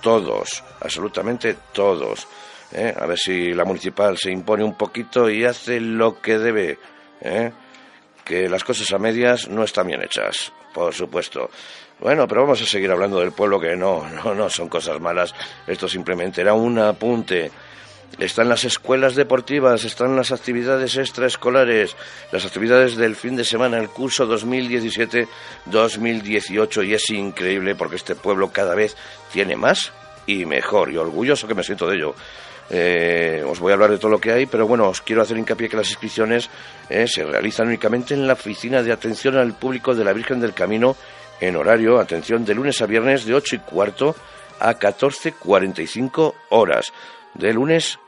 todos, 0.03 0.63
absolutamente 0.81 1.57
todos. 1.73 2.27
¿eh? 2.73 2.95
A 2.95 3.07
ver 3.07 3.19
si 3.19 3.55
la 3.55 3.65
municipal 3.65 4.19
se 4.19 4.31
impone 4.31 4.65
un 4.65 4.77
poquito 4.77 5.31
y 5.31 5.45
hace 5.45 5.81
lo 5.81 6.21
que 6.21 6.39
debe. 6.39 6.79
¿eh? 7.21 7.53
Que 8.25 8.49
las 8.49 8.65
cosas 8.65 8.93
a 8.93 8.99
medias 8.99 9.49
no 9.49 9.65
están 9.65 9.87
bien 9.87 10.03
hechas, 10.03 10.53
por 10.75 10.93
supuesto. 10.93 11.51
Bueno, 12.01 12.27
pero 12.27 12.43
vamos 12.43 12.61
a 12.61 12.67
seguir 12.67 12.91
hablando 12.91 13.21
del 13.21 13.33
pueblo 13.33 13.61
que 13.61 13.77
no, 13.77 14.07
no, 14.11 14.35
no 14.35 14.51
son 14.51 14.69
cosas 14.69 15.01
malas. 15.01 15.35
Esto 15.67 15.89
simplemente 15.89 16.41
era 16.41 16.53
un 16.53 16.79
apunte. 16.79 17.51
Están 18.19 18.49
las 18.49 18.65
escuelas 18.65 19.15
deportivas, 19.17 19.85
están 19.85 20.15
las 20.15 20.31
actividades 20.31 20.97
extraescolares, 20.97 21.97
las 22.31 22.47
actividades 22.47 22.95
del 22.97 23.17
fin 23.17 23.35
de 23.35 23.43
semana, 23.45 23.79
el 23.79 23.89
curso 23.89 24.29
2017-2018 24.29 26.87
y 26.87 26.95
es 26.95 27.11
increíble 27.11 27.75
porque 27.75 27.97
este 27.97 28.15
pueblo 28.15 28.53
cada 28.53 28.77
vez 28.77 28.97
tiene 29.33 29.57
más 29.57 29.93
y 30.27 30.47
mejor 30.47 30.93
y 30.93 30.97
orgulloso 30.97 31.49
que 31.49 31.55
me 31.55 31.65
siento 31.65 31.89
de 31.89 31.97
ello. 31.97 32.15
Eh, 32.71 33.45
os 33.47 33.61
voy 33.61 33.73
a 33.73 33.75
hablar 33.75 33.91
de 33.91 33.99
todo 33.99 34.13
lo 34.13 34.21
que 34.21 34.33
hay, 34.33 34.47
pero 34.47 34.67
bueno, 34.67 34.89
os 34.89 35.03
quiero 35.03 35.21
hacer 35.21 35.37
hincapié 35.37 35.69
que 35.69 35.77
las 35.77 35.91
inscripciones 35.91 36.49
eh, 36.89 37.07
se 37.07 37.25
realizan 37.25 37.67
únicamente 37.67 38.15
en 38.15 38.27
la 38.27 38.33
oficina 38.35 38.83
de 38.83 38.93
atención 38.93 39.37
al 39.37 39.55
público 39.55 39.95
de 39.95 40.05
la 40.05 40.13
Virgen 40.13 40.41
del 40.41 40.55
Camino 40.55 40.97
en 41.41 41.57
horario, 41.57 41.99
atención, 41.99 42.45
de 42.45 42.55
lunes 42.55 42.81
a 42.81 42.87
viernes 42.87 43.27
de 43.27 43.35
8 43.35 43.57
y 43.57 43.59
cuarto 43.59 44.15
a 44.61 44.79
14.45 44.79 46.35
horas. 46.51 46.93
De 47.35 47.53
lunes 47.53 47.99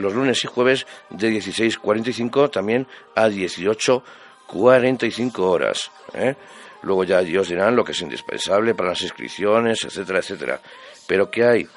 los 0.00 0.14
lunes 0.14 0.42
y 0.44 0.48
jueves 0.48 0.86
de 1.10 1.30
16.45 1.30 2.50
también 2.50 2.88
a 3.14 3.28
18.45 3.28 5.38
horas. 5.38 5.92
¿eh? 6.14 6.34
Luego 6.82 7.04
ya 7.04 7.20
ellos 7.20 7.48
dirán 7.48 7.76
lo 7.76 7.84
que 7.84 7.92
es 7.92 8.00
indispensable 8.00 8.74
para 8.74 8.88
las 8.90 9.02
inscripciones, 9.02 9.84
etcétera, 9.84 10.18
etcétera. 10.20 10.60
Pero 11.06 11.30
¿qué 11.30 11.44
hay? 11.44 11.68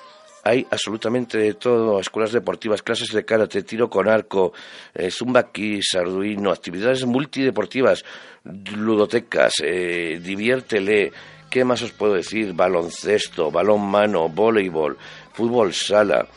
Hay 0.46 0.68
absolutamente 0.72 1.38
de 1.38 1.54
todo, 1.54 2.00
escuelas 2.00 2.34
deportivas, 2.34 2.82
clases 2.82 3.14
de 3.14 3.24
karate, 3.24 3.64
tiro 3.64 3.90
con 3.90 4.10
arco, 4.10 4.52
eh, 4.94 5.10
zumba 5.10 5.50
kiss, 5.52 5.96
arduino, 5.96 6.52
actividades 6.52 7.06
multideportivas, 7.06 8.04
ludotecas, 8.44 9.54
eh, 9.64 10.20
diviértele, 10.22 11.14
¿qué 11.50 11.64
más 11.64 11.82
os 11.82 11.94
puedo 11.94 12.16
decir? 12.16 12.52
Baloncesto, 12.54 13.52
balón 13.52 13.90
mano, 13.90 14.28
voleibol, 14.28 14.98
fútbol 15.32 15.74
sala, 15.74 16.28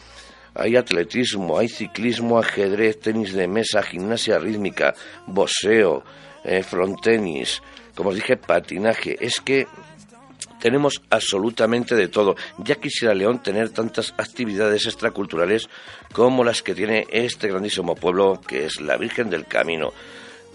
hay 0.59 0.77
atletismo, 0.77 1.59
hay 1.59 1.69
ciclismo, 1.69 2.39
ajedrez, 2.39 3.01
tenis 3.01 3.33
de 3.33 3.49
mesa, 3.49 3.83
gimnasia 3.83 4.39
rítmica, 4.39 4.95
boxeo, 5.27 6.03
eh, 6.45 6.63
frontenis, 6.63 7.63
como 7.95 8.11
os 8.11 8.17
dije, 8.17 8.37
patinaje. 8.37 9.17
Es 9.21 9.41
que 9.41 9.67
tenemos 10.61 11.03
absolutamente 11.11 11.95
de 11.95 12.09
todo. 12.09 12.37
Ya 12.59 12.77
quisiera 12.77 13.15
León 13.15 13.43
tener 13.43 13.71
tantas 13.71 14.15
actividades 14.17 14.87
extraculturales 14.87 15.69
como 16.13 16.45
las 16.45 16.63
que 16.63 16.75
tiene 16.75 17.07
este 17.11 17.49
grandísimo 17.49 17.95
pueblo 17.95 18.41
que 18.47 18.67
es 18.67 18.81
la 18.81 18.97
Virgen 18.97 19.31
del 19.31 19.47
Camino. 19.47 19.93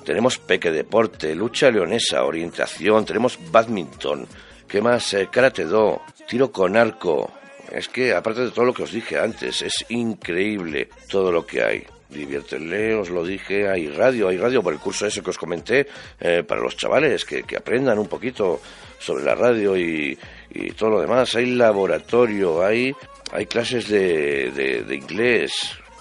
Tenemos 0.06 0.40
peque 0.40 0.72
deporte, 0.72 1.36
lucha 1.36 1.70
leonesa, 1.70 2.24
orientación, 2.24 3.06
tenemos 3.06 3.38
badminton, 3.52 4.28
¿qué 4.68 4.82
más? 4.82 5.14
Eh, 5.14 5.30
karate 5.32 5.66
do, 5.66 6.02
tiro 6.28 6.52
con 6.52 6.76
arco, 6.76 7.32
es 7.72 7.88
que, 7.88 8.14
aparte 8.14 8.42
de 8.42 8.52
todo 8.52 8.66
lo 8.66 8.74
que 8.74 8.84
os 8.84 8.92
dije 8.92 9.18
antes, 9.18 9.62
es 9.62 9.86
increíble 9.90 10.90
todo 11.10 11.32
lo 11.32 11.46
que 11.46 11.64
hay. 11.64 11.84
Diviértele, 12.10 12.94
os 12.96 13.10
lo 13.10 13.24
dije, 13.24 13.70
hay 13.70 13.88
radio, 13.88 14.28
hay 14.28 14.38
radio 14.38 14.62
por 14.62 14.74
el 14.74 14.80
curso 14.80 15.08
ese 15.08 15.22
que 15.22 15.30
os 15.30 15.38
comenté, 15.38 15.88
eh, 16.20 16.44
para 16.44 16.62
los 16.62 16.76
chavales 16.76 17.24
que, 17.24 17.44
aprendan 17.56 17.98
un 18.00 18.08
poquito 18.08 18.62
sobre 19.00 19.24
la 19.24 19.36
radio 19.36 19.78
y, 19.78 20.18
todo 20.78 20.90
lo 20.90 21.02
demás. 21.02 21.34
Hay 21.36 21.56
laboratorio, 21.56 22.62
hay, 22.66 22.94
hay 23.32 23.46
clases 23.46 23.88
de, 23.88 24.52
de 24.52 24.96
inglés, 24.96 25.54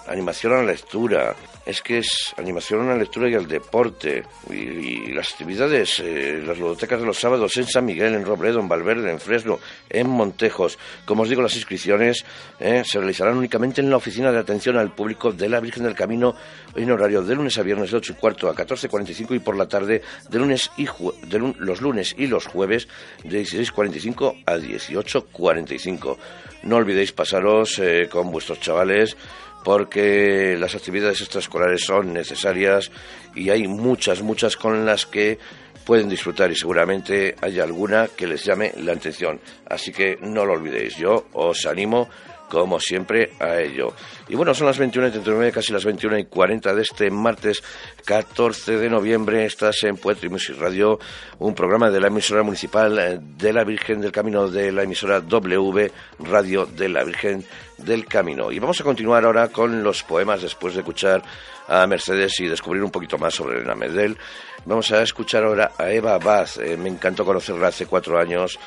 animación 0.07 0.53
a 0.53 0.57
la 0.57 0.73
lectura, 0.73 1.33
es 1.65 1.81
que 1.81 1.99
es 1.99 2.33
animación 2.37 2.81
a 2.81 2.91
la 2.91 2.97
lectura 2.97 3.29
y 3.29 3.35
al 3.35 3.47
deporte. 3.47 4.23
Y, 4.49 5.11
las 5.11 5.31
actividades, 5.33 5.99
eh, 5.99 6.41
las 6.45 6.57
ludotecas 6.57 6.99
de 6.99 7.05
los 7.05 7.19
sábados 7.19 7.55
en 7.57 7.67
San 7.67 7.85
Miguel, 7.85 8.13
en 8.13 8.25
Robledo, 8.25 8.59
en 8.59 8.67
Valverde, 8.67 9.11
en 9.11 9.19
Fresno, 9.19 9.59
en 9.89 10.09
Montejos. 10.09 10.77
Como 11.05 11.23
os 11.23 11.29
digo, 11.29 11.41
las 11.41 11.55
inscripciones 11.55 12.25
eh, 12.59 12.83
se 12.85 12.99
realizarán 12.99 13.37
únicamente 13.37 13.81
en 13.81 13.89
la 13.89 13.97
oficina 13.97 14.31
de 14.31 14.39
atención 14.39 14.77
al 14.77 14.93
público 14.93 15.31
de 15.31 15.49
la 15.49 15.59
Virgen 15.59 15.83
del 15.83 15.95
Camino 15.95 16.35
en 16.75 16.91
horario 16.91 17.21
de 17.21 17.35
lunes 17.35 17.57
a 17.57 17.63
viernes 17.63 17.91
de 17.91 17.97
8 17.97 18.13
y 18.13 18.15
cuarto 18.15 18.49
a 18.49 18.55
14.45 18.55 19.35
y 19.35 19.39
por 19.39 19.57
la 19.57 19.67
tarde 19.67 20.01
de 20.29 20.39
lunes 20.39 20.71
y 20.77 20.87
de 21.27 21.53
los 21.57 21.81
lunes 21.81 22.15
y 22.17 22.27
los 22.27 22.47
jueves 22.47 22.87
de 23.23 23.41
16.45 23.41 24.43
a 24.45 24.55
18.45. 24.55 26.17
No 26.63 26.77
olvidéis 26.77 27.11
pasaros 27.11 27.79
eh, 27.79 28.07
con 28.09 28.31
vuestros 28.31 28.59
chavales 28.59 29.17
porque 29.63 30.55
las 30.59 30.75
actividades 30.75 31.21
extraescolares 31.21 31.83
son 31.85 32.13
necesarias 32.13 32.91
y 33.35 33.49
hay 33.49 33.67
muchas, 33.67 34.21
muchas 34.21 34.57
con 34.57 34.85
las 34.85 35.05
que 35.05 35.37
pueden 35.85 36.09
disfrutar 36.09 36.51
y 36.51 36.55
seguramente 36.55 37.35
haya 37.41 37.63
alguna 37.63 38.07
que 38.07 38.27
les 38.27 38.43
llame 38.43 38.71
la 38.77 38.93
atención. 38.93 39.39
Así 39.67 39.91
que 39.91 40.17
no 40.21 40.45
lo 40.45 40.53
olvidéis, 40.53 40.95
yo 40.97 41.27
os 41.33 41.65
animo 41.65 42.09
como 42.51 42.81
siempre 42.81 43.31
a 43.39 43.61
ello. 43.61 43.93
Y 44.27 44.35
bueno, 44.35 44.53
son 44.53 44.67
las 44.67 44.77
21 44.77 45.07
y 45.07 45.11
39, 45.11 45.51
casi 45.53 45.71
las 45.71 45.85
21 45.85 46.17
y 46.19 46.25
40 46.25 46.75
de 46.75 46.81
este 46.81 47.09
martes 47.09 47.63
14 48.03 48.77
de 48.77 48.89
noviembre. 48.89 49.45
Estás 49.45 49.83
en 49.83 49.95
Poetry 49.95 50.27
Music 50.27 50.57
Radio, 50.59 50.99
un 51.39 51.55
programa 51.55 51.89
de 51.89 52.01
la 52.01 52.07
emisora 52.07 52.43
municipal 52.43 53.21
de 53.37 53.53
la 53.53 53.63
Virgen 53.63 54.01
del 54.01 54.11
Camino, 54.11 54.49
de 54.49 54.73
la 54.73 54.83
emisora 54.83 55.21
W 55.21 55.91
Radio 56.19 56.65
de 56.65 56.89
la 56.89 57.05
Virgen 57.05 57.45
del 57.83 58.05
Camino. 58.05 58.51
Y 58.51 58.59
vamos 58.59 58.79
a 58.81 58.83
continuar 58.83 59.25
ahora 59.25 59.47
con 59.49 59.83
los 59.83 60.03
poemas 60.03 60.41
después 60.41 60.73
de 60.73 60.81
escuchar 60.81 61.21
a 61.67 61.85
Mercedes 61.87 62.39
y 62.39 62.47
descubrir 62.47 62.83
un 62.83 62.91
poquito 62.91 63.17
más 63.17 63.33
sobre 63.33 63.57
Elena 63.57 63.75
Medel. 63.75 64.17
Vamos 64.65 64.91
a 64.91 65.01
escuchar 65.01 65.43
ahora 65.43 65.71
a 65.77 65.89
Eva 65.89 66.17
Bath. 66.17 66.57
Eh, 66.59 66.77
me 66.77 66.89
encantó 66.89 67.25
conocerla 67.25 67.67
hace 67.67 67.85
cuatro 67.85 68.19
años. 68.19 68.59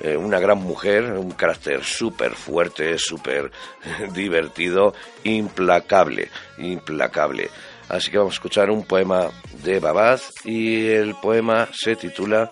Eh, 0.00 0.16
una 0.16 0.38
gran 0.38 0.58
mujer, 0.58 1.04
un 1.12 1.32
carácter 1.32 1.84
súper 1.84 2.34
fuerte, 2.34 2.96
súper 2.98 3.50
divertido, 4.12 4.94
implacable, 5.24 6.30
implacable. 6.58 7.50
Así 7.88 8.10
que 8.10 8.18
vamos 8.18 8.34
a 8.34 8.36
escuchar 8.36 8.70
un 8.70 8.84
poema 8.84 9.28
de 9.62 9.76
Eva 9.76 9.92
Bath 9.92 10.22
y 10.44 10.86
el 10.88 11.14
poema 11.16 11.68
se 11.72 11.96
titula 11.96 12.50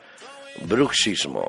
Bruxismo. 0.67 1.49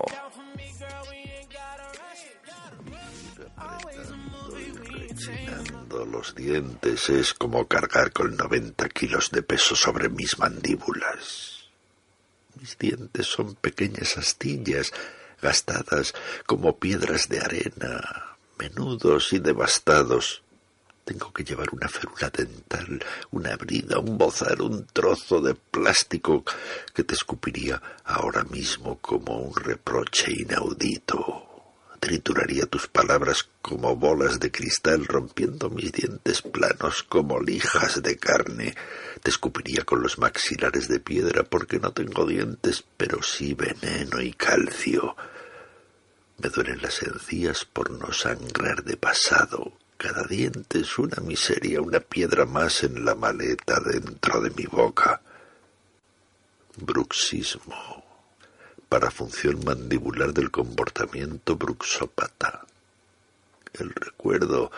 Los 6.12 6.36
dientes 6.36 7.10
es 7.10 7.34
como 7.34 7.68
cargar 7.68 8.12
con 8.12 8.36
90 8.36 8.90
kilos 8.90 9.32
de 9.32 9.42
peso 9.42 9.76
sobre 9.76 10.10
mis 10.10 10.38
mandíbulas. 10.38 11.70
Mis 12.60 12.78
dientes 12.78 13.28
son 13.28 13.56
pequeñas 13.56 14.18
astillas, 14.18 14.92
gastadas 15.42 16.14
como 16.46 16.78
piedras 16.78 17.30
de 17.30 17.40
arena, 17.40 18.38
menudos 18.60 19.32
y 19.32 19.40
devastados. 19.40 20.44
Tengo 21.06 21.32
que 21.32 21.46
llevar 21.46 21.70
una 21.72 21.88
férula 21.88 22.30
dental, 22.30 23.04
una 23.32 23.56
brida, 23.56 23.98
un 24.00 24.18
bozar, 24.18 24.62
un 24.62 24.86
trozo 24.88 25.40
de 25.40 25.56
plástico 25.56 26.44
que 26.94 27.04
te 27.06 27.16
escupiría 27.16 27.82
ahora 28.04 28.44
mismo 28.44 29.00
como 29.00 29.40
un 29.40 29.56
reproche 29.56 30.32
inaudito 30.32 31.51
trituraría 32.02 32.66
tus 32.66 32.88
palabras 32.88 33.48
como 33.62 33.96
bolas 33.96 34.40
de 34.40 34.52
cristal, 34.52 35.06
rompiendo 35.06 35.70
mis 35.70 35.92
dientes 35.92 36.42
planos 36.42 37.04
como 37.04 37.40
lijas 37.40 38.02
de 38.02 38.18
carne. 38.18 38.76
Te 39.22 39.30
escupiría 39.30 39.84
con 39.86 40.02
los 40.02 40.18
maxilares 40.18 40.88
de 40.88 41.00
piedra 41.00 41.44
porque 41.44 41.80
no 41.80 41.94
tengo 41.94 42.26
dientes, 42.26 42.84
pero 42.98 43.22
sí 43.22 43.54
veneno 43.54 44.20
y 44.20 44.34
calcio. 44.34 45.16
Me 46.40 46.50
duelen 46.50 46.82
las 46.82 47.04
encías 47.04 47.66
por 47.66 47.92
no 47.92 48.12
sangrar 48.12 48.84
de 48.84 48.98
pasado. 48.98 49.74
Cada 49.96 50.24
diente 50.24 50.80
es 50.80 50.98
una 50.98 51.22
miseria, 51.22 51.82
una 51.82 52.00
piedra 52.00 52.48
más 52.48 52.84
en 52.84 53.06
la 53.06 53.14
maleta 53.14 53.80
dentro 53.80 54.42
de 54.42 54.50
mi 54.50 54.66
boca. 54.66 55.22
Bruxismo. 56.78 58.01
Para 58.92 59.10
función 59.10 59.64
mandibular 59.64 60.34
del 60.34 60.52
comportamiento 60.52 61.56
bruxópata. 61.56 62.66
El 63.72 63.90
recuerdo 63.92 64.70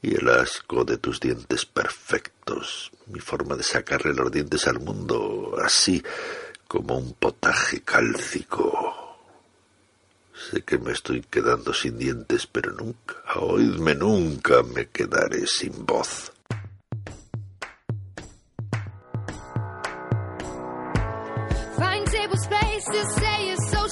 y 0.00 0.14
el 0.14 0.28
asco 0.28 0.84
de 0.84 0.98
tus 0.98 1.18
dientes 1.18 1.66
perfectos. 1.66 2.92
Mi 3.06 3.18
forma 3.18 3.56
de 3.56 3.64
sacarle 3.64 4.14
los 4.14 4.30
dientes 4.30 4.68
al 4.68 4.78
mundo 4.78 5.56
así 5.60 6.00
como 6.68 6.96
un 6.96 7.14
potaje 7.14 7.80
cálcico. 7.80 9.18
Sé 10.32 10.62
que 10.62 10.78
me 10.78 10.92
estoy 10.92 11.22
quedando 11.22 11.74
sin 11.74 11.98
dientes, 11.98 12.46
pero 12.46 12.70
nunca, 12.70 13.16
oídme, 13.34 13.96
nunca 13.96 14.62
me 14.62 14.90
quedaré 14.90 15.44
sin 15.48 15.84
voz. 15.84 16.32
Find 21.76 22.06
table 22.06 23.35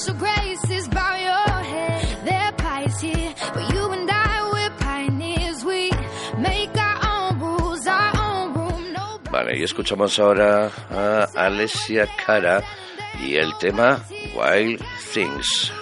social 0.05 0.18
graces, 0.18 0.89
bow 0.89 1.16
your 1.16 1.64
head. 1.64 2.56
Pies 2.59 3.01
here, 3.01 3.35
but 3.55 3.74
you 3.74 3.93
and 3.93 4.10
I, 4.10 4.51
we're 4.52 4.70
pioneers. 4.78 5.64
We 5.64 5.90
make 6.39 6.76
our 6.76 6.98
own 7.12 7.40
rules, 7.40 7.86
our 7.86 8.12
own 8.16 8.55
room. 8.55 8.93
No 8.93 9.20
Vale, 9.31 9.59
y 9.59 9.62
escuchamos 9.62 10.18
ahora 10.18 10.70
a 10.90 11.24
Alessia 11.35 12.06
Cara 12.26 12.62
y 13.22 13.36
el 13.36 13.56
tema 13.59 14.05
Wild 14.36 14.82
Things. 15.12 15.72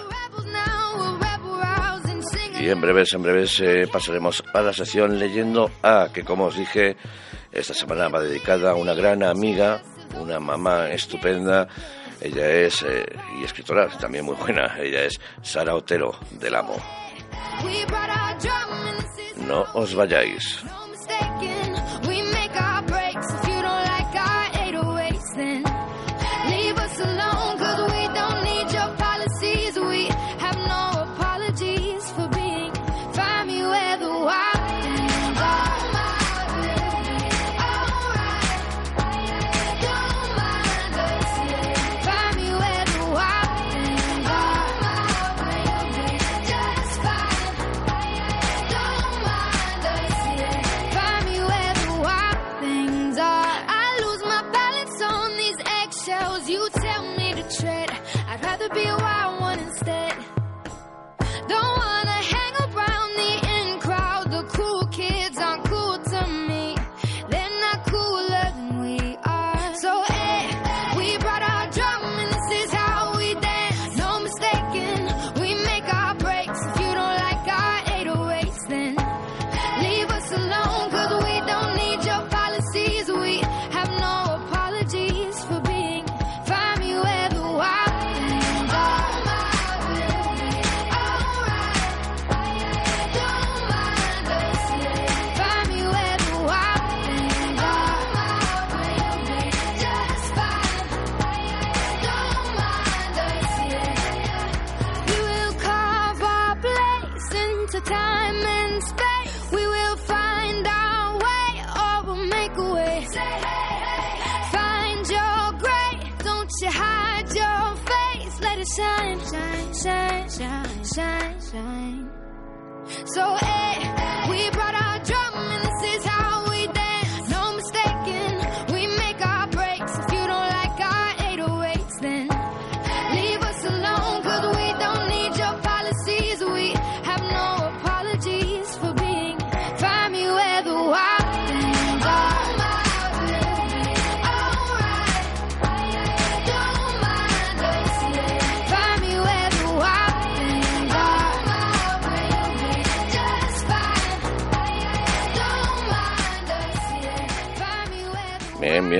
Y 2.59 2.69
en 2.69 2.79
breves, 2.79 3.13
en 3.13 3.23
breves 3.23 3.59
eh, 3.59 3.87
pasaremos 3.91 4.41
a 4.53 4.61
la 4.61 4.71
sección 4.71 5.19
leyendo 5.19 5.69
A, 5.81 6.07
que 6.13 6.23
como 6.23 6.45
os 6.45 6.55
dije, 6.55 6.95
esta 7.51 7.73
semana 7.73 8.07
va 8.07 8.21
dedicada 8.21 8.71
a 8.71 8.75
una 8.75 8.93
gran 8.93 9.21
amiga, 9.21 9.81
una 10.17 10.39
mamá 10.39 10.89
estupenda. 10.91 11.67
Ella 12.23 12.49
es, 12.49 12.81
eh, 12.83 13.05
y 13.37 13.43
escritora 13.43 13.89
también 13.97 14.23
muy 14.23 14.35
buena, 14.35 14.77
ella 14.79 15.03
es 15.03 15.19
Sara 15.41 15.75
Otero 15.75 16.15
del 16.31 16.55
Amo. 16.55 16.77
No 19.45 19.65
os 19.73 19.93
vayáis. 19.93 20.63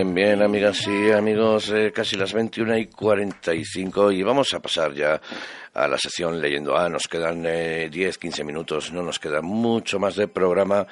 Bien, 0.03 0.15
bien, 0.15 0.41
amigas 0.43 0.85
y 0.85 1.11
amigos, 1.11 1.69
eh, 1.69 1.93
casi 1.95 2.17
las 2.17 2.33
21 2.33 2.77
y 2.77 2.87
45 2.87 4.11
y 4.11 4.21
vamos 4.21 4.53
a 4.53 4.59
pasar 4.59 4.93
ya 4.93 5.21
a 5.73 5.87
la 5.87 5.97
sección 5.97 6.41
leyendo 6.41 6.75
A. 6.75 6.89
Nos 6.89 7.07
quedan 7.07 7.45
eh, 7.45 7.87
10, 7.89 8.17
15 8.17 8.43
minutos, 8.43 8.91
no 8.91 9.01
nos 9.01 9.17
queda 9.17 9.41
mucho 9.41 9.99
más 9.99 10.17
de 10.17 10.27
programa 10.27 10.85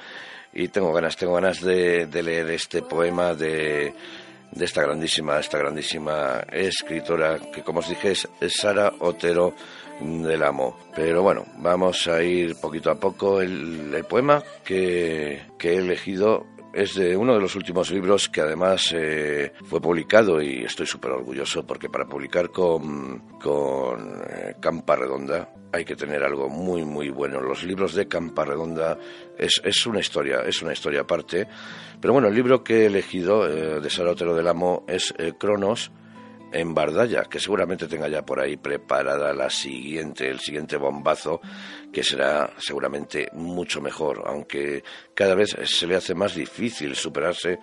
y 0.53 0.69
tengo 0.69 0.93
ganas, 0.93 1.17
tengo 1.17 1.33
ganas 1.33 1.59
de, 1.59 2.05
de 2.05 2.23
leer 2.23 2.51
este 2.51 2.83
poema 2.83 3.33
de, 3.33 3.93
de 4.49 4.65
esta 4.65 4.81
grandísima, 4.81 5.39
esta 5.39 5.57
grandísima 5.57 6.45
escritora 6.49 7.37
que, 7.53 7.63
como 7.63 7.79
os 7.79 7.89
dije, 7.89 8.13
es, 8.13 8.29
Sara 8.47 8.93
Otero 8.99 9.53
del 9.99 10.41
Amo. 10.41 10.77
Pero 10.95 11.21
bueno, 11.21 11.45
vamos 11.57 12.07
a 12.07 12.23
ir 12.23 12.55
poquito 12.55 12.89
a 12.89 12.95
poco. 12.95 13.41
El, 13.41 14.05
poema 14.07 14.41
que 14.63 15.41
he 15.61 15.75
elegido 15.75 16.45
es 16.73 16.95
de 16.95 17.15
uno 17.17 17.33
de 17.33 17.41
los 17.41 17.55
últimos 17.55 17.91
libros 17.91 18.29
que 18.29 18.41
además 18.41 18.93
eh, 18.95 19.53
fue 19.65 19.81
publicado 19.81 20.41
y 20.41 20.63
estoy 20.63 20.85
súper 20.85 21.11
orgulloso 21.11 21.65
porque 21.65 21.89
para 21.89 22.05
publicar 22.05 22.49
con, 22.49 23.37
con 23.39 24.21
eh, 24.29 24.55
Campa 24.59 24.95
Redonda 24.95 25.53
hay 25.73 25.85
que 25.85 25.95
tener 25.95 26.23
algo 26.23 26.49
muy 26.49 26.83
muy 26.83 27.09
bueno. 27.09 27.41
Los 27.41 27.63
libros 27.63 27.93
de 27.93 28.07
Campa 28.07 28.45
Redonda 28.45 28.97
es, 29.37 29.61
es 29.63 29.85
una 29.85 29.99
historia, 29.99 30.41
es 30.45 30.61
una 30.61 30.73
historia 30.73 31.01
aparte. 31.01 31.47
Pero 31.99 32.13
bueno, 32.13 32.27
el 32.27 32.35
libro 32.35 32.63
que 32.63 32.83
he 32.83 32.85
elegido 32.87 33.47
eh, 33.47 33.79
de 33.79 33.89
Sara 33.89 34.11
Otero 34.11 34.35
del 34.35 34.47
Amo 34.47 34.85
es 34.87 35.13
Cronos 35.37 35.91
en 36.51 36.73
Bardaya, 36.73 37.23
que 37.23 37.39
seguramente 37.39 37.87
tenga 37.87 38.07
ya 38.07 38.23
por 38.23 38.39
ahí 38.39 38.57
preparada 38.57 39.33
la 39.33 39.49
siguiente, 39.49 40.29
el 40.29 40.39
siguiente 40.39 40.77
bombazo, 40.77 41.41
que 41.91 42.03
será 42.03 42.51
seguramente 42.57 43.29
mucho 43.33 43.81
mejor, 43.81 44.23
aunque 44.25 44.83
cada 45.13 45.35
vez 45.35 45.55
se 45.63 45.87
le 45.87 45.95
hace 45.95 46.13
más 46.15 46.35
difícil 46.35 46.95
superarse, 46.95 47.59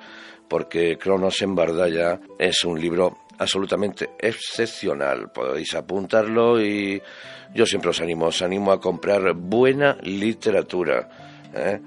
porque 0.49 0.97
Cronos 0.97 1.41
en 1.43 1.55
Bardaya 1.55 2.21
es 2.39 2.65
un 2.65 2.81
libro 2.81 3.19
absolutamente 3.39 4.11
excepcional. 4.19 5.31
Podéis 5.31 5.75
apuntarlo 5.75 6.61
y 6.61 7.01
yo 7.55 7.67
siempre 7.67 7.91
os 7.91 8.01
animo, 8.01 8.27
os 8.27 8.43
animo 8.43 8.73
a 8.73 8.81
comprar 8.81 9.33
buena 9.35 9.97
literatura, 10.03 11.09
¿eh? 11.55 11.81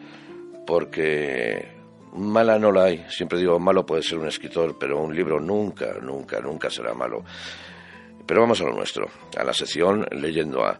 porque 0.65 1.70
mala 2.13 2.59
no 2.59 2.71
la 2.71 2.85
hay. 2.85 3.05
Siempre 3.09 3.39
digo, 3.39 3.59
malo 3.59 3.85
puede 3.85 4.03
ser 4.03 4.17
un 4.17 4.27
escritor, 4.27 4.77
pero 4.77 5.01
un 5.01 5.15
libro 5.15 5.39
nunca, 5.39 5.93
nunca, 6.01 6.39
nunca 6.39 6.69
será 6.69 6.93
malo. 6.93 7.23
Pero 8.25 8.41
vamos 8.41 8.61
a 8.61 8.65
lo 8.65 8.73
nuestro, 8.73 9.07
a 9.37 9.43
la 9.43 9.53
sección 9.53 10.05
leyendo 10.11 10.63
a. 10.65 10.79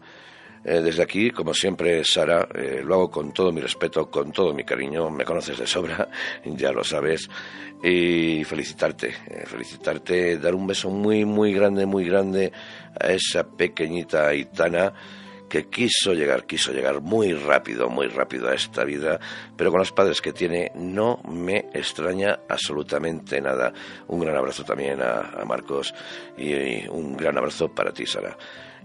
Eh, 0.64 0.80
desde 0.80 1.02
aquí, 1.02 1.30
como 1.30 1.52
siempre, 1.52 2.04
Sara, 2.04 2.46
eh, 2.54 2.82
lo 2.84 2.94
hago 2.94 3.10
con 3.10 3.32
todo 3.32 3.50
mi 3.50 3.60
respeto, 3.60 4.08
con 4.08 4.30
todo 4.30 4.54
mi 4.54 4.62
cariño, 4.62 5.10
me 5.10 5.24
conoces 5.24 5.58
de 5.58 5.66
sobra, 5.66 6.08
ya 6.44 6.70
lo 6.70 6.84
sabes, 6.84 7.28
y 7.82 8.44
felicitarte, 8.44 9.08
eh, 9.08 9.44
felicitarte, 9.44 10.38
dar 10.38 10.54
un 10.54 10.68
beso 10.68 10.88
muy, 10.88 11.24
muy 11.24 11.52
grande, 11.52 11.84
muy 11.84 12.04
grande 12.04 12.52
a 13.00 13.08
esa 13.08 13.42
pequeñita 13.42 14.28
Aitana 14.28 14.92
que 15.52 15.68
quiso 15.68 16.14
llegar, 16.14 16.46
quiso 16.46 16.72
llegar 16.72 17.02
muy 17.02 17.34
rápido, 17.34 17.90
muy 17.90 18.06
rápido 18.06 18.48
a 18.48 18.54
esta 18.54 18.84
vida, 18.84 19.20
pero 19.54 19.70
con 19.70 19.80
los 19.80 19.92
padres 19.92 20.22
que 20.22 20.32
tiene 20.32 20.72
no 20.74 21.20
me 21.28 21.68
extraña 21.74 22.40
absolutamente 22.48 23.38
nada. 23.38 23.70
Un 24.08 24.20
gran 24.20 24.34
abrazo 24.34 24.64
también 24.64 25.02
a, 25.02 25.20
a 25.38 25.44
Marcos 25.44 25.92
y 26.38 26.88
un 26.88 27.18
gran 27.18 27.36
abrazo 27.36 27.68
para 27.68 27.92
ti, 27.92 28.06
Sara. 28.06 28.34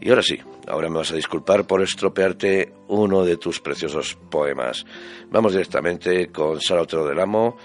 Y 0.02 0.10
ahora 0.10 0.22
sí, 0.22 0.38
ahora 0.68 0.90
me 0.90 0.98
vas 0.98 1.14
a 1.14 1.16
disculpar 1.16 1.66
por 1.66 1.82
estropearte 1.82 2.74
uno 2.90 3.24
de 3.24 3.38
tus 3.38 3.62
preciosos 3.62 4.18
poemas. 4.30 4.86
Vamos 5.30 5.54
directamente 5.54 6.34
con 6.34 6.60
Sara 6.60 6.82
Otero 6.82 7.08
del 7.08 7.22
Amo, 7.22 7.56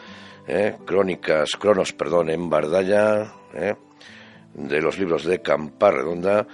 ¿eh? 0.47 0.77
Crónicas, 0.87 1.57
Cronos, 1.59 1.93
perdón, 1.93 2.31
en 2.31 2.49
Bardalla, 2.49 3.35
¿eh? 3.53 3.75
de 4.55 4.81
los 4.81 4.97
libros 4.97 5.25
de 5.25 5.43
Campar 5.43 5.95
Redonda, 5.95 6.47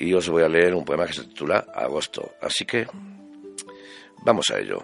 y 0.00 0.14
os 0.14 0.28
voy 0.30 0.42
a 0.42 0.48
leer 0.48 0.74
un 0.74 0.84
poema 0.84 1.06
que 1.06 1.12
se 1.12 1.24
titula 1.24 1.66
Agosto. 1.74 2.32
Así 2.40 2.64
que, 2.64 2.86
vamos 4.24 4.50
a 4.50 4.58
ello. 4.58 4.82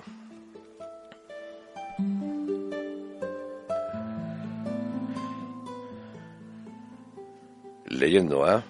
Leyendo 7.87 8.45
a... 8.45 8.63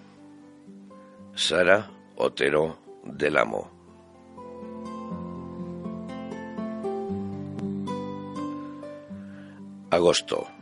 Sara 1.35 1.91
Otero 2.17 2.79
del 3.03 3.37
Amo. 3.37 3.71
Agosto. 9.91 10.56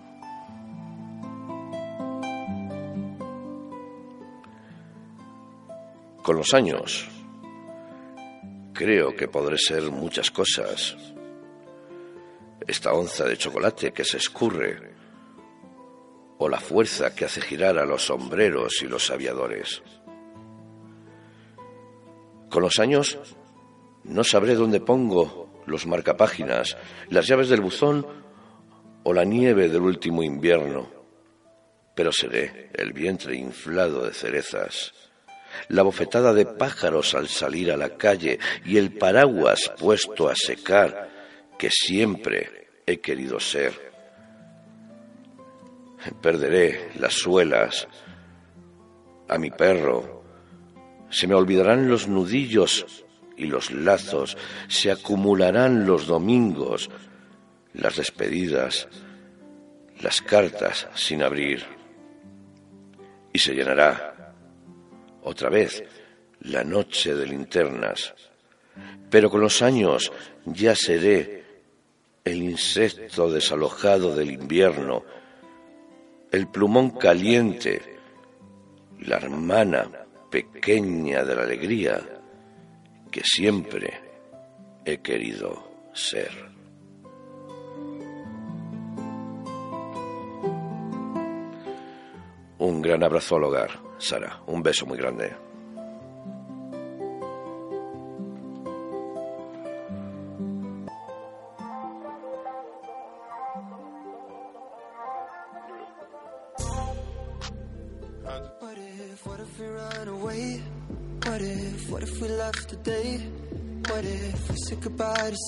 Con 6.24 6.36
los 6.36 6.54
años, 6.54 7.06
creo 8.72 9.14
que 9.14 9.28
podré 9.28 9.58
ser 9.58 9.90
muchas 9.90 10.30
cosas. 10.30 10.96
Esta 12.66 12.94
onza 12.94 13.26
de 13.26 13.36
chocolate 13.36 13.92
que 13.92 14.06
se 14.06 14.16
escurre, 14.16 14.94
o 16.38 16.48
la 16.48 16.58
fuerza 16.58 17.14
que 17.14 17.26
hace 17.26 17.42
girar 17.42 17.76
a 17.76 17.84
los 17.84 18.06
sombreros 18.06 18.80
y 18.80 18.86
los 18.86 19.10
aviadores. 19.10 19.82
Con 22.48 22.62
los 22.62 22.78
años 22.78 23.18
no 24.04 24.24
sabré 24.24 24.54
dónde 24.54 24.80
pongo 24.80 25.62
los 25.66 25.86
marcapáginas, 25.86 26.74
las 27.10 27.26
llaves 27.26 27.50
del 27.50 27.60
buzón 27.60 28.06
o 29.02 29.12
la 29.12 29.24
nieve 29.24 29.68
del 29.68 29.82
último 29.82 30.22
invierno, 30.22 30.88
pero 31.94 32.10
seré 32.12 32.70
el 32.72 32.94
vientre 32.94 33.36
inflado 33.36 34.06
de 34.06 34.14
cerezas, 34.14 34.94
la 35.68 35.82
bofetada 35.82 36.32
de 36.32 36.46
pájaros 36.46 37.14
al 37.14 37.28
salir 37.28 37.70
a 37.70 37.76
la 37.76 37.90
calle 37.90 38.38
y 38.64 38.76
el 38.76 38.92
paraguas 38.92 39.72
puesto 39.78 40.28
a 40.28 40.34
secar 40.34 41.10
que 41.58 41.70
siempre 41.70 42.68
he 42.86 43.00
querido 43.00 43.40
ser. 43.40 43.92
Perderé 46.20 46.90
las 46.98 47.14
suelas 47.14 47.88
a 49.28 49.38
mi 49.38 49.50
perro, 49.50 50.22
se 51.08 51.26
me 51.26 51.34
olvidarán 51.34 51.88
los 51.88 52.08
nudillos 52.08 53.04
y 53.36 53.46
los 53.46 53.70
lazos, 53.70 54.36
se 54.68 54.90
acumularán 54.90 55.86
los 55.86 56.06
domingos, 56.06 56.90
las 57.72 57.96
despedidas, 57.96 58.88
las 60.00 60.20
cartas 60.20 60.88
sin 60.94 61.22
abrir. 61.22 61.64
Y 63.32 63.38
se 63.38 63.54
llenará 63.54 64.14
otra 65.24 65.50
vez 65.50 65.82
la 66.40 66.62
noche 66.64 67.14
de 67.14 67.26
linternas. 67.26 68.14
Pero 69.10 69.30
con 69.30 69.40
los 69.40 69.62
años 69.62 70.12
ya 70.44 70.74
seré 70.74 71.44
el 72.24 72.42
insecto 72.42 73.30
desalojado 73.30 74.14
del 74.14 74.30
invierno, 74.30 75.04
el 76.30 76.48
plumón 76.48 76.90
caliente, 76.92 77.80
la 79.00 79.16
hermana 79.16 79.90
pequeña 80.30 81.22
de 81.24 81.36
la 81.36 81.42
alegría 81.42 82.00
que 83.10 83.22
siempre 83.22 84.00
he 84.84 84.98
querido 84.98 85.70
ser. 85.92 86.30
Un 92.58 92.82
gran 92.82 93.04
abrazo 93.04 93.36
al 93.36 93.44
hogar, 93.44 93.70
Sara. 94.04 94.38
Un 94.46 94.62
beso 94.62 94.84
muy 94.84 94.98
grande. 94.98 95.34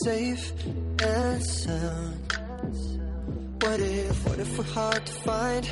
safe 0.06 0.52
and 1.02 1.42
sound. 1.42 2.32
What 3.62 3.80
if, 3.80 4.26
what 4.26 4.38
if 4.38 4.58
we're 4.58 4.64
hard 4.64 5.04
to 5.04 5.12
find? 5.12 5.68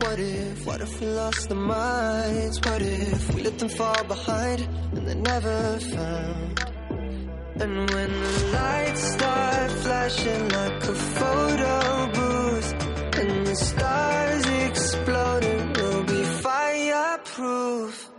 What 0.00 0.18
if, 0.18 0.66
what 0.66 0.80
if 0.80 1.00
we 1.00 1.06
lost 1.06 1.50
our 1.50 1.56
minds? 1.56 2.60
What 2.60 2.82
if 2.82 3.34
we 3.34 3.42
let 3.42 3.58
them 3.58 3.68
fall 3.68 4.04
behind 4.04 4.60
and 4.92 5.06
they're 5.06 5.14
never 5.14 5.78
found? 5.80 6.64
And 7.56 7.90
when 7.90 8.10
the 8.10 8.50
lights 8.52 9.02
start 9.14 9.70
flashing 9.70 10.48
like 10.48 10.82
a 10.82 10.94
photo 10.94 12.10
booth 12.12 12.72
and 13.20 13.46
the 13.46 13.56
stars 13.56 14.46
exploding, 14.68 15.72
we'll 15.74 16.04
be 16.04 16.22
fireproof. 16.42 18.10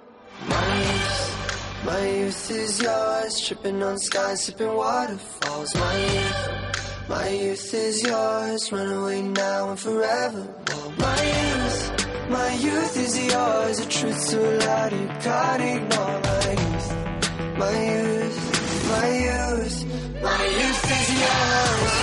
My 1.86 2.08
youth 2.08 2.52
is 2.52 2.82
yours, 2.82 3.40
tripping 3.48 3.84
on 3.84 3.98
skies, 4.00 4.44
sipping 4.44 4.74
waterfalls. 4.74 5.76
My 5.76 5.96
youth, 5.98 7.10
my 7.10 7.30
youth 7.30 7.74
is 7.74 8.04
yours, 8.04 8.72
run 8.72 8.92
away 8.92 9.22
now 9.22 9.70
and 9.70 9.80
forever. 9.80 10.48
My 10.98 11.22
youth, 11.22 11.55
my 12.30 12.54
youth 12.54 12.98
is 12.98 13.26
yours, 13.26 13.78
the 13.80 13.86
truth 13.86 14.20
so 14.20 14.42
loud 14.42 14.92
you 14.92 15.08
can't 15.26 15.62
ignore. 15.62 16.22
My 16.26 16.52
youth, 16.62 16.90
my 17.58 17.76
youth, 17.92 18.40
my 18.92 19.08
youth, 19.28 19.78
my 20.22 20.44
youth 20.60 20.92
is 20.98 21.08
yours. 21.22 21.94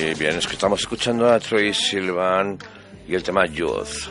Y 0.00 0.14
bien, 0.14 0.36
es 0.36 0.46
que 0.46 0.52
estamos 0.52 0.80
escuchando 0.80 1.28
a 1.28 1.40
Troy 1.40 1.74
Silvan 1.74 2.58
y 3.08 3.14
el 3.14 3.22
tema 3.24 3.46
Youth. 3.46 4.08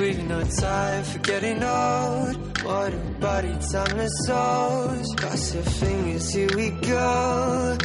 We 0.00 0.14
know 0.14 0.42
time 0.42 1.04
for 1.04 1.18
getting 1.20 1.62
old. 1.62 2.62
What 2.64 2.92
a. 2.94 3.04
Cross 5.16 5.54
your 5.54 5.62
fingers, 5.62 6.34
here 6.34 6.48
we 6.56 6.70
go. 6.70 7.78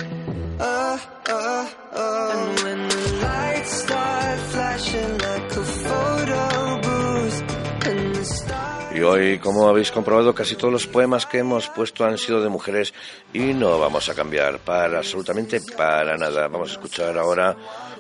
Y 8.95 9.02
hoy, 9.02 9.40
como 9.40 9.69
habéis 9.69 9.91
comprobado, 9.91 10.34
casi 10.34 10.56
todos 10.56 10.73
los 10.73 10.88
poemas 10.88 11.26
que 11.26 11.38
hemos 11.38 11.69
puesto 11.69 12.03
han 12.06 12.18
sido 12.18 12.41
de 12.41 12.49
mujeres 12.49 12.94
y 13.31 13.53
no 13.53 13.80
vamos 13.80 14.10
a 14.10 14.15
cambiar 14.15 14.60
para 14.60 14.98
absolutamente 14.98 15.61
para 15.77 16.18
nada. 16.18 16.48
Vamos 16.48 16.69
a 16.69 16.73
escuchar 16.73 17.18
ahora 17.18 17.56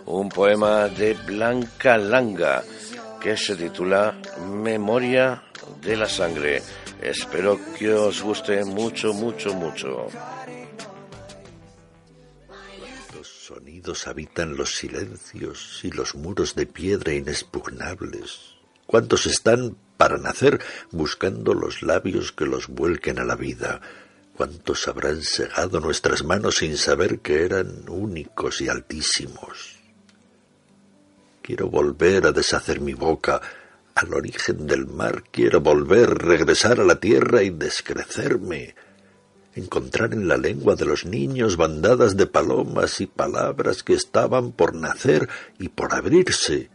un 0.07 0.29
poema 0.29 0.87
de 0.87 1.13
Blanca 1.13 1.97
Langa 1.97 2.63
que 3.19 3.35
se 3.35 3.55
titula 3.55 4.15
Memoria 4.47 5.43
de 5.81 5.95
la 5.97 6.07
Sangre. 6.07 6.61
Espero 7.01 7.59
que 7.77 7.93
os 7.93 8.21
guste 8.21 8.63
mucho, 8.65 9.13
mucho, 9.13 9.53
mucho. 9.53 10.07
Los 13.15 13.27
sonidos 13.27 14.07
habitan 14.07 14.55
los 14.55 14.75
silencios 14.75 15.81
y 15.83 15.91
los 15.91 16.15
muros 16.15 16.55
de 16.55 16.65
piedra 16.65 17.13
inexpugnables. 17.13 18.55
¿Cuántos 18.85 19.25
están 19.25 19.77
para 19.97 20.17
nacer 20.17 20.59
buscando 20.91 21.53
los 21.53 21.81
labios 21.83 22.31
que 22.31 22.45
los 22.45 22.67
vuelquen 22.67 23.19
a 23.19 23.25
la 23.25 23.35
vida? 23.35 23.81
¿Cuántos 24.35 24.87
habrán 24.87 25.21
segado 25.21 25.79
nuestras 25.79 26.23
manos 26.23 26.57
sin 26.57 26.77
saber 26.77 27.19
que 27.19 27.43
eran 27.43 27.89
únicos 27.89 28.61
y 28.61 28.69
altísimos? 28.69 29.78
Quiero 31.49 31.67
volver 31.67 32.27
a 32.27 32.31
deshacer 32.31 32.79
mi 32.79 32.93
boca 32.93 33.41
al 33.95 34.13
origen 34.13 34.67
del 34.67 34.85
mar, 34.85 35.23
quiero 35.31 35.61
volver, 35.61 36.07
regresar 36.19 36.79
a 36.79 36.83
la 36.83 36.99
tierra 36.99 37.41
y 37.41 37.49
descrecerme, 37.49 38.75
encontrar 39.55 40.13
en 40.13 40.27
la 40.27 40.37
lengua 40.37 40.75
de 40.75 40.85
los 40.85 41.05
niños 41.05 41.57
bandadas 41.57 42.15
de 42.15 42.27
palomas 42.27 43.01
y 43.01 43.07
palabras 43.07 43.81
que 43.81 43.95
estaban 43.95 44.51
por 44.51 44.75
nacer 44.75 45.27
y 45.57 45.69
por 45.69 45.95
abrirse. 45.95 46.69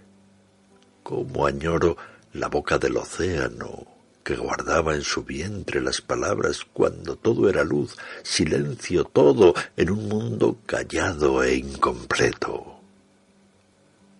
Cómo 1.05 1.47
añoro 1.47 1.97
la 2.33 2.49
boca 2.49 2.77
del 2.77 2.97
océano, 2.97 3.87
que 4.25 4.35
guardaba 4.35 4.97
en 4.97 5.03
su 5.03 5.23
vientre 5.23 5.81
las 5.81 6.01
palabras 6.01 6.63
cuando 6.73 7.15
todo 7.15 7.49
era 7.49 7.63
luz, 7.63 7.97
silencio 8.25 9.05
todo 9.05 9.55
en 9.77 9.93
un 9.93 10.09
mundo 10.09 10.59
callado 10.67 11.45
e 11.45 11.55
incompleto. 11.55 12.74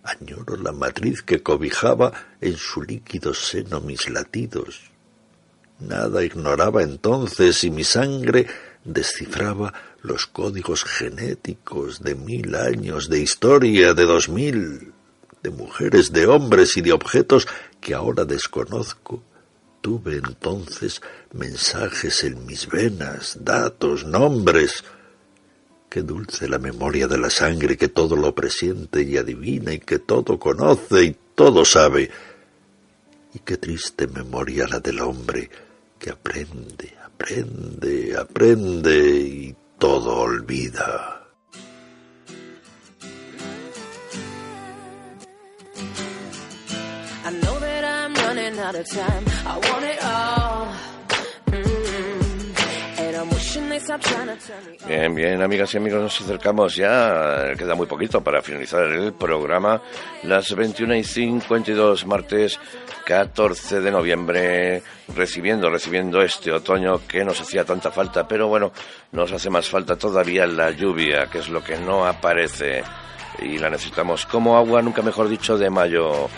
Añoro 0.05 0.55
la 0.55 0.71
matriz 0.71 1.21
que 1.21 1.41
cobijaba 1.41 2.13
en 2.39 2.55
su 2.55 2.83
líquido 2.83 3.33
seno 3.33 3.81
mis 3.81 4.09
latidos. 4.09 4.91
Nada 5.79 6.23
ignoraba 6.23 6.83
entonces 6.83 7.63
y 7.63 7.71
mi 7.71 7.83
sangre 7.83 8.47
descifraba 8.83 9.73
los 10.01 10.27
códigos 10.27 10.83
genéticos 10.85 12.01
de 12.01 12.15
mil 12.15 12.55
años 12.55 13.09
de 13.09 13.19
historia, 13.19 13.93
de 13.93 14.05
dos 14.05 14.29
mil, 14.29 14.93
de 15.41 15.49
mujeres, 15.49 16.13
de 16.13 16.27
hombres 16.27 16.77
y 16.77 16.81
de 16.81 16.93
objetos 16.93 17.47
que 17.81 17.93
ahora 17.93 18.23
desconozco 18.25 19.23
Tuve 19.85 20.15
entonces 20.15 20.99
mensajes 21.31 22.23
en 22.23 22.43
mis 22.47 22.67
venas, 22.67 23.37
datos, 23.41 24.03
nombres. 24.03 24.83
Qué 25.95 26.01
dulce 26.01 26.49
la 26.49 26.59
memoria 26.59 27.07
de 27.07 27.17
la 27.17 27.29
sangre 27.29 27.77
que 27.77 27.87
todo 27.87 28.17
lo 28.17 28.35
presiente 28.35 29.01
y 29.01 29.15
adivina 29.15 29.71
y 29.71 29.79
que 29.79 29.97
todo 29.97 30.37
conoce 30.37 31.05
y 31.05 31.15
todo 31.35 31.63
sabe. 31.63 32.11
Y 33.33 33.39
qué 33.39 33.55
triste 33.55 34.05
memoria 34.07 34.67
la 34.67 34.81
del 34.81 34.99
hombre 34.99 35.49
que 35.97 36.09
aprende, 36.09 36.97
aprende, 37.01 38.13
aprende 38.17 39.19
y 39.21 39.55
todo 39.79 40.17
olvida. 40.17 41.15
Bien, 54.87 55.13
bien, 55.13 55.41
amigas 55.41 55.73
y 55.73 55.77
amigos, 55.77 56.01
nos 56.01 56.21
acercamos 56.21 56.75
ya, 56.75 57.53
queda 57.57 57.75
muy 57.75 57.87
poquito 57.87 58.21
para 58.21 58.41
finalizar 58.41 58.83
el 58.83 59.13
programa, 59.13 59.81
las 60.23 60.55
21 60.55 60.95
y 60.95 61.03
52, 61.03 62.05
martes 62.05 62.59
14 63.05 63.81
de 63.81 63.91
noviembre, 63.91 64.83
recibiendo, 65.15 65.69
recibiendo 65.69 66.21
este 66.21 66.51
otoño 66.51 67.05
que 67.07 67.23
nos 67.23 67.39
hacía 67.39 67.63
tanta 67.63 67.91
falta, 67.91 68.27
pero 68.27 68.47
bueno, 68.47 68.71
nos 69.11 69.31
hace 69.31 69.49
más 69.49 69.69
falta 69.69 69.95
todavía 69.95 70.45
la 70.47 70.71
lluvia, 70.71 71.27
que 71.27 71.39
es 71.39 71.49
lo 71.49 71.63
que 71.63 71.77
no 71.77 72.05
aparece 72.05 72.83
y 73.41 73.57
la 73.57 73.69
necesitamos 73.69 74.25
como 74.25 74.57
agua, 74.57 74.81
nunca 74.81 75.01
mejor 75.01 75.27
dicho, 75.29 75.57
de 75.57 75.69
mayo. 75.69 76.29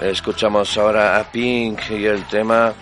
Escuchamos 0.00 0.76
ahora 0.78 1.18
a 1.18 1.30
Pink 1.30 1.90
y 1.90 2.06
el 2.06 2.24
tema 2.26 2.72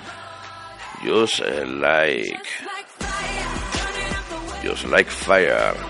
Just 1.05 1.40
Like. 1.40 2.38
Just 4.62 4.85
Like 4.87 5.09
Fire. 5.09 5.89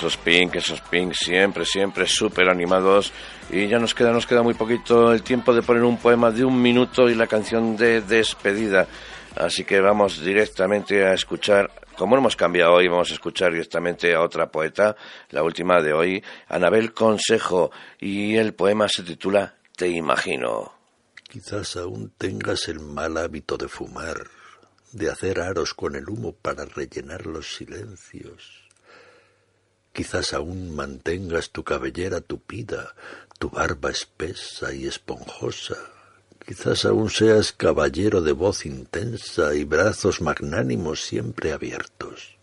Esos 0.00 0.16
pink, 0.16 0.54
esos 0.54 0.80
pink 0.80 1.12
siempre, 1.12 1.66
siempre 1.66 2.06
súper 2.06 2.48
animados. 2.48 3.12
Y 3.50 3.68
ya 3.68 3.78
nos 3.78 3.94
queda, 3.94 4.12
nos 4.12 4.24
queda 4.24 4.42
muy 4.42 4.54
poquito 4.54 5.12
el 5.12 5.22
tiempo 5.22 5.52
de 5.52 5.60
poner 5.60 5.82
un 5.82 5.98
poema 5.98 6.30
de 6.30 6.42
un 6.42 6.62
minuto 6.62 7.10
y 7.10 7.14
la 7.14 7.26
canción 7.26 7.76
de 7.76 8.00
despedida. 8.00 8.88
Así 9.36 9.62
que 9.62 9.78
vamos 9.78 10.18
directamente 10.24 11.04
a 11.04 11.12
escuchar, 11.12 11.70
como 11.98 12.16
hemos 12.16 12.34
cambiado 12.34 12.76
hoy, 12.76 12.88
vamos 12.88 13.10
a 13.10 13.12
escuchar 13.12 13.52
directamente 13.52 14.14
a 14.14 14.22
otra 14.22 14.50
poeta, 14.50 14.96
la 15.28 15.42
última 15.42 15.82
de 15.82 15.92
hoy, 15.92 16.24
Anabel 16.48 16.94
Consejo, 16.94 17.70
y 17.98 18.36
el 18.36 18.54
poema 18.54 18.88
se 18.88 19.02
titula 19.02 19.54
Te 19.76 19.86
imagino. 19.86 20.72
Quizás 21.28 21.76
aún 21.76 22.10
tengas 22.16 22.68
el 22.68 22.80
mal 22.80 23.18
hábito 23.18 23.58
de 23.58 23.68
fumar, 23.68 24.16
de 24.92 25.10
hacer 25.10 25.40
aros 25.40 25.74
con 25.74 25.94
el 25.94 26.08
humo 26.08 26.32
para 26.32 26.64
rellenar 26.64 27.26
los 27.26 27.54
silencios. 27.54 28.59
Quizás 29.92 30.32
aún 30.32 30.74
mantengas 30.74 31.50
tu 31.50 31.64
cabellera 31.64 32.20
tupida, 32.20 32.94
tu 33.38 33.50
barba 33.50 33.90
espesa 33.90 34.72
y 34.72 34.86
esponjosa. 34.86 35.76
Quizás 36.46 36.84
aún 36.84 37.10
seas 37.10 37.52
caballero 37.52 38.22
de 38.22 38.32
voz 38.32 38.66
intensa 38.66 39.54
y 39.54 39.64
brazos 39.64 40.20
magnánimos 40.20 41.02
siempre 41.02 41.52
abiertos. 41.52 42.36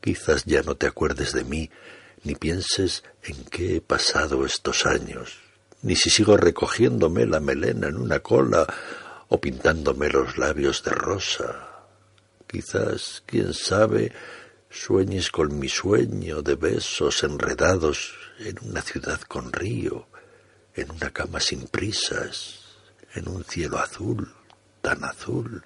Quizás 0.00 0.44
ya 0.44 0.62
no 0.62 0.76
te 0.76 0.86
acuerdes 0.86 1.32
de 1.32 1.44
mí, 1.44 1.70
ni 2.24 2.34
pienses 2.34 3.04
en 3.22 3.44
qué 3.44 3.76
he 3.76 3.80
pasado 3.80 4.44
estos 4.44 4.86
años, 4.86 5.38
ni 5.82 5.96
si 5.96 6.10
sigo 6.10 6.36
recogiéndome 6.36 7.26
la 7.26 7.40
melena 7.40 7.88
en 7.88 7.96
una 7.96 8.20
cola 8.20 8.66
o 9.28 9.40
pintándome 9.40 10.08
los 10.08 10.38
labios 10.38 10.82
de 10.84 10.90
rosa. 10.90 11.68
Quizás, 12.46 13.22
quién 13.26 13.54
sabe, 13.54 14.12
sueñes 14.72 15.30
con 15.30 15.58
mi 15.58 15.68
sueño 15.68 16.42
de 16.42 16.54
besos 16.54 17.22
enredados 17.22 18.14
en 18.38 18.58
una 18.62 18.80
ciudad 18.80 19.20
con 19.20 19.52
río, 19.52 20.06
en 20.74 20.90
una 20.90 21.10
cama 21.10 21.40
sin 21.40 21.66
prisas, 21.66 22.60
en 23.14 23.28
un 23.28 23.44
cielo 23.44 23.78
azul, 23.78 24.32
tan 24.80 25.04
azul 25.04 25.62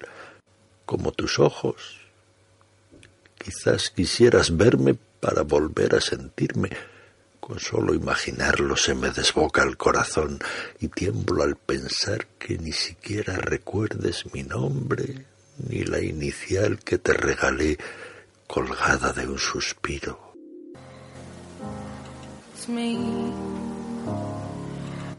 como 0.85 1.11
tus 1.13 1.39
ojos. 1.39 2.01
Quizás 3.37 3.89
quisieras 3.89 4.55
verme 4.55 4.95
para 5.19 5.43
volver 5.43 5.95
a 5.95 6.01
sentirme. 6.01 6.69
Con 7.39 7.59
solo 7.59 7.93
imaginarlo 7.93 8.75
se 8.75 8.93
me 8.93 9.09
desboca 9.11 9.63
el 9.63 9.77
corazón 9.77 10.39
y 10.81 10.89
tiemblo 10.89 11.43
al 11.43 11.55
pensar 11.55 12.27
que 12.37 12.57
ni 12.57 12.73
siquiera 12.73 13.37
recuerdes 13.37 14.25
mi 14.33 14.43
nombre 14.43 15.25
ni 15.57 15.83
la 15.83 16.01
inicial 16.01 16.79
que 16.79 16.97
te 16.97 17.13
regalé 17.13 17.77
colgada 18.47 19.13
de 19.13 19.27
un 19.27 19.37
suspiro. 19.37 20.27
just 22.67 22.69
me. 22.69 23.33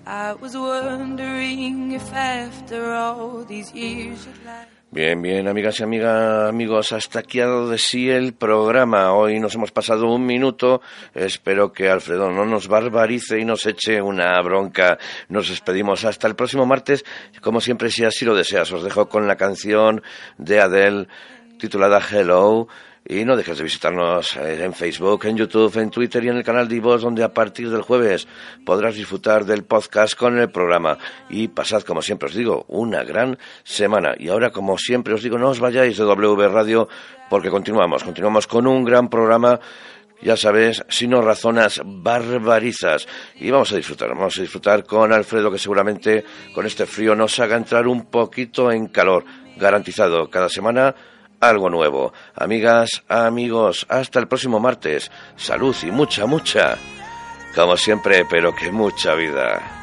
I 0.06 0.32
was 0.40 0.56
wondering 0.56 1.92
if 1.92 2.12
after 2.12 2.92
all 2.94 3.44
these 3.44 3.72
years 3.74 4.26
you'd 4.26 4.44
like. 4.44 4.68
Bien, 4.90 5.20
bien, 5.20 5.46
amigas 5.48 5.80
y 5.80 5.82
amiga, 5.82 6.48
amigos, 6.48 6.92
hasta 6.92 7.18
aquí 7.18 7.40
ha 7.40 7.46
dado 7.46 7.68
de 7.68 7.76
sí 7.76 8.09
el 8.09 8.32
programa. 8.32 9.12
Hoy 9.12 9.38
nos 9.38 9.55
hemos 9.55 9.70
pasado 9.70 10.10
un 10.10 10.24
minuto. 10.24 10.80
Espero 11.14 11.72
que 11.72 11.90
Alfredo 11.90 12.30
no 12.30 12.46
nos 12.46 12.68
barbarice 12.68 13.38
y 13.38 13.44
nos 13.44 13.66
eche 13.66 14.00
una 14.00 14.40
bronca. 14.40 14.96
Nos 15.28 15.50
despedimos 15.50 16.06
hasta 16.06 16.26
el 16.26 16.36
próximo 16.36 16.64
martes. 16.64 17.05
Como 17.42 17.60
siempre, 17.60 17.90
si 17.90 18.06
así 18.06 18.24
lo 18.24 18.34
deseas, 18.34 18.72
os 18.72 18.82
dejo 18.82 19.10
con 19.10 19.28
la 19.28 19.36
canción 19.36 20.02
de 20.38 20.59
Adele 20.59 21.06
titulada 21.59 22.00
Hello. 22.00 22.68
Y 23.10 23.24
no 23.24 23.36
dejes 23.36 23.56
de 23.56 23.64
visitarnos 23.64 24.36
eh, 24.36 24.62
en 24.62 24.74
Facebook, 24.74 25.24
en 25.24 25.39
YouTube, 25.39 25.74
en 25.78 25.89
Twitter 25.89 26.22
y 26.22 26.28
en 26.28 26.36
el 26.36 26.44
canal 26.44 26.68
de 26.68 26.76
iVoox, 26.76 27.01
donde 27.01 27.24
a 27.24 27.32
partir 27.32 27.70
del 27.70 27.80
jueves 27.80 28.28
podrás 28.66 28.97
disfrutar 28.97 29.47
del 29.47 29.64
podcast 29.64 30.14
con 30.14 30.39
el 30.39 30.51
programa. 30.51 30.98
Y 31.30 31.48
pasad, 31.48 31.85
como 31.85 32.02
siempre 32.02 32.28
os 32.28 32.35
digo, 32.35 32.66
una 32.68 33.05
gran 33.05 33.39
semana. 33.64 34.12
Y 34.18 34.28
ahora, 34.28 34.51
como 34.51 34.76
siempre 34.76 35.14
os 35.14 35.22
digo, 35.22 35.39
no 35.39 35.48
os 35.48 35.59
vayáis 35.59 35.97
de 35.97 36.05
W 36.05 36.48
Radio, 36.48 36.86
porque 37.30 37.48
continuamos, 37.48 38.05
continuamos 38.05 38.47
con 38.47 38.66
un 38.66 38.85
gran 38.85 39.09
programa 39.09 39.59
ya 40.20 40.36
sabes, 40.36 40.85
si 40.89 41.06
no 41.06 41.22
razonas, 41.22 41.80
barbarizas. 41.85 43.06
Y 43.36 43.51
vamos 43.51 43.72
a 43.72 43.76
disfrutar, 43.76 44.10
vamos 44.10 44.36
a 44.36 44.43
disfrutar 44.43 44.85
con 44.85 45.12
Alfredo, 45.14 45.51
que 45.51 45.59
seguramente 45.59 46.24
con 46.52 46.66
este 46.66 46.85
frío 46.85 47.14
nos 47.14 47.39
haga 47.39 47.56
entrar 47.56 47.86
un 47.86 48.10
poquito 48.10 48.70
en 48.70 48.89
calor. 48.89 49.24
Garantizado, 49.56 50.28
cada 50.28 50.48
semana 50.48 50.94
algo 51.40 51.70
nuevo. 51.70 52.12
Amigas, 52.35 53.02
amigos, 53.09 53.86
hasta 53.89 54.19
el 54.19 54.28
próximo 54.28 54.60
martes. 54.60 55.10
Salud 55.36 55.77
y 55.82 55.90
mucha, 55.90 56.27
mucha. 56.27 56.77
Como 57.55 57.77
siempre, 57.77 58.24
pero 58.28 58.55
que 58.55 58.70
mucha 58.70 59.15
vida. 59.15 59.77